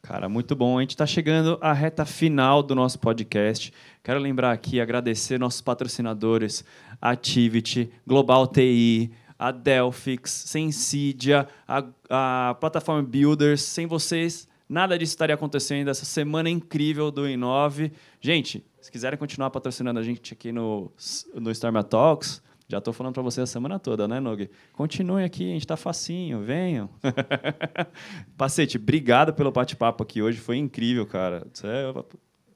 Cara, 0.02 0.28
muito 0.28 0.54
bom. 0.54 0.78
A 0.78 0.82
gente 0.82 0.90
está 0.90 1.04
chegando 1.04 1.58
à 1.60 1.72
reta 1.72 2.04
final 2.04 2.62
do 2.62 2.76
nosso 2.76 2.96
podcast. 2.98 3.72
Quero 4.04 4.20
lembrar 4.20 4.52
aqui, 4.52 4.80
agradecer 4.80 5.36
nossos 5.36 5.60
patrocinadores, 5.60 6.64
Activity, 7.00 7.90
Global 8.06 8.46
TI, 8.46 9.10
a 9.36 9.50
Delphix, 9.50 10.30
Sensidia, 10.30 11.48
a, 11.66 11.84
a 12.08 12.54
plataforma 12.54 13.02
Builders. 13.02 13.62
Sem 13.62 13.86
vocês, 13.86 14.46
nada 14.68 14.98
disso 14.98 15.12
estaria 15.12 15.34
acontecendo. 15.34 15.88
Essa 15.88 16.04
semana 16.04 16.50
incrível 16.50 17.10
do 17.10 17.28
Inove. 17.28 17.92
Gente, 18.20 18.64
se 18.80 18.90
quiserem 18.90 19.18
continuar 19.18 19.50
patrocinando 19.50 19.98
a 19.98 20.02
gente 20.02 20.32
aqui 20.32 20.52
no, 20.52 20.92
no 21.34 21.50
Storm 21.50 21.82
Talks, 21.82 22.42
já 22.68 22.78
estou 22.78 22.92
falando 22.92 23.14
para 23.14 23.22
vocês 23.22 23.48
a 23.48 23.52
semana 23.52 23.78
toda, 23.78 24.08
né, 24.08 24.18
Nog? 24.18 24.50
Continuem 24.72 25.24
aqui, 25.24 25.44
a 25.44 25.52
gente 25.52 25.60
está 25.60 25.76
facinho, 25.76 26.42
venham. 26.42 26.90
Pacete, 28.36 28.76
obrigado 28.76 29.32
pelo 29.32 29.52
bate-papo 29.52 30.02
aqui 30.02 30.20
hoje, 30.20 30.38
foi 30.38 30.56
incrível, 30.56 31.06
cara. 31.06 31.46
Você 31.52 31.66
é 31.66 31.94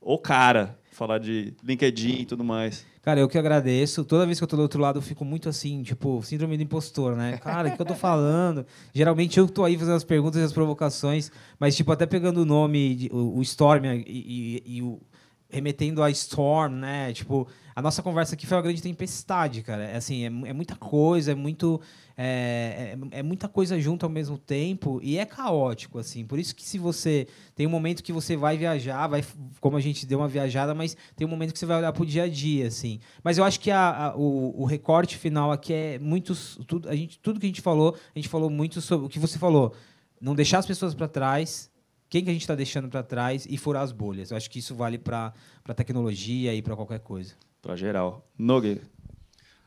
o 0.01 0.19
cara 0.19 0.77
falar 0.91 1.19
de 1.19 1.55
LinkedIn 1.63 2.23
e 2.23 2.27
tudo 2.27 2.43
mais. 2.43 2.85
Cara, 3.03 3.19
eu 3.19 3.29
que 3.29 3.39
agradeço. 3.39 4.05
Toda 4.05 4.27
vez 4.27 4.39
que 4.39 4.45
eu 4.45 4.49
tô 4.49 4.57
do 4.57 4.63
outro 4.63 4.81
lado, 4.81 4.99
eu 4.99 5.03
fico 5.03 5.25
muito 5.25 5.49
assim, 5.49 5.83
tipo, 5.83 6.23
síndrome 6.23 6.57
do 6.57 6.63
impostor, 6.63 7.17
né? 7.17 7.39
Cara, 7.39 7.69
o 7.69 7.77
que 7.77 7.81
eu 7.81 7.87
tô 7.87 7.95
falando? 7.95 8.67
Geralmente 8.93 9.39
eu 9.39 9.49
tô 9.49 9.65
aí 9.65 9.77
fazendo 9.79 9.97
as 9.97 10.05
perguntas 10.05 10.41
e 10.41 10.45
as 10.45 10.53
provocações, 10.53 11.33
mas, 11.59 11.75
tipo, 11.75 11.91
até 11.91 12.05
pegando 12.05 12.43
o 12.43 12.45
nome, 12.45 13.09
o, 13.11 13.41
Storm 13.41 13.87
e, 13.87 14.05
e, 14.07 14.77
e 14.77 14.83
o 14.83 15.01
remetendo 15.49 16.03
a 16.03 16.11
Storm, 16.11 16.75
né? 16.75 17.13
Tipo, 17.13 17.49
a 17.81 17.83
nossa 17.83 18.03
conversa 18.03 18.35
aqui 18.35 18.47
foi 18.47 18.59
uma 18.59 18.63
grande 18.63 18.83
tempestade, 18.83 19.63
cara. 19.63 19.85
É, 19.85 19.97
assim, 19.97 20.25
é, 20.25 20.51
é 20.51 20.53
muita 20.53 20.77
coisa, 20.77 21.33
é 21.33 21.35
muito. 21.35 21.81
É, 22.15 22.95
é, 23.13 23.19
é, 23.21 23.23
muita 23.23 23.49
coisa 23.49 23.81
junto 23.81 24.05
ao 24.05 24.11
mesmo 24.11 24.37
tempo 24.37 25.01
e 25.03 25.17
é 25.17 25.25
caótico, 25.25 25.99
assim. 25.99 26.27
Por 26.27 26.39
isso 26.39 26.55
que 26.55 26.63
se 26.63 26.79
você. 26.79 27.27
Tem 27.55 27.67
um 27.67 27.71
momento 27.71 28.03
que 28.03 28.13
você 28.13 28.37
vai 28.37 28.59
viajar, 28.59 29.07
vai, 29.07 29.25
como 29.61 29.79
a 29.79 29.81
gente 29.81 30.05
deu 30.05 30.19
uma 30.19 30.29
viajada, 30.29 30.75
mas 30.75 30.95
tem 31.17 31.27
um 31.27 31.31
momento 31.31 31.55
que 31.55 31.59
você 31.59 31.65
vai 31.65 31.79
olhar 31.79 31.91
pro 31.93 32.05
dia 32.05 32.25
a 32.25 32.29
dia, 32.29 32.67
assim. 32.67 33.01
Mas 33.25 33.39
eu 33.39 33.45
acho 33.45 33.59
que 33.59 33.71
a, 33.71 34.09
a, 34.09 34.17
o, 34.17 34.61
o, 34.61 34.65
recorte 34.67 35.17
final 35.17 35.51
aqui 35.51 35.73
é 35.73 35.99
muito. 35.99 36.35
Tudo, 36.67 36.87
a 36.87 36.95
gente, 36.95 37.19
tudo 37.19 37.41
que 37.41 37.47
a 37.47 37.49
gente 37.49 37.63
falou, 37.63 37.97
a 38.15 38.19
gente 38.19 38.29
falou 38.29 38.51
muito 38.51 38.83
sobre 38.83 39.07
o 39.07 39.09
que 39.09 39.19
você 39.19 39.39
falou. 39.39 39.75
Não 40.21 40.35
deixar 40.35 40.59
as 40.59 40.67
pessoas 40.67 40.95
para 40.95 41.09
trás, 41.09 41.71
quem 42.11 42.23
que 42.23 42.29
a 42.29 42.33
gente 42.35 42.43
está 42.43 42.55
deixando 42.55 42.91
para 42.91 43.03
trás 43.03 43.47
e 43.49 43.57
furar 43.57 43.83
as 43.83 43.91
bolhas. 43.91 44.31
Eu 44.31 44.37
acho 44.37 44.51
que 44.51 44.59
isso 44.59 44.75
vale 44.75 44.99
para 44.99 45.33
tecnologia 45.75 46.55
e 46.55 46.61
para 46.61 46.77
qualquer 46.77 47.01
coisa. 47.01 47.35
Para 47.63 47.77
geral. 47.77 48.29
Nogue. 48.39 48.81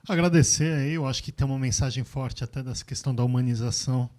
Agradecer 0.08 0.74
aí, 0.74 0.94
eu 0.94 1.06
acho 1.06 1.24
que 1.24 1.32
tem 1.32 1.48
uma 1.48 1.58
mensagem 1.58 2.04
forte 2.04 2.44
até 2.44 2.62
dessa 2.62 2.84
questão 2.84 3.16
da 3.16 3.24
humanização 3.24 4.10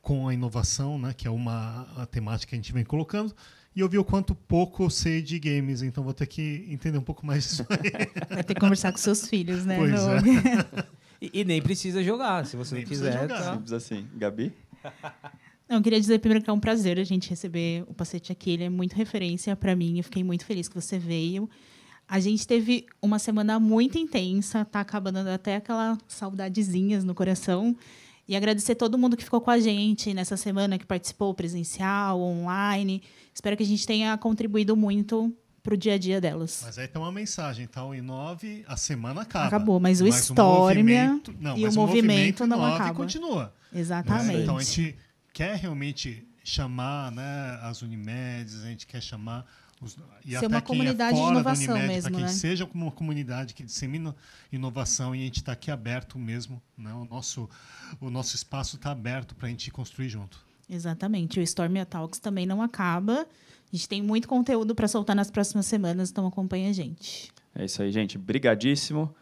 com 0.00 0.28
a 0.28 0.34
inovação, 0.34 0.98
né, 0.98 1.12
que 1.12 1.26
é 1.26 1.30
uma 1.30 1.88
a 1.96 2.06
temática 2.06 2.50
que 2.50 2.54
a 2.54 2.58
gente 2.58 2.72
vem 2.72 2.84
colocando. 2.84 3.34
E 3.74 3.80
eu 3.80 3.88
vi 3.88 3.98
o 3.98 4.04
quanto 4.04 4.34
pouco 4.34 4.84
eu 4.84 4.90
sei 4.90 5.20
de 5.20 5.38
games, 5.40 5.82
então 5.82 6.04
vou 6.04 6.14
ter 6.14 6.26
que 6.26 6.64
entender 6.68 6.98
um 6.98 7.02
pouco 7.02 7.26
mais 7.26 7.42
disso 7.42 7.66
aí. 7.68 7.90
Vai 8.28 8.44
ter 8.44 8.54
que 8.54 8.60
conversar 8.60 8.92
com 8.92 8.98
seus 8.98 9.26
filhos, 9.26 9.66
né? 9.66 9.76
Pois 9.76 9.92
é. 9.92 10.86
e, 11.20 11.40
e, 11.40 11.44
nem 11.44 11.60
precisa 11.60 12.00
jogar, 12.04 12.46
se 12.46 12.56
você 12.56 12.76
nem 12.76 12.84
não 12.84 12.88
quiser. 12.88 13.26
Tá. 13.26 13.54
Simples 13.54 13.72
assim. 13.72 14.06
Gabi? 14.14 14.52
Não, 15.68 15.78
eu 15.78 15.82
queria 15.82 15.98
dizer 15.98 16.18
primeiro 16.18 16.44
que 16.44 16.50
é 16.50 16.52
um 16.52 16.60
prazer 16.60 17.00
a 17.00 17.04
gente 17.04 17.30
receber 17.30 17.84
o 17.88 17.94
Pacete 17.94 18.30
aqui. 18.30 18.50
Ele 18.50 18.64
é 18.64 18.68
muito 18.68 18.94
referência 18.94 19.56
para 19.56 19.74
mim. 19.74 19.96
Eu 19.96 20.04
fiquei 20.04 20.22
muito 20.22 20.44
feliz 20.44 20.68
que 20.68 20.74
você 20.74 20.98
veio. 20.98 21.48
A 22.08 22.20
gente 22.20 22.46
teve 22.46 22.86
uma 23.00 23.18
semana 23.18 23.58
muito 23.58 23.98
intensa, 23.98 24.64
tá 24.64 24.80
acabando 24.80 25.18
até 25.28 25.56
aquela 25.56 25.98
saudadezinhas 26.06 27.04
no 27.04 27.14
coração. 27.14 27.76
E 28.26 28.34
agradecer 28.34 28.74
todo 28.74 28.96
mundo 28.96 29.16
que 29.16 29.24
ficou 29.24 29.40
com 29.40 29.50
a 29.50 29.58
gente 29.58 30.14
nessa 30.14 30.36
semana, 30.36 30.78
que 30.78 30.86
participou 30.86 31.34
presencial, 31.34 32.20
online. 32.20 33.02
Espero 33.34 33.56
que 33.56 33.62
a 33.62 33.66
gente 33.66 33.86
tenha 33.86 34.16
contribuído 34.16 34.74
muito 34.74 35.34
para 35.62 35.74
o 35.74 35.76
dia 35.76 35.94
a 35.94 35.98
dia 35.98 36.20
delas. 36.20 36.62
Mas 36.64 36.78
aí 36.78 36.86
tem 36.86 37.00
uma 37.00 37.10
mensagem, 37.10 37.66
tá? 37.66 37.84
O 37.84 37.90
I9, 37.90 38.64
a 38.66 38.76
semana 38.76 39.22
acaba. 39.22 39.46
Acabou, 39.46 39.80
mas 39.80 40.00
o 40.00 40.06
Stormia 40.06 41.20
e 41.56 41.66
o 41.66 41.72
movimento, 41.72 41.74
movimento 41.74 42.46
não 42.46 42.64
acaba. 42.64 42.94
continua. 42.94 43.54
Exatamente. 43.74 44.36
Né? 44.36 44.42
Então 44.42 44.58
a 44.58 44.62
gente 44.62 44.96
quer 45.32 45.56
realmente 45.56 46.26
chamar 46.44 47.10
né, 47.10 47.58
as 47.62 47.80
Unimedes, 47.80 48.62
a 48.62 48.66
gente 48.66 48.86
quer 48.86 49.02
chamar 49.02 49.46
os, 49.84 49.96
e 50.24 50.30
Ser 50.30 50.36
até 50.36 50.46
uma 50.46 50.62
comunidade 50.62 51.18
é 51.18 51.22
de 51.22 51.28
inovação 51.28 51.74
Unimed, 51.74 51.94
mesmo, 51.94 52.16
que 52.16 52.22
né? 52.22 52.28
seja 52.28 52.68
uma 52.72 52.90
comunidade 52.90 53.54
que 53.54 53.62
dissemina 53.62 54.14
inovação 54.50 55.14
e 55.14 55.20
a 55.20 55.24
gente 55.24 55.36
está 55.36 55.52
aqui 55.52 55.70
aberto 55.70 56.18
mesmo, 56.18 56.62
né? 56.76 56.92
O 56.94 57.04
nosso 57.04 57.48
o 58.00 58.10
nosso 58.10 58.34
espaço 58.34 58.76
está 58.76 58.90
aberto 58.90 59.34
para 59.34 59.46
a 59.46 59.50
gente 59.50 59.70
construir 59.70 60.08
junto. 60.08 60.44
Exatamente. 60.68 61.38
O 61.38 61.42
Storm 61.42 61.74
Talks 61.88 62.18
também 62.18 62.46
não 62.46 62.62
acaba. 62.62 63.26
A 63.72 63.76
gente 63.76 63.88
tem 63.88 64.02
muito 64.02 64.26
conteúdo 64.28 64.74
para 64.74 64.88
soltar 64.88 65.14
nas 65.14 65.30
próximas 65.30 65.66
semanas, 65.66 66.10
então 66.10 66.26
acompanha 66.26 66.70
a 66.70 66.72
gente. 66.72 67.30
É 67.54 67.64
isso 67.64 67.82
aí, 67.82 67.92
gente. 67.92 68.16
Brigadíssimo. 68.16 69.14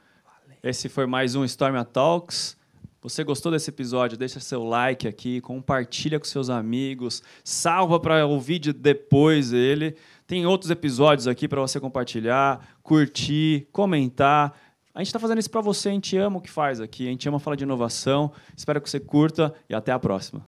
Esse 0.63 0.89
foi 0.89 1.07
mais 1.07 1.35
um 1.35 1.45
Storm 1.45 1.83
Talks. 1.85 2.57
Você 3.03 3.25
gostou 3.25 3.51
desse 3.51 3.69
episódio? 3.69 4.17
Deixa 4.17 4.39
seu 4.39 4.63
like 4.63 5.09
aqui, 5.09 5.41
compartilha 5.41 6.21
com 6.21 6.25
seus 6.25 6.49
amigos, 6.49 7.21
salva 7.43 7.99
para 7.99 8.25
ouvir 8.25 8.61
depois 8.61 9.53
ele. 9.53 9.97
Tem 10.33 10.47
outros 10.47 10.71
episódios 10.71 11.29
aqui 11.29 11.47
para 11.47 11.61
você 11.61 11.79
compartilhar, 11.79 12.79
curtir, 12.83 13.69
comentar. 13.71 14.59
A 14.95 15.01
gente 15.01 15.09
está 15.09 15.19
fazendo 15.19 15.41
isso 15.41 15.51
para 15.51 15.61
você, 15.61 15.91
a 15.91 15.93
gente 15.93 16.17
ama 16.17 16.39
o 16.39 16.41
que 16.41 16.49
faz 16.49 16.81
aqui, 16.81 17.07
a 17.07 17.11
gente 17.11 17.29
ama 17.29 17.39
falar 17.39 17.55
de 17.55 17.65
inovação. 17.65 18.33
Espero 18.57 18.81
que 18.81 18.89
você 18.89 18.99
curta 18.99 19.53
e 19.69 19.75
até 19.75 19.93
a 19.93 19.99
próxima. 19.99 20.41